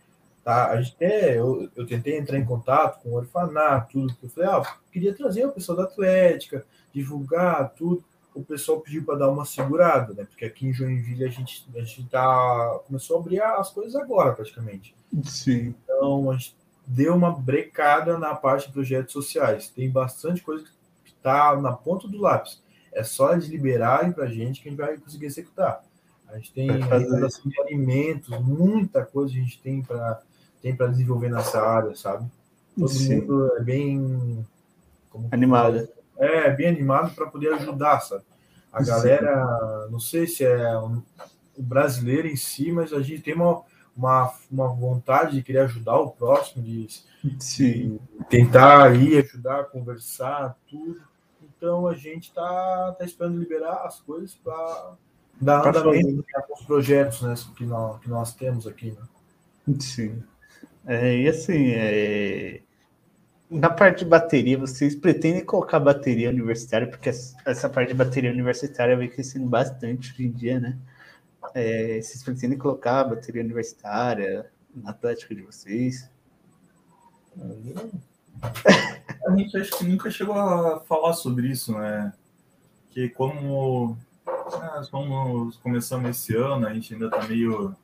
tá? 0.45 0.71
A 0.71 0.81
gente 0.81 0.95
até, 0.97 1.39
eu, 1.39 1.69
eu 1.77 1.87
tentei 1.87 2.19
entrar 2.19 2.39
em 2.39 2.45
contato 2.45 3.03
com 3.03 3.11
o 3.11 3.15
orfanato, 3.15 3.93
tudo, 3.93 4.17
eu 4.23 4.29
falei, 4.29 4.51
ah, 4.51 4.77
queria 4.91 5.15
trazer 5.15 5.47
o 5.47 5.53
pessoal 5.53 5.79
da 5.79 5.85
Atlética, 5.85 6.65
divulgar 6.93 7.73
tudo. 7.75 8.05
O 8.35 8.43
pessoal 8.43 8.81
pediu 8.81 9.05
para 9.05 9.19
dar 9.19 9.29
uma 9.29 9.45
segurada, 9.45 10.15
né? 10.15 10.25
Porque 10.25 10.45
aqui 10.45 10.67
em 10.67 10.73
Joinville 10.73 11.25
a 11.25 11.29
gente, 11.29 11.69
a 11.75 11.81
gente 11.81 12.09
tá, 12.09 12.81
começou 12.87 13.19
a 13.19 13.21
abrir 13.21 13.43
as 13.43 13.71
coisas 13.71 13.95
agora, 13.95 14.33
praticamente. 14.33 14.95
Sim. 15.23 15.75
Então, 15.85 16.31
a 16.31 16.35
gente 16.35 16.57
deu 16.87 17.15
uma 17.15 17.31
brecada 17.31 18.19
na 18.19 18.35
parte 18.35 18.67
de 18.67 18.73
projetos 18.73 19.13
sociais. 19.13 19.69
Tem 19.69 19.91
bastante 19.91 20.43
coisa 20.43 20.65
que 21.05 21.11
está 21.11 21.55
na 21.61 21.73
ponta 21.73 22.09
do 22.09 22.19
lápis. 22.19 22.63
É 22.91 23.05
só 23.05 23.33
eles 23.33 23.49
liberarem 23.49 24.13
para 24.13 24.25
a 24.25 24.29
gente 24.29 24.63
que 24.63 24.69
a 24.69 24.71
gente 24.71 24.81
vai 24.81 24.97
conseguir 24.97 25.27
executar. 25.27 25.85
A 26.29 26.37
gente 26.37 26.53
tem 26.53 26.71
assim, 26.71 27.49
de 27.49 27.61
alimentos, 27.61 28.31
muita 28.41 29.05
coisa 29.05 29.35
a 29.35 29.37
gente 29.37 29.61
tem 29.61 29.83
para 29.83 30.23
tem 30.63 30.75
para 30.75 30.87
desenvolver 30.87 31.29
nessa 31.31 31.61
área, 31.61 31.95
sabe? 31.95 32.31
Todo 32.79 32.89
Sim. 32.89 33.21
mundo 33.21 33.57
é 33.57 33.63
bem 33.63 34.47
animado. 35.31 35.89
É, 36.19 36.51
bem 36.51 36.69
animado 36.69 37.15
para 37.15 37.27
poder 37.27 37.53
ajudar, 37.55 38.01
sabe? 38.01 38.23
A 38.73 38.83
galera, 38.83 39.89
não 39.91 40.01
sei 40.01 40.27
se 40.27 40.45
é 40.45 40.79
o 40.79 41.03
brasileiro 41.59 42.27
em 42.27 42.37
si, 42.37 42.73
mas 42.73 42.93
a 42.93 43.03
gente 43.03 43.21
tem 43.21 43.35
uma 43.35 43.63
uma, 43.97 44.33
uma 44.51 44.69
vontade 44.69 45.37
de 45.37 45.43
querer 45.43 45.61
ajudar 45.61 45.99
o 45.99 46.11
próximo, 46.11 46.63
de, 46.63 46.89
de 47.23 48.01
tentar 48.29 48.95
ir 48.95 49.25
ajudar, 49.25 49.65
conversar, 49.65 50.57
tudo. 50.69 51.01
Então 51.43 51.87
a 51.87 51.95
gente 51.95 52.29
está 52.29 52.95
tá 52.99 53.05
esperando 53.05 53.39
liberar 53.39 53.87
as 53.87 54.01
coisas 54.01 54.35
para 54.35 54.95
dar 55.41 55.67
andamento 55.67 56.25
com 56.49 56.55
os 56.55 56.65
projetos 56.65 57.23
né, 57.23 57.35
que, 57.57 57.65
nós, 57.65 58.01
que 58.01 58.09
nós 58.09 58.35
temos 58.35 58.67
aqui. 58.67 58.97
Né? 59.67 59.77
Sim. 59.79 60.23
É, 60.87 61.17
e 61.17 61.29
assim, 61.29 61.71
é... 61.71 62.61
na 63.51 63.71
parte 63.71 64.01
de 64.01 64.05
bateria, 64.05 64.59
vocês 64.59 64.95
pretendem 64.97 65.45
colocar 65.45 65.79
bateria 65.79 66.29
universitária, 66.29 66.89
porque 66.89 67.09
essa 67.09 67.69
parte 67.69 67.89
de 67.89 67.95
bateria 67.95 68.31
universitária 68.31 68.97
vem 68.97 69.09
crescendo 69.09 69.47
bastante 69.47 70.13
hoje 70.13 70.27
em 70.27 70.33
dia, 70.33 70.61
né? 70.61 70.79
É, 71.55 72.01
vocês 72.01 72.23
pretendem 72.23 72.59
colocar 72.59 73.05
bateria 73.05 73.43
universitária 73.43 74.51
na 74.75 74.91
Atlética 74.91 75.35
de 75.35 75.43
vocês? 75.43 76.11
A 79.27 79.37
gente 79.37 79.57
acho 79.57 79.79
que 79.79 79.85
nunca 79.85 80.11
chegou 80.11 80.35
a 80.35 80.81
falar 80.81 81.13
sobre 81.15 81.49
isso, 81.49 81.73
né? 81.79 82.13
Que 82.91 83.09
como 83.09 83.97
ah, 84.27 84.83
como 84.91 85.53
começamos 85.63 86.11
esse 86.11 86.37
ano, 86.37 86.67
a 86.67 86.75
gente 86.75 86.95
ainda 86.95 87.11
tá 87.11 87.27
meio 87.27 87.75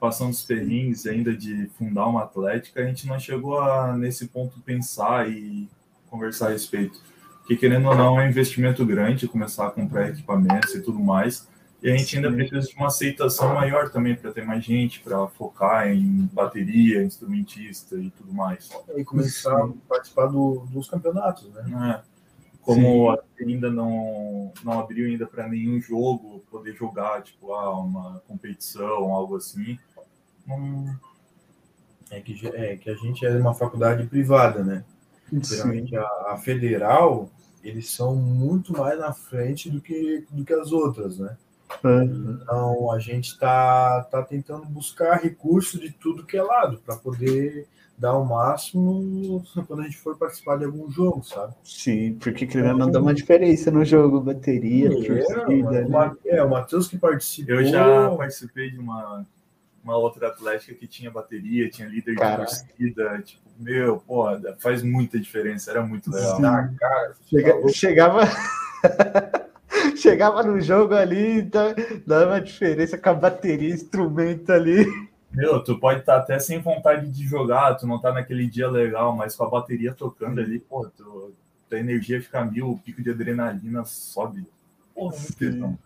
passando 0.00 0.30
os 0.30 0.42
perrinhos 0.42 1.06
ainda 1.06 1.36
de 1.36 1.68
fundar 1.78 2.06
uma 2.06 2.22
atlética, 2.22 2.80
a 2.80 2.86
gente 2.86 3.06
não 3.06 3.20
chegou 3.20 3.60
a 3.60 3.94
nesse 3.94 4.26
ponto 4.28 4.58
pensar 4.60 5.30
e 5.30 5.68
conversar 6.08 6.48
a 6.48 6.50
respeito. 6.50 6.98
Porque 7.40 7.56
querendo 7.56 7.86
ou 7.88 7.94
não, 7.94 8.18
é 8.18 8.24
um 8.24 8.28
investimento 8.28 8.84
grande 8.86 9.28
começar 9.28 9.66
a 9.66 9.70
comprar 9.70 10.08
equipamentos 10.08 10.74
e 10.74 10.80
tudo 10.80 10.98
mais. 10.98 11.48
E 11.82 11.90
a 11.90 11.96
gente 11.96 12.16
ainda 12.16 12.30
precisa 12.30 12.60
de 12.60 12.76
uma 12.76 12.88
aceitação 12.88 13.54
maior 13.54 13.90
também 13.90 14.14
para 14.14 14.30
ter 14.32 14.44
mais 14.44 14.62
gente, 14.62 15.00
para 15.00 15.26
focar 15.28 15.88
em 15.88 16.28
bateria, 16.32 17.02
instrumentista 17.02 17.96
e 17.96 18.10
tudo 18.10 18.32
mais. 18.32 18.70
E 18.96 19.04
começar 19.04 19.56
Sim. 19.56 19.74
a 19.86 19.88
participar 19.88 20.26
do, 20.26 20.66
dos 20.70 20.88
campeonatos, 20.88 21.48
né? 21.50 22.04
É. 22.06 22.10
Como 22.60 23.18
ainda 23.40 23.70
não, 23.70 24.52
não 24.62 24.78
abriu 24.78 25.06
ainda 25.06 25.26
para 25.26 25.48
nenhum 25.48 25.80
jogo 25.80 26.44
poder 26.50 26.74
jogar, 26.74 27.22
tipo, 27.22 27.52
ah, 27.54 27.80
uma 27.80 28.22
competição, 28.28 29.14
algo 29.14 29.36
assim. 29.36 29.78
É, 32.10 32.20
que, 32.20 32.46
é 32.48 32.76
que 32.76 32.90
a 32.90 32.94
gente 32.94 33.24
é 33.24 33.30
uma 33.38 33.54
faculdade 33.54 34.06
privada, 34.06 34.64
né? 34.64 34.84
Geralmente 35.32 35.96
a, 35.96 36.02
a 36.28 36.36
federal, 36.36 37.30
eles 37.62 37.90
são 37.90 38.16
muito 38.16 38.72
mais 38.72 38.98
na 38.98 39.12
frente 39.12 39.70
do 39.70 39.80
que, 39.80 40.26
do 40.30 40.44
que 40.44 40.52
as 40.52 40.72
outras, 40.72 41.18
né? 41.18 41.36
Uhum. 41.84 42.38
Então 42.42 42.92
a 42.92 42.98
gente 42.98 43.28
está 43.28 44.02
tá 44.10 44.22
tentando 44.22 44.66
buscar 44.66 45.20
recurso 45.20 45.78
de 45.78 45.92
tudo 45.92 46.26
que 46.26 46.36
é 46.36 46.42
lado 46.42 46.80
para 46.84 46.96
poder 46.96 47.68
dar 47.96 48.16
o 48.16 48.24
máximo 48.24 49.44
quando 49.68 49.80
a 49.80 49.84
gente 49.84 49.98
for 49.98 50.16
participar 50.16 50.56
de 50.56 50.64
algum 50.64 50.90
jogo, 50.90 51.22
sabe? 51.22 51.54
Sim, 51.62 52.14
porque 52.14 52.46
querendo 52.46 52.78
não 52.78 52.90
dá 52.90 52.98
uma 52.98 53.12
diferença 53.12 53.70
no 53.70 53.84
jogo, 53.84 54.20
bateria, 54.20 54.88
é, 54.88 54.90
torcida. 54.90 55.86
Né? 55.86 56.16
É, 56.26 56.42
o 56.42 56.48
Matheus 56.48 56.88
que 56.88 56.98
participou. 56.98 57.54
Eu 57.54 57.64
já 57.66 58.10
participei 58.16 58.70
de 58.70 58.78
uma, 58.78 59.26
uma 59.82 59.96
outra 59.96 60.28
atlética 60.28 60.74
que 60.74 60.86
tinha 60.86 61.10
bateria, 61.10 61.70
tinha 61.70 61.88
líder 61.88 62.14
Caraca. 62.16 62.44
de 62.44 62.64
torcida, 62.64 63.22
tipo, 63.22 63.42
meu, 63.58 63.98
pô, 63.98 64.24
faz 64.58 64.82
muita 64.82 65.18
diferença, 65.18 65.70
era 65.70 65.82
muito 65.82 66.10
legal. 66.10 66.36
Sim. 66.36 66.44
Ah, 66.44 66.70
cara, 66.78 67.14
Chega, 67.26 67.68
chegava. 67.68 68.20
Chegava 69.96 70.42
no 70.42 70.60
jogo 70.60 70.94
ali, 70.94 71.42
dava 72.06 72.26
uma 72.26 72.40
diferença 72.40 72.98
com 72.98 73.10
a 73.10 73.14
bateria, 73.14 73.72
instrumento 73.72 74.50
ali. 74.50 74.84
Meu, 75.30 75.62
tu 75.62 75.78
pode 75.78 76.00
estar 76.00 76.16
tá 76.16 76.18
até 76.20 76.38
sem 76.38 76.58
vontade 76.58 77.08
de 77.08 77.24
jogar, 77.24 77.74
tu 77.74 77.86
não 77.86 78.00
tá 78.00 78.12
naquele 78.12 78.48
dia 78.48 78.68
legal, 78.68 79.14
mas 79.14 79.36
com 79.36 79.44
a 79.44 79.48
bateria 79.48 79.94
tocando 79.94 80.40
ali, 80.40 80.58
pô, 80.58 80.88
tu, 80.88 81.32
tua 81.68 81.78
energia 81.78 82.20
fica 82.20 82.44
mil, 82.44 82.70
o 82.70 82.78
pico 82.78 83.02
de 83.02 83.10
adrenalina 83.10 83.84
sobe. 83.84 84.44
Porra, 84.94 85.16
muito 85.16 85.80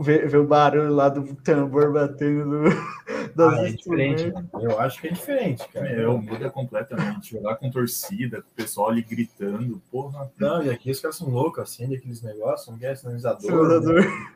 Ver, 0.00 0.28
ver, 0.28 0.36
o 0.36 0.46
barulho 0.46 0.94
lá 0.94 1.08
do 1.08 1.34
tambor 1.36 1.92
batendo 1.92 2.44
no, 2.44 2.64
das 3.34 3.54
ah, 3.54 3.68
é 3.68 3.70
diferente. 3.70 4.32
Eu 4.60 4.78
acho 4.78 5.00
que 5.00 5.08
é 5.08 5.12
diferente, 5.12 5.66
cara. 5.68 5.96
Meu, 5.96 6.18
muda 6.18 6.50
completamente. 6.50 7.30
Jogar 7.30 7.56
com 7.56 7.70
torcida, 7.70 8.42
com 8.42 8.48
o 8.48 8.54
pessoal 8.54 8.90
ali 8.90 9.02
gritando, 9.02 9.80
porra. 9.90 10.30
Não, 10.38 10.62
e 10.62 10.68
aqui 10.68 10.90
os 10.90 11.00
caras 11.00 11.16
são 11.16 11.28
loucos, 11.28 11.62
acende 11.62 11.96
aqueles 11.96 12.20
negócios, 12.22 12.68
não 12.68 12.78
quer 12.78 12.96
sinalizador. 12.96 13.80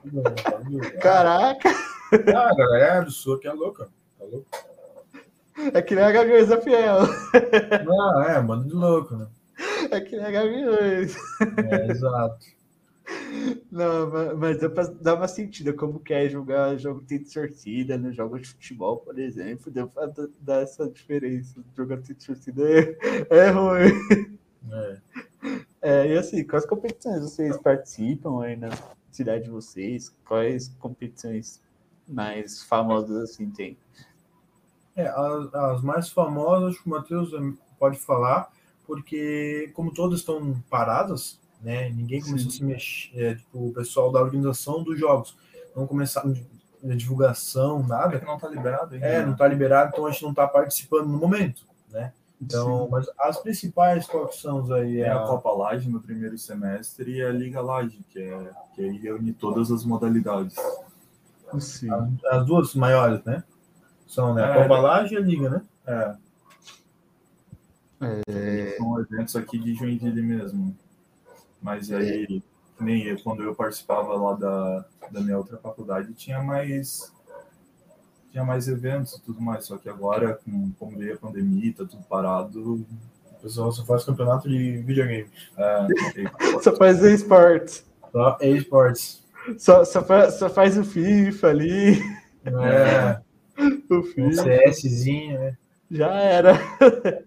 Né? 0.04 0.90
Caraca! 1.02 1.68
Ah, 2.34 2.50
a 2.50 2.54
galera 2.54 3.04
do 3.04 3.10
sul 3.10 3.34
aqui 3.34 3.46
é 3.46 3.52
louca. 3.52 3.88
Tá 4.18 4.24
louco. 4.24 4.46
É 5.74 5.82
que 5.82 5.94
nem 5.94 6.04
a 6.04 6.12
Gaviões 6.12 6.48
Fiel. 6.62 7.00
Não, 7.84 8.22
é, 8.22 8.40
mano 8.40 8.64
de 8.64 8.72
louco, 8.72 9.16
né? 9.16 9.26
É 9.90 10.00
que 10.00 10.16
nem 10.16 10.26
a 10.26 10.30
Gaviões. 10.30 11.16
É, 11.70 11.90
exato. 11.90 12.55
Não, 13.70 14.36
mas 14.36 14.60
dá 14.60 14.70
pra 14.70 14.84
dar 14.84 15.14
uma 15.14 15.28
sentida 15.28 15.72
como 15.72 16.00
que 16.00 16.12
é 16.12 16.28
jogar 16.28 16.76
jogo 16.76 17.02
tem 17.02 17.22
torcida, 17.22 17.96
no 17.96 18.12
jogo 18.12 18.38
de 18.38 18.48
futebol, 18.48 18.98
por 18.98 19.18
exemplo, 19.18 19.70
deu 19.70 19.88
pra 19.88 20.10
dar 20.40 20.62
essa 20.62 20.88
diferença. 20.88 21.62
Jogar 21.76 21.98
tem 21.98 22.16
torcida 22.16 22.62
é, 22.68 23.26
é 23.30 23.50
ruim. 23.50 24.38
É. 24.72 24.98
é. 25.82 26.14
E 26.14 26.18
assim, 26.18 26.44
quais 26.44 26.66
competições 26.66 27.22
vocês 27.22 27.56
participam 27.58 28.42
aí 28.42 28.56
na 28.56 28.70
cidade 29.10 29.44
de 29.44 29.50
vocês? 29.50 30.14
Quais 30.24 30.68
competições 30.80 31.62
mais 32.08 32.62
famosas 32.62 33.30
assim 33.30 33.50
tem? 33.50 33.76
É, 34.94 35.08
as, 35.08 35.54
as 35.54 35.82
mais 35.82 36.08
famosas, 36.08 36.70
acho 36.70 36.82
que 36.82 36.88
o 36.88 36.92
Matheus 36.92 37.30
pode 37.78 37.98
falar, 37.98 38.50
porque 38.86 39.70
como 39.74 39.92
todas 39.92 40.20
estão 40.20 40.58
paradas, 40.70 41.38
né? 41.60 41.90
Ninguém 41.90 42.20
começou 42.20 42.50
Sim. 42.50 42.56
a 42.56 42.58
se 42.58 42.64
mexer, 42.64 43.22
é, 43.22 43.34
tipo, 43.34 43.68
o 43.68 43.72
pessoal 43.72 44.10
da 44.12 44.20
organização 44.20 44.82
dos 44.82 44.98
jogos 44.98 45.36
não 45.74 45.86
começaram 45.86 46.34
a 46.84 46.94
divulgação, 46.94 47.82
nada. 47.82 48.16
É 48.16 48.24
não 48.24 48.36
está 48.36 48.48
liberado 48.48 48.94
ainda. 48.94 49.06
É, 49.06 49.24
não 49.24 49.32
está 49.32 49.46
liberado, 49.48 49.90
então 49.92 50.06
a 50.06 50.10
gente 50.10 50.22
não 50.22 50.30
está 50.30 50.46
participando 50.46 51.08
no 51.08 51.18
momento, 51.18 51.62
né? 51.90 52.12
Então, 52.40 52.84
Sim. 52.84 52.88
mas 52.90 53.10
as 53.18 53.38
principais 53.38 54.06
quais 54.06 54.36
são 54.36 54.72
aí 54.72 55.00
é, 55.00 55.10
a 55.10 55.20
Copa 55.20 55.50
Laje 55.50 55.88
no 55.88 56.00
primeiro 56.00 56.36
semestre 56.36 57.16
e 57.16 57.22
a 57.22 57.30
Liga 57.30 57.62
Laje, 57.62 57.98
que 58.10 58.20
é 58.20 58.50
que 58.74 58.82
aí 58.82 58.98
reúne 58.98 59.32
todas 59.32 59.70
as 59.70 59.84
modalidades. 59.84 60.54
Sim. 61.58 61.90
As, 61.90 62.24
as 62.26 62.46
duas 62.46 62.74
maiores, 62.74 63.24
né? 63.24 63.42
São 64.06 64.34
né? 64.34 64.44
a 64.44 64.48
é, 64.48 64.62
Copa 64.62 64.78
Laje 64.80 65.14
e 65.14 65.16
a 65.16 65.20
Liga, 65.20 65.48
né? 65.48 65.62
É. 65.86 66.16
é. 68.28 68.76
São 68.76 69.00
eventos 69.00 69.34
aqui 69.34 69.58
de 69.58 69.74
Joinville 69.74 70.22
mesmo. 70.22 70.76
Mas 71.66 71.90
aí, 71.90 72.40
nem 72.78 73.02
eu, 73.02 73.20
quando 73.24 73.42
eu 73.42 73.52
participava 73.52 74.14
lá 74.14 74.34
da, 74.34 74.84
da 75.10 75.20
minha 75.20 75.36
outra 75.36 75.56
faculdade, 75.56 76.14
tinha 76.14 76.40
mais 76.40 77.12
tinha 78.30 78.44
mais 78.44 78.68
eventos 78.68 79.14
e 79.14 79.22
tudo 79.22 79.40
mais. 79.40 79.64
Só 79.64 79.76
que 79.76 79.88
agora, 79.88 80.38
com, 80.44 80.70
como 80.78 80.96
veio 80.96 81.14
a 81.14 81.18
pandemia, 81.18 81.74
tá 81.76 81.84
tudo 81.84 82.04
parado. 82.04 82.74
O 83.32 83.42
pessoal 83.42 83.72
só 83.72 83.84
faz 83.84 84.04
campeonato 84.04 84.48
de 84.48 84.76
videogame. 84.78 85.28
É, 85.58 85.88
só 86.62 86.76
faz 86.76 87.02
esportes. 87.02 87.84
Só 88.12 88.38
esportes. 88.42 89.24
Só, 89.58 89.84
só, 89.84 90.04
faz, 90.04 90.34
só 90.34 90.48
faz 90.48 90.78
o 90.78 90.84
FIFA 90.84 91.48
ali. 91.48 92.00
É. 92.44 93.20
O 93.90 94.04
FIFA. 94.04 94.42
Um 94.42 94.70
CSzinho, 94.70 95.36
né? 95.36 95.56
Já 95.90 96.14
era. 96.14 96.60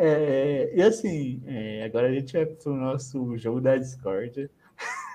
É, 0.00 0.70
e 0.76 0.80
assim, 0.80 1.42
é, 1.44 1.82
agora 1.82 2.06
a 2.06 2.12
gente 2.12 2.32
vai 2.32 2.46
para 2.46 2.70
o 2.70 2.76
nosso 2.76 3.36
jogo 3.36 3.60
da 3.60 3.76
Discord. 3.76 4.48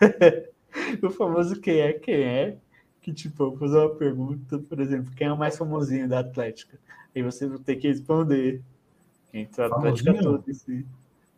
o 1.02 1.10
famoso 1.10 1.62
quem 1.62 1.80
é 1.80 1.94
quem 1.94 2.16
é. 2.16 2.58
Que 3.02 3.14
tipo, 3.14 3.44
eu 3.44 3.50
vou 3.52 3.60
fazer 3.60 3.78
uma 3.78 3.96
pergunta, 3.96 4.60
por 4.60 4.82
exemplo, 4.82 5.14
quem 5.16 5.28
é 5.28 5.32
o 5.32 5.38
mais 5.38 5.58
famosinho 5.58 6.10
da 6.10 6.20
Atlética? 6.20 6.78
Aí 7.16 7.22
você 7.24 7.48
vai 7.48 7.60
ter 7.60 7.78
que 7.78 7.88
responder. 7.88 8.62
Entre 9.34 9.62
a 9.62 9.68
Atlética 9.68 10.14
toda 10.22 10.44
em 10.52 10.86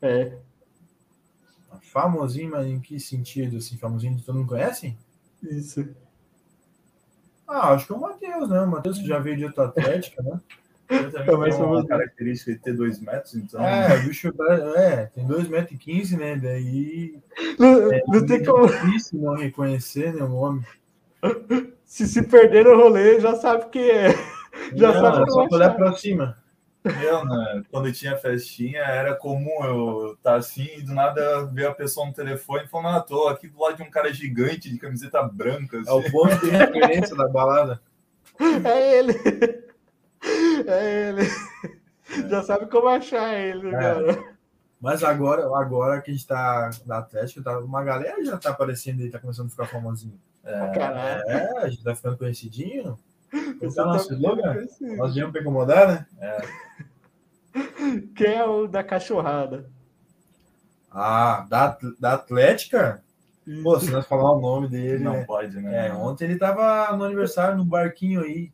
É. 0.01 0.37
Famosinho, 1.81 2.49
mas 2.49 2.65
em 2.65 2.79
que 2.79 2.99
sentido? 2.99 3.57
Assim, 3.57 3.77
famosinho 3.77 4.17
que 4.17 4.23
todo 4.23 4.39
mundo 4.39 4.49
conhece? 4.49 4.97
Isso. 5.43 5.87
Ah, 7.47 7.73
acho 7.73 7.85
que 7.85 7.93
é 7.93 7.95
o 7.95 8.01
Matheus, 8.01 8.49
né? 8.49 8.61
O 8.61 8.71
Matheus 8.71 8.97
já 8.97 9.19
veio 9.19 9.37
de 9.37 9.45
outra 9.45 9.65
Atlética, 9.65 10.23
né? 10.23 10.41
Eu 10.89 11.25
também 11.25 11.51
tenho 11.51 11.65
uma 11.65 11.85
característica 11.85 12.51
de 12.51 12.59
ter 12.59 12.73
2 12.73 12.99
metros, 12.99 13.35
então. 13.35 13.63
É, 13.65 13.97
o 13.97 14.03
bicho 14.03 14.31
é, 14.77 15.05
tem 15.07 15.25
2 15.25 15.47
metros 15.47 15.73
e 15.73 15.77
15, 15.77 16.17
né? 16.17 16.35
Daí. 16.35 17.19
Não, 17.57 17.91
é, 17.91 18.03
não 18.07 18.25
tem 18.25 18.43
como. 18.43 18.67
difícil 18.67 19.19
não 19.19 19.35
reconhecer, 19.35 20.13
né? 20.13 20.23
O 20.23 20.35
homem. 20.35 20.63
Se 21.83 22.07
se 22.07 22.23
perder 22.23 22.65
no 22.65 22.75
rolê, 22.75 23.19
já 23.19 23.35
sabe 23.35 23.69
quem 23.69 23.89
é. 23.89 24.09
Já 24.73 24.93
não, 24.93 25.01
sabe 25.01 25.23
é 25.23 25.25
só 25.27 25.47
olhar 25.51 25.75
pra 25.75 25.93
cima. 25.93 26.37
Eu, 27.03 27.25
né, 27.25 27.63
quando 27.71 27.91
tinha 27.91 28.15
festinha, 28.15 28.79
era 28.79 29.15
comum 29.15 29.63
eu 29.63 30.13
estar 30.13 30.31
tá 30.31 30.35
assim 30.35 30.69
e 30.77 30.83
do 30.83 30.93
nada 30.93 31.45
ver 31.45 31.67
a 31.67 31.73
pessoa 31.73 32.05
no 32.05 32.13
telefone 32.13 32.67
falando: 32.67 32.95
Ah, 32.95 33.01
tô 33.01 33.27
aqui 33.27 33.47
do 33.47 33.59
lado 33.59 33.77
de 33.77 33.83
um 33.83 33.89
cara 33.89 34.13
gigante 34.13 34.69
de 34.69 34.77
camiseta 34.77 35.23
branca. 35.23 35.79
Assim. 35.79 35.89
É 35.89 35.93
o 35.93 36.11
ponto 36.11 36.37
de 36.45 36.51
referência 36.51 37.15
da 37.15 37.27
balada. 37.27 37.81
É 38.39 38.99
ele. 38.99 39.13
É 40.67 41.09
ele. 41.09 41.21
É. 41.21 42.29
Já 42.29 42.43
sabe 42.43 42.67
como 42.67 42.87
achar 42.87 43.33
ele, 43.37 43.67
é. 43.69 43.71
cara. 43.71 44.35
Mas 44.79 45.03
agora, 45.03 45.45
agora 45.57 46.01
que 46.01 46.11
a 46.11 46.13
gente 46.13 46.27
tá 46.27 46.69
na 46.85 46.99
Atlético, 46.99 47.43
tá, 47.43 47.57
uma 47.59 47.83
galera 47.83 48.23
já 48.23 48.37
tá 48.37 48.51
aparecendo 48.51 49.01
e 49.01 49.09
tá 49.09 49.19
começando 49.19 49.47
a 49.47 49.49
ficar 49.49 49.65
famosinho. 49.65 50.19
É, 50.43 50.53
é 51.27 51.57
a 51.59 51.69
gente 51.69 51.83
tá 51.83 51.95
ficando 51.95 52.17
conhecidinho. 52.17 52.97
Esse 53.61 53.79
é 53.79 53.83
o 53.83 53.87
nosso 53.87 54.13
slogan. 54.13 54.65
Nós 54.97 55.13
viemos 55.13 55.31
pra 55.31 55.41
incomodar, 55.41 55.87
né? 55.87 56.05
É. 56.19 56.37
Quem 58.15 58.35
é 58.35 58.45
o 58.45 58.67
da 58.67 58.83
cachorrada? 58.83 59.69
Ah, 60.91 61.45
da, 61.49 61.77
da 61.99 62.13
Atlética? 62.13 63.03
Isso. 63.45 63.63
Pô, 63.63 63.79
se 63.79 63.91
nós 63.91 64.05
falar 64.05 64.31
o 64.31 64.39
nome 64.39 64.67
dele. 64.69 65.03
Não 65.03 65.13
né? 65.13 65.25
pode, 65.25 65.59
né? 65.59 65.87
É, 65.87 65.93
ontem 65.93 66.25
ele 66.25 66.37
tava 66.37 66.95
no 66.95 67.03
aniversário 67.03 67.57
no 67.57 67.65
barquinho 67.65 68.21
aí. 68.21 68.51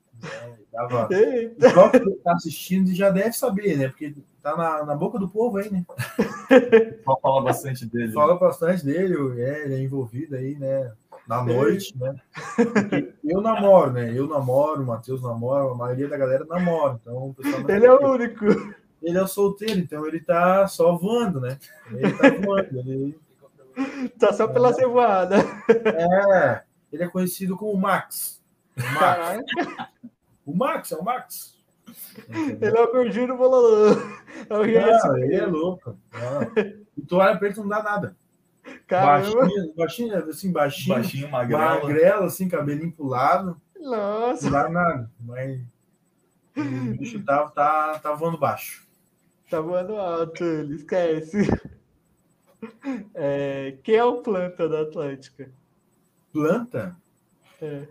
Tava... 0.72 1.08
O 1.08 1.72
próprio 1.72 2.06
que 2.06 2.24
tá 2.24 2.34
assistindo 2.34 2.94
já 2.94 3.10
deve 3.10 3.34
saber, 3.34 3.78
né? 3.78 3.90
Porque 3.90 4.16
tá 4.42 4.56
na, 4.56 4.86
na 4.86 4.96
boca 4.96 5.20
do 5.20 5.28
povo 5.28 5.58
aí, 5.58 5.70
né? 5.70 5.86
Fala 7.22 7.44
bastante 7.44 7.86
dele. 7.86 8.14
Fala 8.14 8.38
bastante 8.38 8.86
dele, 8.86 9.42
é, 9.42 9.66
ele 9.66 9.76
é 9.76 9.80
envolvido 9.80 10.36
aí, 10.36 10.56
né? 10.56 10.92
Na 11.28 11.44
noite, 11.44 11.96
né? 11.98 12.16
Porque 12.56 13.14
eu 13.24 13.42
namoro, 13.42 13.92
né? 13.92 14.12
Eu 14.14 14.28
namoro, 14.28 14.82
o 14.82 14.86
Matheus 14.86 15.22
namora, 15.22 15.72
a 15.72 15.76
maioria 15.76 16.08
da 16.08 16.18
galera 16.18 16.46
namora. 16.46 17.00
Então, 17.02 17.36
ele 17.68 17.86
é 17.86 17.94
o 17.94 18.12
único. 18.12 18.46
ele 19.02 19.18
é 19.18 19.22
o 19.22 19.28
solteiro, 19.28 19.80
então 19.80 20.06
ele 20.08 20.20
tá 20.20 20.68
só 20.68 20.98
voando, 20.98 21.40
né? 21.40 21.58
Ele 21.92 22.12
tá 22.14 22.30
voando. 22.30 22.80
Ele, 22.80 23.20
Tá 24.20 24.34
só 24.34 24.48
pela 24.48 24.74
ser 24.74 24.88
voada. 24.88 25.38
é, 25.70 26.64
ele 26.92 27.04
é 27.04 27.08
conhecido 27.08 27.56
como 27.56 27.80
Max. 27.80 28.42
Max, 28.76 29.42
o 30.46 30.56
Max 30.56 30.92
é 30.92 30.98
o 30.98 31.04
Max. 31.04 31.58
ele 32.30 32.78
é 32.78 32.82
o 32.82 32.92
gordinho 32.92 33.28
do 33.28 33.38
bololô. 33.38 33.92
É 34.50 34.54
o 34.54 35.08
Não, 35.08 35.18
ele 35.18 35.36
é 35.36 35.46
louco. 35.46 35.98
Não. 36.14 36.66
E 36.98 37.02
tu 37.02 37.18
olha 37.18 37.38
pra 37.38 37.48
ele, 37.48 37.56
tu 37.56 37.62
não 37.62 37.70
dá 37.70 37.84
nada. 37.84 38.16
Caramba. 38.88 39.36
Baixinho, 39.36 39.74
baixinho, 39.76 40.18
assim, 40.30 40.52
baixinho, 40.52 40.96
Baixinho, 40.96 41.32
magrelo. 41.32 41.64
magrelo, 41.82 42.24
assim, 42.26 42.48
cabelinho 42.48 42.92
pro 42.92 43.08
lado. 43.08 43.60
Nossa. 43.80 44.46
Não 44.46 44.52
dá 44.52 44.70
nada. 44.70 45.12
Mas 45.20 45.62
o 46.56 46.98
bicho 46.98 47.24
tá, 47.24 47.48
tá, 47.50 48.00
tá 48.00 48.14
voando 48.14 48.38
baixo. 48.38 48.88
Tá 49.50 49.60
voando 49.60 49.96
alto, 49.96 50.44
ele 50.44 50.76
esquece. 50.76 51.38
É, 53.16 53.78
quem 53.84 53.96
é 53.96 54.04
o 54.04 54.22
planta 54.22 54.70
da 54.70 54.82
Atlântica? 54.82 55.52
Planta? 56.32 56.96
É. 57.62 57.88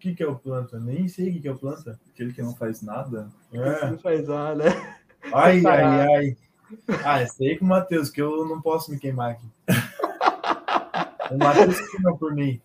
O 0.00 0.02
que, 0.02 0.14
que 0.14 0.22
é 0.22 0.26
o 0.26 0.34
planta? 0.34 0.80
Nem 0.80 1.06
sei 1.08 1.28
o 1.28 1.32
que, 1.34 1.40
que 1.40 1.48
é 1.48 1.52
o 1.52 1.58
planta. 1.58 2.00
Aquele 2.08 2.32
que 2.32 2.40
não 2.40 2.56
faz 2.56 2.80
nada. 2.80 3.28
É. 3.52 3.90
não 3.90 3.98
faz 3.98 4.26
nada. 4.26 4.64
Ai, 5.30 5.62
ai, 5.66 5.84
ai. 5.84 6.36
Ah, 7.04 7.22
esse 7.22 7.44
aí 7.44 7.58
com 7.58 7.66
o 7.66 7.68
Matheus, 7.68 8.08
que 8.08 8.22
eu 8.22 8.48
não 8.48 8.62
posso 8.62 8.90
me 8.90 8.98
queimar 8.98 9.32
aqui. 9.32 9.46
O 11.30 11.36
Matheus 11.36 11.78
queima 11.90 12.16
por 12.16 12.34
mim. 12.34 12.58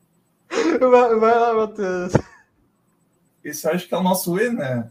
Vai, 0.79 1.15
vai 1.19 1.37
lá, 1.37 1.53
Matheus. 1.53 2.13
Esse 3.43 3.67
acho 3.67 3.85
que 3.85 3.93
é 3.93 3.97
o 3.97 4.03
nosso 4.03 4.39
E, 4.39 4.49
né? 4.49 4.89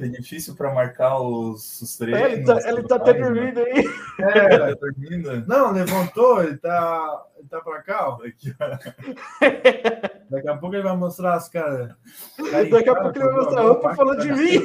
É 0.00 0.08
difícil 0.08 0.54
para 0.56 0.72
marcar 0.72 1.20
os, 1.20 1.82
os 1.82 1.96
treinos. 1.96 2.20
É, 2.22 2.32
ele 2.32 2.44
tá, 2.44 2.68
ele 2.68 2.82
tá 2.84 2.96
até 2.96 3.12
né? 3.12 3.20
dormindo 3.20 3.60
aí. 3.60 3.84
É, 4.20 4.58
Tá 4.58 4.74
dormindo. 4.80 5.46
não, 5.46 5.72
levantou, 5.72 6.42
ele 6.42 6.56
tá, 6.56 7.26
ele 7.38 7.48
tá 7.48 7.60
pra 7.60 7.82
cá, 7.82 8.08
ó. 8.08 8.22
Aqui, 8.24 8.54
ó. 8.58 8.68
Daqui 10.30 10.48
a 10.48 10.56
pouco 10.56 10.74
ele 10.74 10.82
vai 10.82 10.96
mostrar 10.96 11.34
as 11.34 11.48
caras. 11.48 11.94
Daqui 12.70 12.88
a 12.88 12.94
pouco 12.94 13.18
ele 13.18 13.24
vai 13.26 13.34
mostrar 13.34 13.60
a 13.60 13.64
roupa 13.64 13.94
falando 13.94 14.20
de 14.22 14.32
mim. 14.32 14.64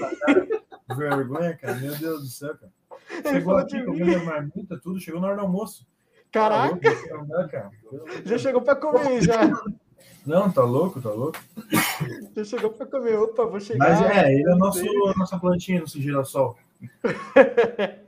Vergonha, 0.97 1.57
cara. 1.57 1.75
Meu 1.75 1.95
Deus 1.95 2.21
do 2.21 2.27
céu, 2.27 2.55
cara. 2.55 2.71
Ele 3.11 3.23
Chegou 3.29 3.41
falou 3.43 3.59
aqui 3.59 3.77
de 3.79 3.85
comendo 3.85 4.05
mim. 4.05 4.15
a 4.15 4.23
marmita, 4.23 4.79
tudo, 4.81 4.99
chegou 4.99 5.19
na 5.21 5.27
hora 5.27 5.35
do 5.37 5.41
almoço. 5.43 5.85
Caraca, 6.31 6.79
Tá 6.79 6.89
louco, 6.89 7.17
não 7.17 7.25
dá, 7.27 7.47
cara. 7.47 7.69
já 8.25 8.37
chegou 8.37 8.61
pra 8.61 8.75
comer, 8.75 9.21
já. 9.21 9.33
Não, 10.25 10.49
tá 10.51 10.63
louco, 10.63 11.01
tá 11.01 11.09
louco. 11.09 11.37
Já 12.35 12.43
chegou 12.45 12.71
pra 12.71 12.85
comer. 12.85 13.17
Opa, 13.17 13.45
vou 13.45 13.59
chegar. 13.59 13.89
Mas 13.89 14.01
é, 14.01 14.33
ele 14.33 14.43
é 14.43 14.45
Não 14.51 14.57
nosso, 14.57 14.79
sei. 14.79 14.89
nossa 15.17 15.37
plantinha, 15.37 15.81
nosso 15.81 16.01
girassol. 16.01 16.57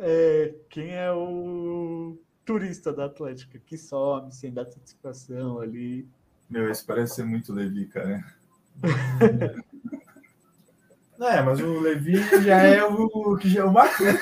É, 0.00 0.54
quem 0.68 0.94
é 0.94 1.10
o 1.12 2.16
turista 2.44 2.92
da 2.92 3.06
Atlântica 3.06 3.60
que 3.64 3.76
some 3.76 4.32
sem 4.32 4.52
dar 4.52 4.64
satisfação 4.66 5.60
ali? 5.60 6.08
Meu, 6.48 6.70
esse 6.70 6.84
parece 6.84 7.16
ser 7.16 7.24
muito 7.24 7.52
Levi, 7.52 7.86
cara. 7.86 8.24
É, 11.20 11.42
mas 11.42 11.58
o 11.60 11.80
Levi 11.80 12.16
já 12.44 12.62
é 12.62 12.84
o 12.84 13.36
que 13.36 13.48
já 13.50 13.62
é 13.62 13.64
o 13.64 13.72
Max, 13.72 13.98
né? 13.98 14.12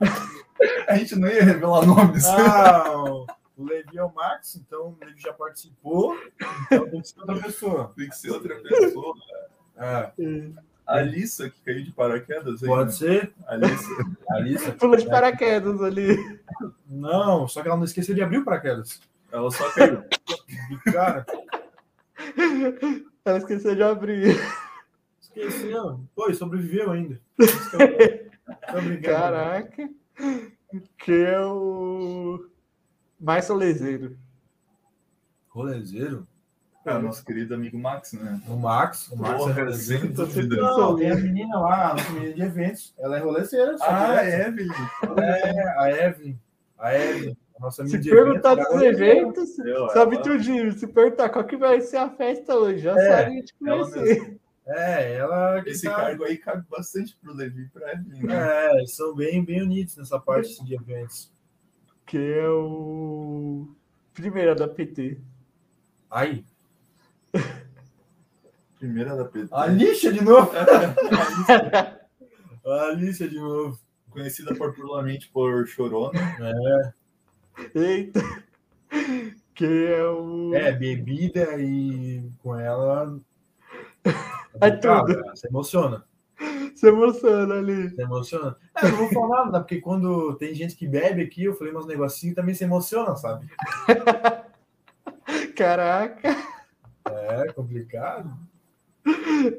A 0.86 0.96
gente 0.96 1.16
não 1.16 1.26
ia 1.26 1.42
revelar 1.42 1.86
nomes. 1.86 2.26
Ah, 2.26 3.24
o 3.60 3.64
Levi 3.64 3.98
é 3.98 4.02
o 4.02 4.12
Max, 4.14 4.56
então 4.56 4.96
o 5.00 5.04
Levi 5.04 5.20
já 5.20 5.32
participou, 5.32 6.16
então 6.66 6.88
tem 6.88 7.00
que 7.02 7.08
ser 7.08 7.20
outra 7.20 7.36
pessoa. 7.42 7.92
Tem 7.96 8.08
que 8.08 8.16
ser 8.16 8.30
outra 8.30 8.56
pessoa. 8.56 9.14
É, 9.76 10.12
A 10.86 10.96
Alissa, 10.98 11.50
que 11.50 11.60
caiu 11.62 11.84
de 11.84 11.92
paraquedas 11.92 12.62
aí. 12.62 12.68
pode 12.68 12.90
né? 12.90 12.96
ser. 12.96 13.32
Alissa. 13.46 13.88
Alissa. 14.30 14.72
Pula 14.80 14.96
de 14.96 15.06
paraquedas 15.06 15.80
ali. 15.82 16.40
Não, 16.86 17.46
só 17.46 17.62
que 17.62 17.68
ela 17.68 17.76
não 17.76 17.84
esqueceu 17.84 18.14
de 18.14 18.22
abrir 18.22 18.38
o 18.38 18.44
paraquedas. 18.44 19.00
Ela 19.30 19.50
só 19.50 19.70
caiu. 19.72 20.02
Cara, 20.92 21.26
Ela 23.24 23.38
esqueceu 23.38 23.74
de 23.74 23.82
abrir. 23.82 24.36
esqueceu. 25.20 26.00
Pô, 26.14 26.28
e 26.30 26.34
sobreviveu 26.34 26.90
ainda. 26.90 27.20
Que. 28.70 28.96
Caraca. 28.98 29.88
Quem 30.98 31.22
é 31.22 31.40
o 31.40 32.49
mais 33.20 33.44
solezeiro? 33.44 34.16
Rolezeiro? 35.48 36.26
É 36.86 36.94
o 36.94 37.02
nosso 37.02 37.22
querido 37.24 37.54
amigo 37.54 37.78
Max, 37.78 38.14
né? 38.14 38.40
O 38.48 38.56
Max. 38.56 39.08
O 39.08 39.16
Max 39.16 39.36
Porra, 39.38 39.50
é 39.60 39.64
rolezeiro. 39.64 40.02
sem 40.06 40.12
dúvida. 40.12 40.56
Não, 40.56 40.96
tem 40.96 41.10
a 41.10 41.14
menina 41.16 41.58
lá, 41.58 41.90
a 41.90 41.94
nossa 41.94 42.10
menina 42.12 42.34
de 42.34 42.42
eventos. 42.42 42.94
Ela 42.98 43.18
é 43.18 43.20
rolezeira. 43.20 43.76
Ah, 43.82 44.24
é, 44.24 44.46
Evelyn. 44.48 44.70
É, 45.18 45.78
a 45.78 45.90
Evelyn. 45.90 46.38
A 46.78 46.94
Evelyn. 46.94 47.36
A 47.56 47.60
nossa 47.60 47.86
Se 47.86 48.00
perguntar 48.00 48.52
eventos, 48.52 48.72
dos 48.72 48.82
é 48.82 48.86
eventos, 48.86 49.58
Eu, 49.58 49.88
sabe 49.90 50.14
ela- 50.16 50.24
tudinho. 50.24 50.72
Se 50.72 50.86
perguntar 50.86 51.28
qual 51.28 51.44
que 51.44 51.56
vai 51.58 51.82
ser 51.82 51.98
a 51.98 52.08
festa 52.08 52.56
hoje, 52.56 52.78
já 52.78 52.96
É, 52.98 53.08
sabe 53.24 53.42
de 53.42 53.52
ela 53.68 53.90
conhecer. 53.90 54.40
É, 54.66 55.14
ela. 55.16 55.62
Esse 55.66 55.86
tá- 55.86 55.96
cargo 55.96 56.24
aí 56.24 56.38
cabe 56.38 56.64
bastante 56.70 57.14
pro 57.20 57.34
Levi 57.34 57.64
e 57.64 57.68
pra 57.68 57.92
Evelyn, 57.92 58.22
né? 58.22 58.68
É, 58.68 58.78
eles 58.78 58.96
são 58.96 59.14
bem, 59.14 59.44
bem 59.44 59.60
unidos 59.62 59.96
nessa 59.98 60.18
parte 60.18 60.64
de 60.64 60.74
eventos. 60.74 61.30
Que 62.10 62.18
é 62.18 62.48
o 62.48 63.68
primeiro 64.12 64.56
da 64.56 64.66
PT. 64.66 65.20
Aí, 66.10 66.44
Primeira 68.80 69.14
da 69.14 69.24
PT. 69.24 69.46
a 69.54 69.66
lixa 69.66 70.12
de 70.12 70.20
novo. 70.20 70.50
A 72.66 72.90
lixa 72.96 73.28
de 73.28 73.36
novo. 73.36 73.78
Conhecida 74.10 74.56
popularmente 74.56 75.28
por 75.28 75.68
Chorona. 75.68 76.18
Eita. 77.72 78.20
Que 79.54 79.86
é 79.86 80.04
o. 80.04 80.52
É, 80.52 80.72
bebida 80.72 81.60
e 81.60 82.28
com 82.42 82.56
ela. 82.56 83.20
É 84.60 84.70
Cara, 84.72 85.04
tudo. 85.04 85.30
Você 85.30 85.46
emociona. 85.46 86.04
Se 86.80 86.88
emociona 86.88 87.56
ali. 87.56 87.90
Você 87.90 88.02
emociona. 88.02 88.56
É, 88.74 88.88
não 88.88 88.96
vou 88.96 89.12
falar 89.12 89.44
nada, 89.44 89.60
porque 89.60 89.82
quando 89.82 90.34
tem 90.36 90.54
gente 90.54 90.74
que 90.74 90.88
bebe 90.88 91.20
aqui, 91.20 91.44
eu 91.44 91.54
falei 91.54 91.76
uns 91.76 91.86
negocinhos 91.86 92.34
também 92.34 92.54
se 92.54 92.64
emociona, 92.64 93.14
sabe? 93.16 93.46
Caraca. 95.54 96.34
É 97.04 97.52
complicado. 97.52 98.34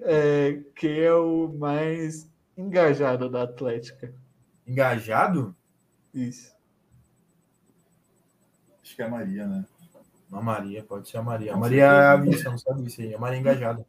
É, 0.01 0.61
que 0.75 0.99
é 0.99 1.13
o 1.13 1.47
mais 1.59 2.27
engajado 2.57 3.29
da 3.29 3.43
Atlética. 3.43 4.11
Engajado? 4.65 5.55
Isso. 6.11 6.51
Acho 8.81 8.95
que 8.95 9.01
é 9.03 9.05
a 9.05 9.09
Maria, 9.09 9.45
né? 9.45 9.63
A 10.31 10.41
Maria, 10.41 10.83
pode 10.83 11.07
ser 11.07 11.17
a 11.17 11.21
Maria. 11.21 11.53
A 11.53 11.57
Maria 11.57 11.83
é 11.83 12.07
a 12.13 12.17
não 12.17 12.57
sabe 12.57 12.87
isso 12.87 12.99
aí. 12.99 13.13
A 13.13 13.19
Maria 13.19 13.37
é 13.37 13.41
engajada. 13.41 13.85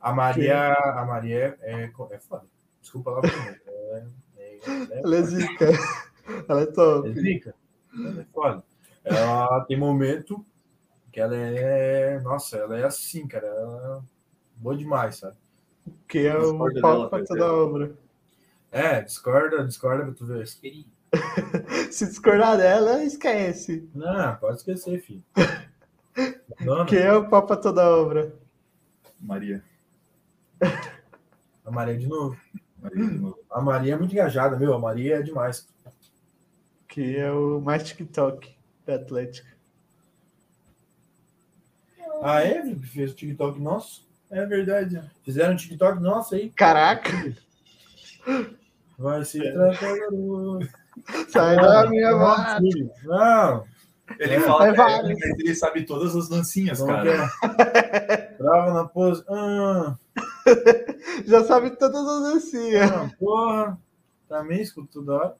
A 0.00 0.12
Maria, 0.12 0.74
a 0.74 1.04
Maria 1.04 1.58
é, 1.60 1.82
é, 1.82 1.92
é 2.12 2.18
foda. 2.20 2.46
Desculpa 2.88 3.10
lá, 3.10 3.20
é, 3.22 4.06
é, 4.38 4.58
é, 4.66 5.00
Ela 5.02 5.16
é 5.16 5.22
zica. 5.22 5.66
Ela 6.48 6.62
é 6.62 6.66
top. 6.66 7.10
é 7.10 7.12
zica. 7.12 7.54
Ela 7.94 8.20
é 8.22 8.24
foda. 8.32 8.64
Ela 9.04 9.60
tem 9.66 9.76
momento 9.76 10.42
que 11.12 11.20
ela 11.20 11.36
é. 11.36 12.18
Nossa, 12.20 12.56
ela 12.56 12.78
é 12.78 12.84
assim, 12.84 13.28
cara. 13.28 13.46
Ela 13.46 13.98
é 13.98 14.08
boa 14.56 14.74
demais, 14.74 15.16
sabe? 15.16 15.36
Que 16.08 16.26
é 16.26 16.38
o 16.38 16.56
pra 16.56 17.18
Pepe. 17.18 17.26
toda 17.26 17.52
obra. 17.52 17.92
É, 18.72 19.02
discorda, 19.02 19.66
discorda 19.66 20.04
pra 20.06 20.14
tu 20.14 20.24
ver. 20.24 20.46
Se 21.92 22.06
discordar 22.06 22.56
dela, 22.56 23.04
esquece. 23.04 23.86
Não, 23.94 24.34
pode 24.36 24.56
esquecer, 24.58 24.98
filho. 25.02 25.22
Não, 26.60 26.86
Que 26.86 26.96
é 26.96 27.12
o 27.12 27.28
pau 27.28 27.44
pra 27.46 27.56
toda 27.56 27.86
obra. 27.86 28.34
Maria. 29.20 29.62
A 31.64 31.70
Maria 31.70 31.98
de 31.98 32.06
novo. 32.08 32.34
A 33.50 33.60
Maria 33.60 33.94
é 33.94 33.96
muito 33.96 34.12
engajada, 34.12 34.56
meu. 34.56 34.74
A 34.74 34.78
Maria 34.78 35.16
é 35.16 35.22
demais. 35.22 35.66
Que 36.86 37.16
é 37.16 37.30
o 37.30 37.60
mais 37.60 37.82
TikTok 37.84 38.54
da 38.86 38.94
Atlética. 38.94 39.48
A 42.22 42.44
Evelyn 42.44 42.78
que 42.78 42.86
fez 42.86 43.12
o 43.12 43.14
TikTok 43.14 43.60
nosso. 43.60 44.06
É 44.30 44.44
verdade. 44.44 45.00
Fizeram 45.24 45.54
um 45.54 45.56
TikTok 45.56 46.00
nosso 46.00 46.34
aí. 46.34 46.50
Caraca! 46.50 47.10
Vai 48.98 49.24
se 49.24 49.40
tratar, 49.40 49.96
garoto. 49.96 50.68
Sai 51.28 51.56
da 51.56 51.88
minha 51.88 52.58
filho. 52.58 52.90
Não, 53.04 53.64
Ele 54.18 54.34
É. 54.34 54.40
fala 54.40 54.68
É 54.68 54.72
que 54.72 54.80
é, 54.80 54.84
vários. 54.84 55.18
mas 55.20 55.38
ele 55.38 55.54
sabe 55.54 55.84
todas 55.84 56.16
as 56.16 56.28
dancinhas, 56.28 56.80
não 56.80 56.86
cara. 56.88 57.28
quer. 57.38 58.36
Trava 58.36 58.72
na 58.72 58.84
pose. 58.88 59.22
Ah, 59.28 59.96
Já 61.26 61.44
sabe 61.44 61.70
todas 61.76 62.06
as 62.06 62.22
dancinhas. 62.34 62.90
não, 62.90 63.08
porra. 63.10 63.78
Também 64.28 64.60
escuto 64.60 65.00
toda 65.00 65.12
hora. 65.14 65.36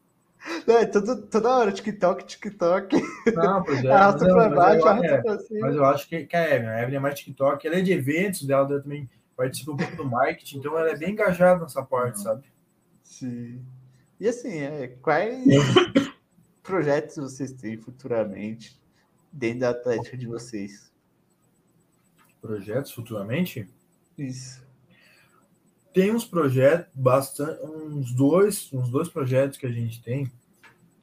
É, 0.67 0.87
todo, 0.87 1.23
toda 1.27 1.49
hora, 1.57 1.73
TikTok, 1.73 2.25
TikTok. 2.25 2.97
Não, 3.35 3.63
pois 3.63 3.85
é. 3.85 3.89
Arrasta 3.93 4.21
mas 4.25 4.29
eu- 4.29 4.35
pra 4.35 4.49
mas 4.49 4.55
baixo, 4.57 4.79
eu- 4.81 4.89
arrasta 4.89 5.07
é, 5.15 5.21
pra 5.23 5.39
cima. 5.41 5.61
Mas 5.61 5.77
eu 5.77 5.85
acho 5.85 6.09
que, 6.09 6.25
que 6.27 6.37
a 6.37 6.55
Evelyn, 6.55 6.69
a 6.71 6.83
Evelyn 6.83 6.97
é 6.97 7.01
mais 7.01 7.19
TikTok. 7.19 7.67
Ela 7.67 7.77
é 7.77 7.81
de 7.81 7.93
eventos 7.93 8.45
dela, 8.45 8.69
ela 8.71 8.81
também 8.81 9.09
participa 9.37 9.73
um 9.73 9.77
pouco 9.77 9.97
do 9.97 10.05
marketing, 10.05 10.59
então 10.59 10.79
ela 10.79 10.91
é 10.91 10.97
bem 10.97 11.11
engajada 11.13 11.61
nessa 11.61 11.83
parte, 11.83 12.21
sabe? 12.21 12.43
Sim. 13.05 13.61
E 14.19 14.27
assim, 14.29 14.59
é, 14.59 14.89
quais 15.03 15.45
projetos 16.63 17.17
vocês 17.17 17.53
têm 17.53 17.77
futuramente 17.77 18.81
dentro 19.33 19.61
da 19.61 19.71
Atlética 19.71 20.17
de 20.17 20.27
vocês? 20.27 20.91
Projetos 22.41 22.91
futuramente? 22.93 23.69
Isso. 24.17 24.63
Tem 25.93 26.15
uns 26.15 26.25
projetos, 26.25 26.87
bastante, 26.95 27.61
uns 27.65 28.13
dois, 28.13 28.71
uns 28.73 28.91
dois 28.91 29.09
projetos 29.09 29.59
que 29.59 29.67
a 29.67 29.73
gente 29.73 30.03
tem 30.03 30.31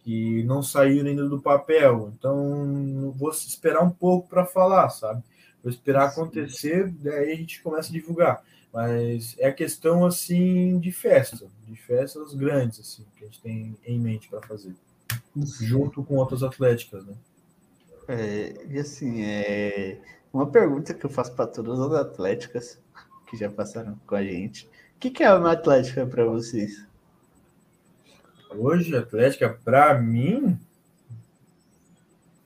que 0.05 0.43
não 0.43 0.61
saíram 0.61 1.09
ainda 1.09 1.27
do 1.27 1.41
papel. 1.41 2.13
Então, 2.15 3.11
vou 3.17 3.31
esperar 3.31 3.81
um 3.81 3.89
pouco 3.89 4.29
para 4.29 4.45
falar, 4.45 4.89
sabe? 4.89 5.23
Vou 5.63 5.71
esperar 5.71 6.09
acontecer, 6.09 6.91
daí 6.99 7.31
a 7.31 7.35
gente 7.35 7.63
começa 7.63 7.89
a 7.89 7.91
divulgar. 7.91 8.43
Mas 8.71 9.35
é 9.39 9.51
questão 9.51 10.05
assim 10.05 10.77
de 10.79 10.91
festa, 10.91 11.47
de 11.65 11.75
festas 11.75 12.35
grandes 12.35 12.81
assim 12.81 13.03
que 13.15 13.23
a 13.23 13.27
gente 13.27 13.41
tem 13.41 13.75
em 13.83 13.99
mente 13.99 14.29
para 14.29 14.41
fazer, 14.41 14.75
junto 15.61 16.03
com 16.03 16.17
outras 16.17 16.43
atléticas, 16.43 17.03
né? 17.03 17.15
É, 18.07 18.53
e 18.69 18.77
assim, 18.77 19.23
é 19.23 19.99
uma 20.31 20.45
pergunta 20.45 20.93
que 20.93 21.05
eu 21.05 21.09
faço 21.09 21.33
para 21.33 21.47
todas 21.47 21.79
as 21.79 21.93
atléticas 21.93 22.79
que 23.27 23.37
já 23.37 23.49
passaram 23.49 23.99
com 24.05 24.15
a 24.15 24.23
gente. 24.23 24.69
O 25.05 25.07
que, 25.07 25.17
que 25.17 25.23
é 25.23 25.31
uma 25.31 25.51
atlética 25.51 26.03
para 26.03 26.25
vocês? 26.25 26.83
Hoje, 28.49 28.97
Atlética, 28.97 29.55
para 29.63 30.01
mim, 30.01 30.59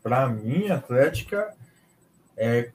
para 0.03 0.27
mim, 0.27 0.67
Atlética 0.67 1.55
é 2.35 2.73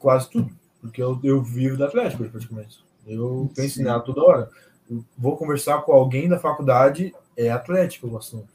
quase 0.00 0.28
tudo, 0.30 0.50
porque 0.80 1.00
eu, 1.00 1.20
eu 1.22 1.40
vivo 1.40 1.76
da 1.76 1.86
Atlética 1.86 2.24
praticamente. 2.24 2.84
Eu 3.06 3.48
penso 3.54 3.80
nela 3.80 4.00
toda 4.00 4.24
hora. 4.24 4.50
Eu 4.90 5.04
vou 5.16 5.36
conversar 5.36 5.82
com 5.82 5.92
alguém 5.92 6.28
da 6.28 6.40
faculdade, 6.40 7.14
é 7.36 7.50
Atlética 7.50 8.08
o 8.08 8.18
assunto. 8.18 8.48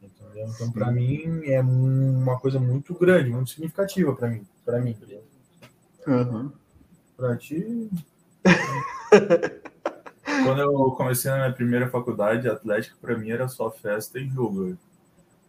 Entendeu? 0.00 0.46
Então, 0.54 0.70
para 0.70 0.88
mim, 0.92 1.42
é 1.46 1.60
uma 1.60 2.38
coisa 2.38 2.60
muito 2.60 2.94
grande, 2.94 3.28
muito 3.28 3.50
significativa 3.50 4.14
para 4.14 4.28
mim. 4.28 4.46
Para 4.64 4.78
mim, 4.78 4.96
uhum. 6.06 6.52
Para 7.16 7.36
ti. 7.36 7.90
Quando 10.44 10.60
eu 10.60 10.90
comecei 10.92 11.30
na 11.30 11.38
minha 11.38 11.52
primeira 11.52 11.88
faculdade, 11.88 12.48
Atlético 12.48 12.98
para 13.00 13.16
mim 13.16 13.30
era 13.30 13.48
só 13.48 13.70
festa 13.70 14.18
e 14.18 14.28
jogo. 14.28 14.76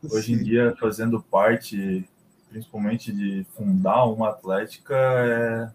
Hoje 0.03 0.27
Sim. 0.27 0.33
em 0.33 0.43
dia, 0.43 0.75
fazendo 0.79 1.21
parte, 1.21 2.07
principalmente 2.49 3.11
de 3.11 3.45
fundar 3.55 4.05
uma 4.05 4.29
Atlética, 4.29 4.95
é, 4.95 5.71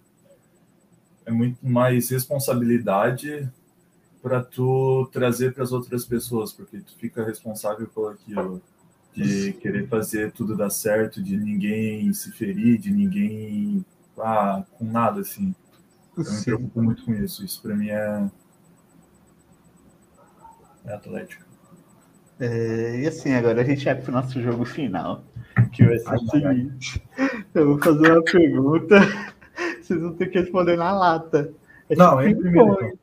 é 1.27 1.33
muito 1.33 1.59
mais 1.63 2.11
responsabilidade 2.11 3.49
para 4.23 4.43
tu 4.43 5.09
trazer 5.13 5.55
para 5.55 5.65
as 5.65 5.73
outras 5.73 6.05
pessoas, 6.05 6.53
porque 6.53 6.81
tu 6.81 6.95
fica 6.99 7.25
responsável 7.25 7.87
por 7.87 8.13
aquilo, 8.13 8.61
de 9.15 9.53
querer 9.55 9.89
fazer 9.89 10.33
tudo 10.33 10.57
dar 10.57 10.71
certo, 10.71 11.23
de 11.23 11.37
ninguém 11.37 12.13
se 12.13 12.31
ferir, 12.33 12.79
de 12.79 12.91
ninguém 12.91 13.85
ah, 14.19 14.65
com 14.73 14.85
nada 14.85 15.21
assim. 15.21 15.55
Eu 16.19 16.33
me 16.33 16.45
preocupo 16.45 16.83
muito 16.83 17.05
com 17.05 17.15
isso. 17.15 17.45
Isso 17.45 17.63
para 17.63 17.75
mim 17.75 17.89
é 17.89 18.29
é 20.89 20.95
Atlético. 20.95 21.45
É, 22.41 23.01
e 23.01 23.07
assim, 23.07 23.35
agora 23.35 23.61
a 23.61 23.65
gente 23.65 23.85
vai 23.85 23.95
para 23.95 24.11
o 24.11 24.15
nosso 24.15 24.41
jogo 24.41 24.65
final, 24.65 25.25
que 25.73 25.85
vai 25.85 25.99
ser 25.99 26.15
o 26.15 26.31
seguinte. 26.31 27.03
Eu 27.55 27.67
vou 27.67 27.79
fazer 27.79 28.13
uma 28.13 28.23
pergunta, 28.23 29.01
vocês 29.83 30.01
vão 30.01 30.15
ter 30.15 30.29
que 30.29 30.39
responder 30.39 30.77
na 30.77 30.93
lata. 30.93 31.53
É 31.91 31.97
não, 31.97 32.19
tipo 32.19 32.31
é 32.31 32.35
primeiro. 32.35 32.99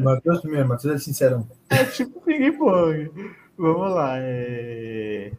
Matheus 0.00 0.40
primeiro, 0.42 0.68
Matheus 0.68 0.94
é 0.94 0.98
sincero. 0.98 1.48
É 1.70 1.84
tipo 1.84 2.20
ping-pong. 2.20 3.10
Vamos 3.56 3.94
lá. 3.94 4.14
É... 4.18 5.32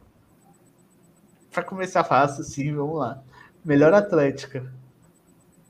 Para 1.52 1.62
começar 1.62 2.04
fácil, 2.04 2.44
sim, 2.44 2.74
vamos 2.74 2.98
lá. 2.98 3.22
Melhor 3.64 3.94
Atlética. 3.94 4.70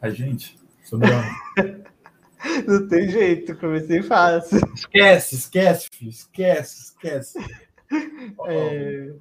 A 0.01 0.09
gente. 0.09 0.59
Não 2.67 2.89
tem 2.89 3.09
jeito, 3.09 3.57
comecei 3.57 4.03
fácil. 4.03 4.61
Esquece, 4.75 5.35
esquece, 5.35 5.89
filho. 5.93 6.11
esquece, 6.11 6.83
esquece. 6.83 7.39
É... 8.49 9.15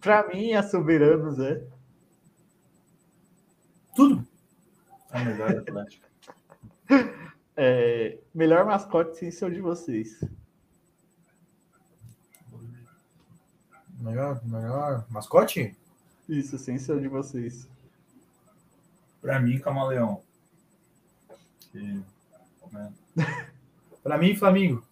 Pra 0.00 0.28
mim, 0.28 0.52
a 0.52 0.62
Soberanos 0.62 1.40
é. 1.40 1.60
Tudo. 3.96 4.24
A 5.10 5.24
melhor 5.24 5.50
Atlético. 5.50 6.06
É... 7.58 8.18
Melhor 8.32 8.66
mascote 8.66 9.16
sem 9.16 9.30
ser 9.30 9.46
o 9.46 9.50
de 9.50 9.60
vocês. 9.60 10.20
Melhor, 13.98 14.40
melhor 14.44 15.06
mascote? 15.10 15.74
Isso, 16.28 16.58
sem 16.58 16.78
ser 16.78 16.92
o 16.92 17.00
de 17.00 17.08
vocês. 17.08 17.66
Pra 19.20 19.40
mim, 19.40 19.58
Camaleão. 19.58 20.22
Né? 21.74 22.92
Para 24.02 24.18
mim, 24.18 24.36
Flamengo. 24.36 24.86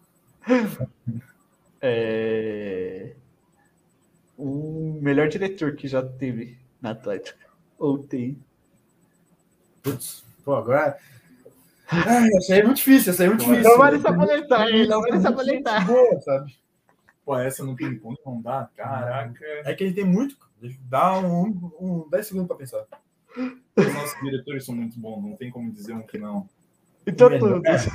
É... 1.81 3.14
O 4.37 4.99
melhor 5.01 5.29
diretor 5.29 5.77
que 5.77 5.87
já 5.87 6.03
teve 6.03 6.59
na 6.81 6.91
Atlética. 6.91 7.47
Ou 7.79 7.99
tem. 7.99 8.43
Putz, 9.83 10.25
pô, 10.45 10.55
agora. 10.55 10.99
Ai, 11.87 12.29
essa 12.37 12.55
aí 12.55 12.61
é 12.61 12.64
muito 12.64 12.79
difícil, 12.79 13.12
essa 13.12 13.22
aí 13.22 13.27
é 13.27 13.31
muito 13.31 13.45
difícil. 13.45 13.70
Não 13.70 13.79
vale 13.79 14.01
sabonetar, 14.01 14.68
hein? 14.68 14.89
Não 14.89 15.01
vale 15.01 15.20
sabonetar. 15.20 15.87
Boa, 15.87 16.20
sabe? 16.20 16.59
Pô, 17.25 17.39
essa 17.39 17.64
não 17.64 17.77
tem 17.77 17.97
ponto, 17.97 18.20
não 18.25 18.41
dá? 18.41 18.68
Caraca. 18.77 19.45
É 19.64 19.75
que 19.75 19.85
a 19.85 19.87
gente 19.87 19.97
tem 19.97 20.05
muito. 20.05 20.37
Dá 20.89 21.18
um, 21.18 21.70
um 21.81 22.09
10 22.11 22.27
segundos 22.27 22.49
para 22.49 22.57
pensar. 22.57 22.85
Os 23.77 23.93
nossos 23.93 24.20
diretores 24.20 24.64
são 24.64 24.75
muito 24.75 24.99
bons, 24.99 25.22
não 25.22 25.37
tem 25.37 25.51
como 25.51 25.72
dizer 25.72 25.95
um 25.95 26.03
que 26.03 26.18
não. 26.18 26.49
Então 27.07 27.39
todos. 27.39 27.66
É, 27.66 27.91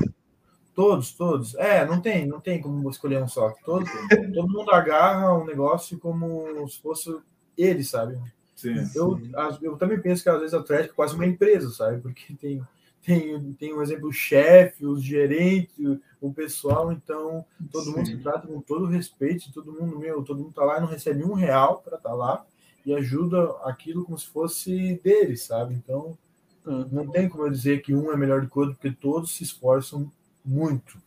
todos, 0.75 1.13
todos. 1.13 1.55
É, 1.55 1.86
não 1.86 2.01
tem, 2.01 2.25
não 2.25 2.39
tem 2.39 2.61
como 2.61 2.89
escolher 2.89 3.21
um 3.23 3.27
só. 3.27 3.53
Todo, 3.63 3.86
todo 4.34 4.49
mundo 4.49 4.71
agarra 4.71 5.38
um 5.38 5.45
negócio 5.45 5.97
como 5.99 6.67
se 6.67 6.82
fosse 6.82 7.15
ele, 7.57 7.84
sabe? 7.84 8.17
Sim, 8.55 8.75
eu, 8.93 9.17
sim. 9.17 9.32
eu 9.61 9.77
também 9.77 10.01
penso 10.01 10.21
que 10.21 10.30
às 10.30 10.39
vezes 10.39 10.53
a 10.53 10.59
Atlético 10.59 10.93
é 10.93 10.95
quase 10.95 11.15
uma 11.15 11.25
empresa, 11.25 11.69
sabe? 11.69 12.01
Porque 12.01 12.34
tem, 12.36 12.61
tem, 13.01 13.53
tem 13.53 13.73
um 13.73 13.82
exemplo, 13.82 14.09
o 14.09 14.13
chefe, 14.13 14.86
os 14.86 15.01
gerentes, 15.01 15.77
o 16.19 16.34
pessoal, 16.34 16.91
então 16.91 17.45
todo 17.71 17.86
sim. 17.86 17.91
mundo 17.91 18.05
se 18.05 18.17
trata 18.17 18.47
com 18.47 18.59
todo 18.59 18.86
respeito, 18.86 19.51
todo 19.53 19.71
mundo, 19.71 19.97
meu, 19.97 20.21
todo 20.23 20.43
mundo 20.43 20.53
tá 20.53 20.65
lá 20.65 20.77
e 20.77 20.82
não 20.82 20.88
recebe 20.88 21.23
um 21.23 21.34
real 21.34 21.82
para 21.82 21.95
estar 21.95 22.09
tá 22.09 22.15
lá 22.15 22.45
e 22.89 22.95
ajuda 22.95 23.51
aquilo 23.63 24.03
como 24.03 24.17
se 24.17 24.27
fosse 24.27 24.99
dele, 25.03 25.37
sabe? 25.37 25.75
Então 25.75 26.17
não 26.91 27.07
tem 27.07 27.29
como 27.29 27.45
eu 27.45 27.51
dizer 27.51 27.81
que 27.81 27.95
um 27.95 28.11
é 28.11 28.17
melhor 28.17 28.41
do 28.41 28.49
que 28.49 28.57
o 28.57 28.61
outro, 28.61 28.75
porque 28.75 28.91
todos 28.91 29.35
se 29.35 29.43
esforçam 29.43 30.11
muito. 30.43 30.99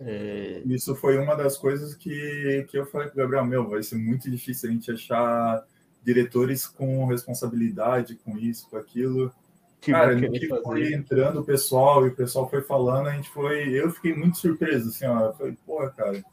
É... 0.00 0.62
Isso 0.66 0.94
foi 0.94 1.18
uma 1.18 1.34
das 1.34 1.56
coisas 1.56 1.94
que, 1.94 2.66
que 2.68 2.78
eu 2.78 2.86
falei 2.86 3.08
para 3.08 3.14
o 3.14 3.18
Gabriel: 3.18 3.44
meu, 3.44 3.68
vai 3.68 3.82
ser 3.82 3.96
muito 3.96 4.30
difícil 4.30 4.68
a 4.68 4.72
gente 4.72 4.90
achar 4.90 5.64
diretores 6.04 6.66
com 6.66 7.06
responsabilidade 7.06 8.16
com 8.16 8.36
isso, 8.36 8.68
com 8.68 8.76
aquilo. 8.76 9.32
Que 9.80 9.92
Cara, 9.92 10.16
no 10.16 10.32
que 10.32 10.48
foi 10.48 10.92
entrando 10.92 11.40
o 11.40 11.44
pessoal 11.44 12.04
e 12.04 12.10
o 12.10 12.14
pessoal 12.14 12.48
foi 12.50 12.62
falando, 12.62 13.08
a 13.08 13.12
gente 13.12 13.28
foi. 13.30 13.70
Eu 13.70 13.90
fiquei 13.90 14.14
muito 14.14 14.38
surpreso, 14.38 14.88
assim, 14.88 15.06
ó. 15.06 15.26
Eu 15.26 15.32
falei, 15.34 15.56
porra, 15.64 15.90
cara, 15.90 16.24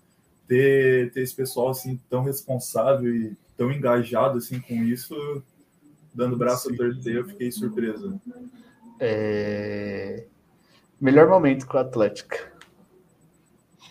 ter, 0.48 1.12
ter 1.12 1.22
esse 1.22 1.36
pessoal 1.36 1.70
assim 1.70 2.00
tão 2.10 2.24
responsável 2.24 3.16
e 3.16 3.38
tão 3.58 3.72
engajado 3.72 4.38
assim 4.38 4.60
com 4.60 4.76
isso 4.76 5.16
dando 6.16 6.38
braço 6.38 6.72
a 6.72 6.76
torcer, 6.76 7.18
eu 7.18 7.28
fiquei 7.28 7.52
surpreso. 7.52 8.20
É... 9.00 10.26
Melhor 11.00 11.28
momento 11.28 11.68
com 11.68 11.76
o 11.78 11.80
Atlético. 11.82 12.36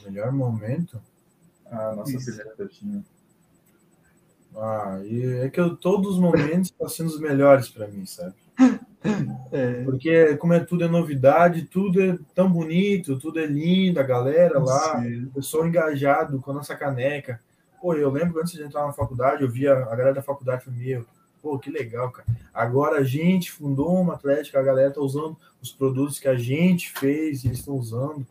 Melhor 0.04 0.32
momento? 0.32 1.00
Ah, 1.66 1.94
nossa 1.94 2.16
primeira 2.16 2.56
festinha. 2.56 3.04
Ah, 4.56 5.00
e 5.04 5.24
é 5.40 5.50
que 5.50 5.60
eu, 5.60 5.76
todos 5.76 6.14
os 6.14 6.18
momentos 6.18 6.70
estão 6.70 6.88
sendo 6.88 7.08
os 7.08 7.20
melhores 7.20 7.68
para 7.68 7.86
mim, 7.86 8.06
sabe? 8.06 8.34
É. 9.52 9.84
Porque 9.84 10.34
como 10.38 10.54
é 10.54 10.60
tudo 10.60 10.82
é 10.82 10.88
novidade, 10.88 11.66
tudo 11.66 12.02
é 12.02 12.18
tão 12.34 12.50
bonito, 12.50 13.18
tudo 13.18 13.38
é 13.38 13.44
lindo, 13.44 14.00
a 14.00 14.02
galera 14.02 14.58
lá, 14.58 15.02
Sim. 15.02 15.24
o 15.24 15.30
pessoal 15.30 15.68
engajado 15.68 16.40
com 16.40 16.50
a 16.50 16.54
nossa 16.54 16.74
caneca. 16.74 17.38
Pô, 17.84 17.92
eu 17.92 18.10
lembro 18.10 18.40
antes 18.40 18.54
de 18.54 18.62
entrar 18.62 18.86
na 18.86 18.94
faculdade, 18.94 19.42
eu 19.42 19.50
via 19.50 19.74
a 19.74 19.94
galera 19.94 20.14
da 20.14 20.22
faculdade 20.22 20.64
meu, 20.70 21.04
Pô, 21.42 21.58
que 21.58 21.68
legal, 21.70 22.10
cara. 22.10 22.26
Agora 22.54 23.00
a 23.00 23.04
gente 23.04 23.52
fundou 23.52 24.00
uma 24.00 24.14
Atlética, 24.14 24.58
a 24.58 24.62
galera 24.62 24.90
tá 24.90 25.02
usando 25.02 25.36
os 25.60 25.70
produtos 25.70 26.18
que 26.18 26.26
a 26.26 26.34
gente 26.34 26.90
fez, 26.98 27.44
eles 27.44 27.58
estão 27.58 27.76
usando. 27.76 28.26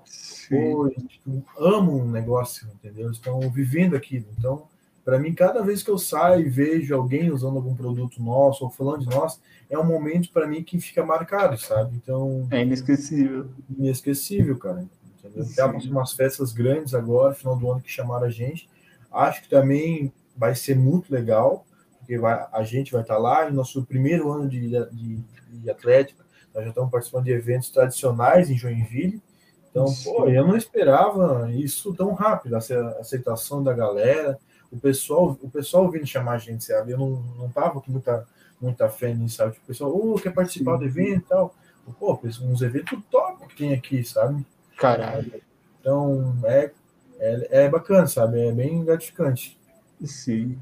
Pô, 0.50 0.90
tipo, 1.08 1.46
amam 1.56 1.98
um 1.98 2.10
negócio, 2.10 2.68
entendeu? 2.74 3.12
Estão 3.12 3.40
vivendo 3.52 3.96
aquilo. 3.96 4.26
Então, 4.36 4.64
para 5.06 5.20
mim, 5.20 5.36
cada 5.36 5.62
vez 5.62 5.84
que 5.84 5.92
eu 5.92 6.00
saio 6.00 6.48
e 6.48 6.50
vejo 6.50 6.96
alguém 6.96 7.30
usando 7.30 7.58
algum 7.58 7.76
produto 7.76 8.24
nosso 8.24 8.64
ou 8.64 8.72
falando 8.72 9.08
de 9.08 9.16
nós, 9.16 9.40
é 9.70 9.78
um 9.78 9.86
momento 9.86 10.32
para 10.32 10.48
mim 10.48 10.64
que 10.64 10.80
fica 10.80 11.06
marcado, 11.06 11.60
sabe? 11.60 11.96
Então. 11.96 12.48
É 12.50 12.64
inesquecível. 12.64 13.46
Inesquecível, 13.70 14.58
cara. 14.58 14.84
Entendeu? 15.24 15.46
Tem 15.80 15.92
umas 15.92 16.14
festas 16.14 16.52
grandes 16.52 16.96
agora, 16.96 17.36
final 17.36 17.56
do 17.56 17.72
ano, 17.72 17.82
que 17.82 17.92
chamaram 17.92 18.26
a 18.26 18.32
gente. 18.32 18.68
Acho 19.14 19.44
que 19.44 19.50
também 19.50 20.12
vai 20.36 20.56
ser 20.56 20.76
muito 20.76 21.14
legal, 21.14 21.66
porque 22.00 22.18
vai, 22.18 22.48
a 22.52 22.64
gente 22.64 22.92
vai 22.92 23.02
estar 23.02 23.18
lá, 23.18 23.50
no 23.50 23.56
nosso 23.56 23.86
primeiro 23.86 24.32
ano 24.32 24.50
de, 24.50 24.70
de, 24.92 25.24
de 25.52 25.70
Atlético, 25.70 26.24
nós 26.54 26.64
já 26.64 26.70
estamos 26.70 26.92
participando 26.92 27.26
de 27.26 27.32
eventos 27.32 27.70
tradicionais 27.70 28.50
em 28.50 28.58
Joinville. 28.58 29.22
Então, 29.70 29.86
pô, 30.04 30.28
eu 30.28 30.46
não 30.46 30.56
esperava 30.56 31.52
isso 31.52 31.94
tão 31.96 32.14
rápido, 32.14 32.56
a 32.56 32.60
aceitação 32.60 33.64
da 33.64 33.74
galera, 33.74 34.38
o 34.72 34.78
pessoal, 34.78 35.38
o 35.42 35.50
pessoal 35.50 35.90
vindo 35.90 36.06
chamar 36.06 36.34
a 36.34 36.38
gente, 36.38 36.64
sabe? 36.64 36.92
Eu 36.92 36.98
não, 36.98 37.10
não 37.38 37.50
tava 37.50 37.82
com 37.82 37.92
muita, 37.92 38.28
muita 38.62 38.90
fé 38.90 39.14
nisso, 39.14 39.38
sabe? 39.38 39.54
Tipo, 39.54 39.64
o 39.64 39.68
pessoal, 39.68 39.92
oh, 39.96 40.16
quer 40.16 40.34
participar 40.34 40.74
Sim. 40.74 40.80
do 40.80 40.86
evento 40.86 41.26
e 41.26 41.30
tal. 41.30 41.56
Pô, 42.00 42.20
uns 42.24 42.62
eventos 42.62 43.00
top 43.10 43.48
que 43.48 43.56
tem 43.56 43.74
aqui, 43.74 44.04
sabe? 44.04 44.46
Caralho. 44.78 45.42
Então, 45.80 46.38
é, 46.46 46.72
é, 47.20 47.66
é 47.66 47.70
bacana, 47.70 48.08
sabe? 48.08 48.40
É 48.40 48.52
bem 48.52 48.84
gratificante. 48.84 49.60
Sim. 50.04 50.60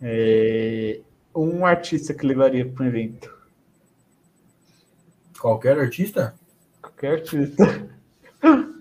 É... 0.00 1.00
Um 1.34 1.66
artista 1.66 2.14
que 2.14 2.26
levaria 2.26 2.68
para 2.68 2.84
um 2.84 2.88
evento. 2.88 3.36
Qualquer 5.38 5.78
artista? 5.78 6.34
Qualquer 6.80 7.12
artista. 7.18 7.88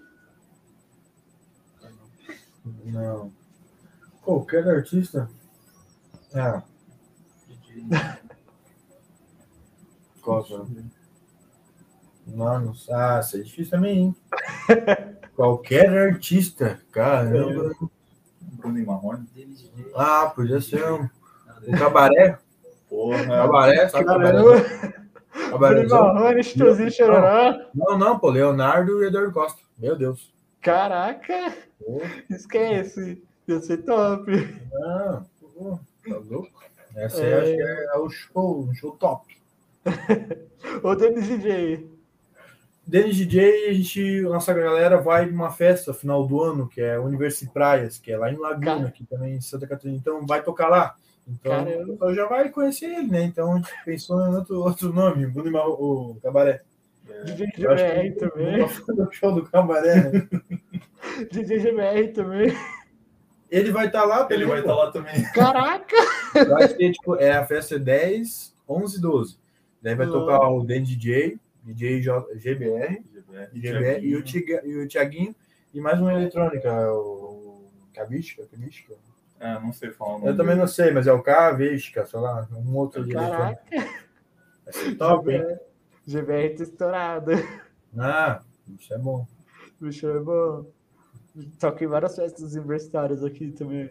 Não. 2.85 3.31
Qualquer 4.21 4.67
artista? 4.67 5.29
Ah. 6.33 6.63
Qual? 10.21 10.45
Mano, 12.27 12.73
ah, 12.89 13.19
isso 13.21 13.37
é 13.37 13.41
difícil 13.41 13.71
também, 13.71 13.97
hein? 13.97 14.15
Qualquer 15.37 15.95
artista, 15.95 16.81
caramba. 16.91 17.71
Bruno 18.41 18.85
Marrone. 18.87 19.27
Ah, 19.95 20.33
podia 20.35 20.59
ser 20.59 20.83
um, 20.91 21.07
um 21.67 21.77
cabaré. 21.77 22.39
Porra, 22.89 23.23
cabaré, 23.23 23.87
sabe 23.87 24.05
cabaré? 24.05 24.41
Cabaré. 25.51 25.85
Bruno 25.85 26.13
Marrone, 26.13 26.43
Chitozinho 26.43 26.91
Chororó. 26.91 27.69
Não, 27.75 27.99
não, 27.99 28.17
pô, 28.17 28.31
Leonardo 28.31 29.03
e 29.03 29.07
Eduardo 29.09 29.31
Costa. 29.31 29.61
Meu 29.77 29.95
Deus. 29.95 30.33
Caraca! 30.59 31.53
Esquece. 32.31 33.21
Ia 33.47 33.61
ser 33.61 33.77
top. 33.83 34.31
Não, 34.71 35.23
pô, 35.39 35.79
tá 36.09 36.17
louco? 36.17 36.49
Essa 36.95 37.21
é, 37.21 37.35
acho 37.35 37.53
que 37.53 37.61
é 37.61 37.97
o 37.99 38.09
show, 38.09 38.59
um 38.63 38.73
show 38.73 38.91
top. 38.93 39.37
Ô, 40.81 40.95
Denis 40.95 41.27
DJ. 41.27 41.96
Denis 42.87 43.17
DJ, 43.17 43.67
a 43.67 43.73
gente, 43.73 44.21
nossa 44.21 44.53
galera 44.53 44.95
vai 44.95 45.29
uma 45.29 45.51
festa 45.51 45.93
final 45.93 46.25
do 46.25 46.41
ano, 46.41 46.69
que 46.69 46.79
é 46.79 46.97
Universi 46.97 47.45
Praias, 47.49 47.97
que 47.97 48.13
é 48.13 48.17
lá 48.17 48.31
em 48.31 48.37
Laguna, 48.37 48.75
Cara. 48.75 48.87
aqui 48.87 49.05
também 49.05 49.35
em 49.35 49.41
Santa 49.41 49.67
Catarina. 49.67 49.97
Então 49.97 50.25
vai 50.25 50.41
tocar 50.41 50.69
lá. 50.69 50.95
Então 51.27 51.67
eu 51.99 52.15
já 52.15 52.25
vai 52.25 52.49
conhecer 52.49 52.85
ele, 52.85 53.07
né? 53.09 53.23
Então 53.23 53.51
a 53.51 53.55
gente 53.57 53.69
pensou 53.83 54.25
em 54.25 54.33
outro, 54.33 54.61
outro 54.61 54.93
nome, 54.93 55.25
o, 55.25 56.11
o 56.11 56.15
Cabaré. 56.23 56.61
DJ 57.25 57.47
GBR 57.57 58.11
também. 58.15 58.63
O 58.63 59.11
show 59.11 59.33
do 59.33 59.43
Cabaré. 59.43 60.09
Né? 60.09 60.29
DJ 61.29 61.59
GBR 61.59 62.07
também. 62.13 62.57
Ele 63.51 63.71
vai 63.71 63.87
estar 63.87 64.01
tá 64.01 64.05
lá 64.05 64.23
também. 64.23 64.37
Ele 64.37 64.45
vai 64.45 64.59
estar 64.59 64.73
tá 64.73 64.77
lá 64.77 64.91
também. 64.91 65.23
Caraca! 65.33 65.95
Vai 66.33 66.67
ser, 66.69 66.91
tipo, 66.93 67.15
é, 67.17 67.31
a 67.31 67.45
festa 67.45 67.75
é 67.75 67.79
10, 67.79 68.55
11 68.67 69.01
12. 69.01 69.37
Daí 69.81 69.95
vai 69.95 70.07
tocar 70.07 70.49
o 70.49 70.63
Den 70.63 70.83
DJ, 70.83 71.37
DJ 71.73 72.01
GBR, 72.01 72.35
GBR, 72.35 73.03
GBR 73.53 74.05
e, 74.05 74.15
o 74.15 74.23
Tiga, 74.23 74.61
e 74.65 74.77
o 74.77 74.87
Tiaguinho, 74.87 75.35
e 75.73 75.81
mais 75.81 75.99
uma 75.99 76.13
eletrônica, 76.13 76.69
o 76.93 77.69
Kavichka, 77.93 78.45
Kavichka. 78.45 78.95
É, 79.39 79.53
não 79.59 79.71
sei 79.71 79.91
falar. 79.91 80.25
Eu 80.25 80.35
também 80.35 80.55
não 80.55 80.67
sei, 80.67 80.91
mas 80.91 81.07
é 81.07 81.13
o 81.13 81.21
Kavichka, 81.21 82.05
sei 82.05 82.19
lá, 82.19 82.47
um 82.51 82.75
outro 82.75 83.03
de 83.03 83.11
Caraca! 83.11 83.61
Ser 84.71 84.95
top, 84.95 85.31
hein? 85.31 85.57
GBR 86.05 86.55
tá 86.55 86.63
estourado. 86.63 87.31
Ah, 87.97 88.41
isso 88.79 88.93
é 88.93 88.97
bom. 88.97 89.25
Bicho 89.79 90.07
é 90.07 90.19
bom. 90.19 90.65
Toquei 91.59 91.87
várias 91.87 92.15
festas 92.15 92.53
universitárias 92.53 93.23
aqui 93.23 93.51
também. 93.51 93.89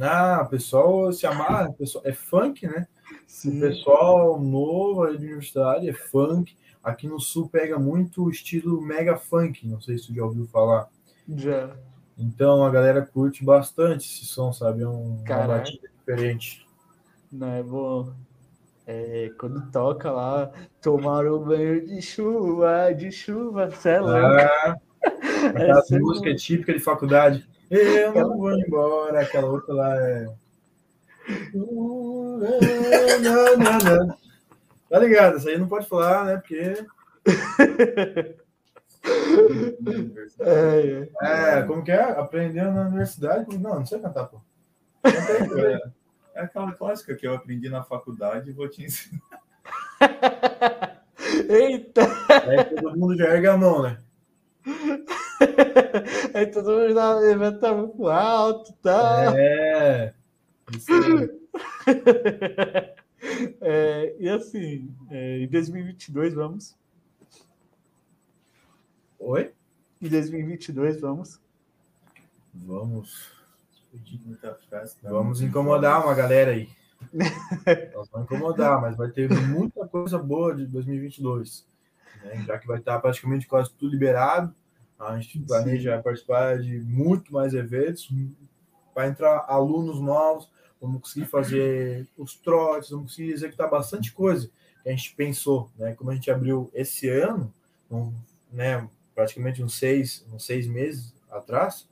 Ah, 0.00 0.42
o 0.46 0.48
pessoal 0.48 1.12
se 1.12 1.26
amarra, 1.26 1.72
pessoal, 1.72 2.04
é 2.06 2.12
funk, 2.12 2.66
né? 2.66 2.86
Sim. 3.26 3.58
O 3.58 3.60
pessoal 3.60 4.40
novo 4.40 5.04
aí 5.04 5.18
de 5.18 5.26
universidade 5.26 5.88
é 5.88 5.92
funk. 5.92 6.56
Aqui 6.82 7.06
no 7.06 7.20
sul 7.20 7.48
pega 7.48 7.78
muito 7.78 8.24
o 8.24 8.30
estilo 8.30 8.80
mega 8.80 9.16
funk, 9.16 9.66
não 9.66 9.80
sei 9.80 9.98
se 9.98 10.06
tu 10.06 10.14
já 10.14 10.24
ouviu 10.24 10.46
falar. 10.46 10.88
Já. 11.28 11.70
Então 12.16 12.64
a 12.64 12.70
galera 12.70 13.02
curte 13.02 13.44
bastante 13.44 14.06
esse 14.06 14.24
som, 14.24 14.52
sabe? 14.52 14.82
É 14.82 14.88
um, 14.88 15.22
uma 15.22 15.46
batida 15.46 15.88
diferente. 15.98 16.66
Não, 17.30 17.48
é 17.48 17.62
bom. 17.62 18.12
É, 18.86 19.30
quando 19.38 19.70
toca 19.70 20.10
lá, 20.10 20.50
tomar 20.82 21.24
o 21.26 21.38
banho 21.38 21.86
de 21.86 22.02
chuva, 22.02 22.92
de 22.92 23.12
chuva, 23.12 23.70
sei 23.70 23.92
é 23.92 24.00
lá. 24.00 24.44
Ah, 24.46 24.76
aquela 25.48 25.82
é 25.90 25.98
música 25.98 26.34
típica 26.34 26.72
de 26.72 26.80
faculdade. 26.80 27.46
Eu 27.70 28.12
não 28.12 28.36
vou 28.36 28.52
embora, 28.52 29.20
aquela 29.20 29.48
outra 29.48 29.72
lá 29.72 29.96
é. 29.96 30.28
Não, 31.54 32.38
não, 33.58 33.78
não. 33.78 34.19
Tá 34.90 34.98
ligado? 34.98 35.38
Isso 35.38 35.48
aí 35.48 35.56
não 35.56 35.68
pode 35.68 35.86
falar, 35.86 36.24
né? 36.24 36.36
Porque. 36.36 36.84
é, 40.40 41.08
é, 41.22 41.62
como 41.62 41.84
que 41.84 41.92
é? 41.92 42.02
Aprendeu 42.02 42.72
na 42.72 42.88
universidade? 42.88 43.56
Não, 43.56 43.76
não 43.76 43.86
sei 43.86 44.00
cantar, 44.00 44.24
pô. 44.24 44.40
É, 45.04 45.80
é 46.40 46.42
aquela 46.42 46.72
clássica 46.72 47.14
que 47.14 47.24
eu 47.24 47.34
aprendi 47.34 47.68
na 47.68 47.84
faculdade 47.84 48.50
e 48.50 48.52
vou 48.52 48.68
te 48.68 48.82
ensinar. 48.84 49.22
Eita! 51.48 52.02
Aí 52.48 52.64
todo 52.64 52.98
mundo 52.98 53.16
já 53.16 53.26
erga 53.26 53.52
a 53.52 53.56
mão, 53.56 53.82
né? 53.82 53.96
Aí 56.34 56.46
todo 56.48 56.72
mundo 56.72 56.92
já 56.92 57.14
levanta 57.14 57.72
muito 57.72 58.08
alto, 58.08 58.72
tá? 58.82 59.32
É. 59.36 60.12
Isso 60.74 60.92
aí. 60.92 61.30
É, 63.60 64.16
e 64.18 64.28
assim, 64.28 64.94
é, 65.10 65.40
em 65.40 65.48
2022 65.48 66.34
vamos. 66.34 66.76
Oi? 69.18 69.52
Em 70.00 70.08
2022 70.08 71.00
vamos. 71.00 71.40
Vamos. 72.54 73.30
Vamos 75.02 75.42
incomodar 75.42 76.02
uma 76.04 76.14
galera 76.14 76.52
aí. 76.52 76.68
Nós 77.94 78.08
vamos 78.08 78.30
incomodar, 78.30 78.80
mas 78.80 78.96
vai 78.96 79.10
ter 79.10 79.28
muita 79.48 79.86
coisa 79.86 80.18
boa 80.18 80.54
de 80.54 80.66
2022. 80.66 81.66
Né? 82.22 82.44
Já 82.46 82.58
que 82.58 82.66
vai 82.66 82.78
estar 82.78 82.98
praticamente 83.00 83.46
quase 83.46 83.72
tudo 83.72 83.90
liberado. 83.90 84.54
A 84.98 85.18
gente 85.18 85.38
planeja 85.40 85.96
Sim. 85.96 86.02
participar 86.02 86.58
de 86.58 86.78
muito 86.80 87.32
mais 87.32 87.54
eventos. 87.54 88.08
Vai 88.94 89.08
entrar 89.08 89.44
alunos 89.48 90.00
novos 90.00 90.50
vamos 90.80 91.02
conseguir 91.02 91.26
fazer 91.26 92.06
os 92.16 92.34
trotes, 92.34 92.90
vamos 92.90 93.10
conseguir 93.10 93.32
executar 93.32 93.68
bastante 93.68 94.12
coisa 94.12 94.50
que 94.82 94.88
a 94.88 94.92
gente 94.92 95.14
pensou, 95.14 95.70
né? 95.78 95.94
Como 95.94 96.10
a 96.10 96.14
gente 96.14 96.30
abriu 96.30 96.70
esse 96.72 97.08
ano, 97.08 97.52
um, 97.90 98.12
né? 98.52 98.88
Praticamente 99.14 99.62
uns 99.62 99.74
seis, 99.74 100.24
uns 100.32 100.44
seis 100.44 100.66
meses 100.66 101.12
atrás, 101.30 101.86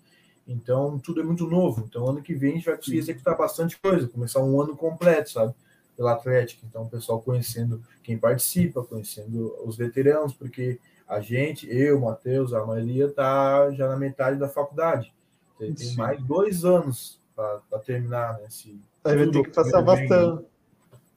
então 0.46 0.98
tudo 0.98 1.20
é 1.20 1.24
muito 1.24 1.46
novo. 1.46 1.84
Então 1.86 2.08
ano 2.08 2.22
que 2.22 2.34
vem 2.34 2.52
a 2.52 2.54
gente 2.54 2.66
vai 2.66 2.76
conseguir 2.76 2.98
executar 2.98 3.36
bastante 3.36 3.78
coisa, 3.78 4.08
começar 4.08 4.42
um 4.42 4.60
ano 4.60 4.74
completo, 4.76 5.30
sabe? 5.30 5.54
Pela 5.96 6.12
Atlética. 6.12 6.64
Então 6.66 6.84
o 6.84 6.88
pessoal 6.88 7.20
conhecendo 7.20 7.82
quem 8.02 8.16
participa, 8.16 8.82
conhecendo 8.82 9.54
os 9.64 9.76
veteranos, 9.76 10.32
porque 10.32 10.78
a 11.06 11.20
gente, 11.20 11.66
eu, 11.70 12.00
Matheus, 12.00 12.54
a 12.54 12.64
Maria 12.64 13.10
tá 13.10 13.70
já 13.72 13.88
na 13.88 13.96
metade 13.96 14.38
da 14.38 14.48
faculdade. 14.48 15.12
Tem, 15.58 15.74
tem 15.74 15.94
mais 15.96 16.22
dois 16.22 16.64
anos 16.64 17.17
para 17.38 17.78
terminar, 17.84 18.38
né? 18.40 18.46
Se 18.50 18.80
Aí 19.04 19.16
vai 19.16 19.30
ter 19.30 19.42
que 19.44 19.50
passar 19.50 19.80
bastante. 19.80 20.44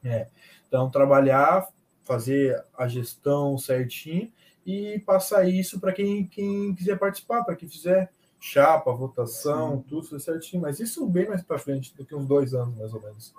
É. 0.03 0.27
Então, 0.67 0.89
trabalhar, 0.89 1.67
fazer 2.03 2.63
a 2.77 2.87
gestão 2.87 3.57
certinho 3.57 4.31
e 4.65 4.99
passar 4.99 5.47
isso 5.47 5.79
para 5.79 5.91
quem, 5.91 6.27
quem 6.27 6.73
quiser 6.75 6.97
participar, 6.97 7.43
para 7.43 7.55
quem 7.55 7.67
fizer 7.67 8.11
chapa, 8.39 8.91
votação, 8.91 9.77
Sim. 9.77 9.85
tudo 9.89 10.19
certinho. 10.19 10.61
Mas 10.61 10.79
isso 10.79 11.05
bem 11.07 11.27
mais 11.27 11.41
para 11.41 11.57
frente, 11.57 11.93
daqui 11.97 12.15
uns 12.15 12.27
dois 12.27 12.53
anos, 12.53 12.77
mais 12.77 12.93
ou 12.93 13.01
menos. 13.01 13.33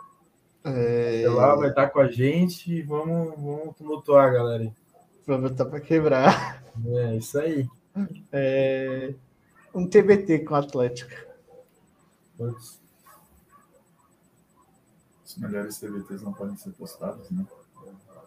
É... 0.65 1.25
Lá 1.29 1.55
vai 1.55 1.71
estar 1.71 1.89
com 1.89 2.01
a 2.01 2.09
gente 2.09 2.73
e 2.73 2.83
vamos, 2.83 3.35
vamos 3.37 3.77
tumultuar, 3.77 4.33
galera. 4.33 4.73
Vamos 5.27 5.51
botar 5.51 5.67
para 5.67 5.81
quebrar. 5.81 6.63
É, 6.87 7.17
isso 7.17 7.39
aí. 7.39 7.67
É... 8.33 9.15
Um 9.75 9.87
TBT 9.87 10.41
com 10.41 10.55
a 10.55 10.59
Atlética. 10.59 11.32
Os 15.25 15.37
melhores 15.37 15.79
TBTs 15.79 16.23
não 16.23 16.33
podem 16.33 16.57
ser 16.57 16.71
postados, 16.73 17.31
né? 17.31 17.47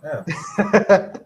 É. 0.03 0.23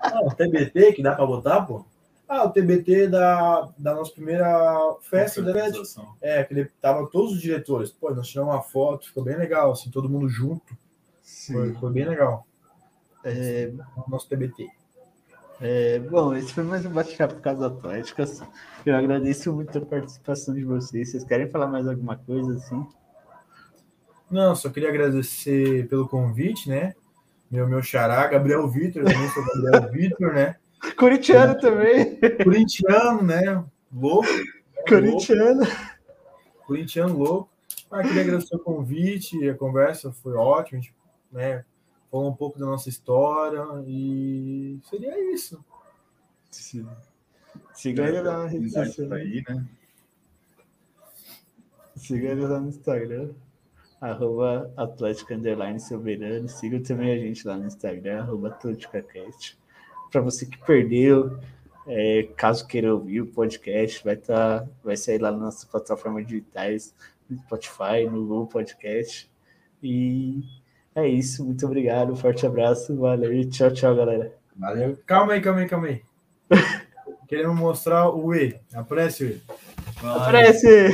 ah, 0.00 0.34
TBT 0.36 0.92
que 0.94 1.02
dá 1.02 1.14
pra 1.14 1.26
botar, 1.26 1.62
pô? 1.62 1.84
Ah, 2.26 2.44
o 2.44 2.50
TBT 2.50 3.08
da, 3.08 3.68
da 3.76 3.94
nossa 3.94 4.12
primeira 4.12 4.96
festa. 5.02 5.42
Confraternização. 5.42 6.16
É, 6.20 6.42
que 6.42 6.54
ele 6.54 6.64
tava 6.80 7.06
todos 7.08 7.32
os 7.32 7.40
diretores. 7.40 7.90
Pô, 7.92 8.12
nós 8.14 8.28
tiramos 8.28 8.54
uma 8.54 8.62
foto, 8.62 9.06
ficou 9.06 9.22
bem 9.22 9.36
legal, 9.36 9.72
assim, 9.72 9.90
todo 9.90 10.08
mundo 10.08 10.28
junto. 10.28 10.76
Foi, 11.46 11.74
foi 11.74 11.92
bem 11.92 12.08
legal. 12.08 12.46
É, 13.22 13.72
O 14.06 14.10
nosso 14.10 14.28
TBT. 14.28 14.68
É, 15.60 15.98
bom, 15.98 16.34
esse 16.34 16.52
foi 16.52 16.64
mais 16.64 16.84
um 16.84 16.90
bate-papo 16.90 17.36
Casa 17.36 17.66
Atléticas. 17.66 18.42
Eu 18.84 18.96
agradeço 18.96 19.52
muito 19.52 19.78
a 19.78 19.80
participação 19.80 20.54
de 20.54 20.64
vocês. 20.64 21.10
Vocês 21.10 21.24
querem 21.24 21.48
falar 21.48 21.66
mais 21.66 21.86
alguma 21.86 22.16
coisa 22.16 22.54
assim? 22.54 22.86
Não, 24.30 24.54
só 24.56 24.68
queria 24.68 24.88
agradecer 24.88 25.86
pelo 25.88 26.08
convite, 26.08 26.68
né? 26.68 26.94
Meu, 27.50 27.68
meu 27.68 27.82
xará, 27.82 28.26
Gabriel 28.26 28.68
Vitor, 28.68 29.04
também 29.04 29.28
sou 29.28 29.44
Gabriel 29.44 29.90
Vitor, 29.92 30.34
né? 30.34 30.56
Corintiano 30.96 31.58
também. 31.58 32.18
Corintiano, 32.42 33.22
né? 33.22 33.64
Louco. 33.92 34.28
Corintiano. 34.88 35.62
Corintiano 36.66 37.16
louco. 37.16 37.48
Ah, 37.90 38.02
queria 38.02 38.22
agradecer 38.22 38.56
o 38.56 38.58
convite, 38.58 39.48
a 39.48 39.54
conversa 39.54 40.12
foi 40.12 40.32
ótima, 40.34 40.78
a 40.78 40.82
gente, 40.82 40.94
né? 41.30 41.64
Falou 42.14 42.30
um 42.30 42.36
pouco 42.36 42.60
da 42.60 42.66
nossa 42.66 42.88
história 42.88 43.60
e 43.88 44.78
seria 44.84 45.34
isso. 45.34 45.64
Sim. 46.48 46.86
Siga 47.72 48.06
ele 48.06 48.22
lá 48.22 48.38
na 48.38 48.46
rede 48.46 48.68
Oportunidade 48.68 48.94
social. 48.94 49.18
ir, 49.18 49.44
né? 49.48 49.66
Siga 51.96 52.28
ele 52.28 52.46
lá 52.46 52.60
no 52.60 52.68
Instagram. 52.68 53.30
Arroba 54.00 54.72
Atlético 54.76 55.34
Underline 55.34 55.80
Soberano. 55.80 56.48
Siga 56.48 56.78
também 56.78 57.12
a 57.12 57.18
gente 57.18 57.44
lá 57.48 57.56
no 57.56 57.66
Instagram, 57.66 58.22
arroba 58.22 58.46
AtléticaCast. 58.46 59.58
Para 60.12 60.20
você 60.20 60.46
que 60.46 60.58
perdeu, 60.64 61.40
é, 61.84 62.28
caso 62.36 62.64
queira 62.68 62.94
ouvir 62.94 63.22
o 63.22 63.26
podcast, 63.26 64.04
vai, 64.04 64.16
tá, 64.16 64.64
vai 64.84 64.96
sair 64.96 65.18
lá 65.18 65.32
nas 65.32 65.40
nossas 65.40 65.64
plataformas 65.64 66.24
digitais, 66.24 66.94
no 67.28 67.36
Spotify, 67.38 68.04
no 68.08 68.24
Google 68.24 68.46
Podcast. 68.46 69.28
E 69.82 70.62
é 70.94 71.06
isso. 71.08 71.44
Muito 71.44 71.64
obrigado. 71.66 72.12
Um 72.12 72.16
forte 72.16 72.46
abraço. 72.46 72.96
Valeu. 72.96 73.32
e 73.32 73.44
Tchau, 73.46 73.70
tchau, 73.72 73.94
galera. 73.94 74.32
Valeu. 74.56 74.98
Calma 75.06 75.32
aí, 75.34 75.40
calma 75.40 75.60
aí, 75.60 75.68
calma 75.68 75.86
aí. 75.88 76.02
Queremos 77.26 77.58
mostrar 77.58 78.10
o 78.10 78.34
E. 78.34 78.58
Aparece 78.74 79.24
o 79.24 79.28
E. 79.28 79.42
Aparece! 80.02 80.90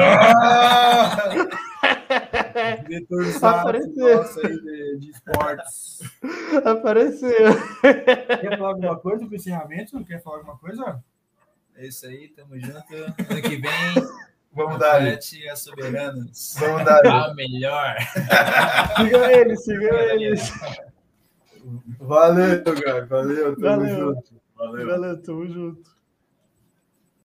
Ah! 0.00 1.16
Diretor 2.88 3.24
Apareceu. 3.42 4.16
nosso 4.16 4.46
aí 4.46 4.60
de, 4.60 4.98
de 4.98 5.10
esportes. 5.10 6.00
Apareceu! 6.64 7.30
Quer 7.82 8.56
falar 8.58 8.70
alguma 8.70 8.98
coisa 8.98 9.26
para 9.26 9.36
encerramento? 9.36 10.02
Quer 10.04 10.22
falar 10.22 10.38
alguma 10.38 10.56
coisa? 10.56 11.02
É 11.76 11.86
isso 11.86 12.06
aí, 12.06 12.28
tamo 12.28 12.58
junto. 12.58 12.94
Ano 12.94 13.42
que 13.42 13.56
vem, 13.56 13.94
Vamos 14.56 14.78
dar 14.78 14.94
aí. 14.96 15.08
Atlético 15.08 15.42
e 15.42 15.48
a 15.50 15.56
Soberanos. 15.56 16.54
Vamos 16.58 16.84
dar 16.84 17.04
aí. 17.04 17.12
A 17.30 17.34
melhor. 17.34 17.94
Siga 18.96 19.32
ele, 19.32 19.56
siga 19.56 19.94
ele. 20.14 20.34
Valeu, 22.00 22.64
cara. 22.82 23.04
Valeu. 23.06 23.54
Tamo 23.56 23.82
Valeu. 23.82 23.98
junto. 24.14 24.40
Valeu. 24.56 24.86
Valeu, 24.86 25.22
tamo 25.22 25.46
junto. 25.46 25.95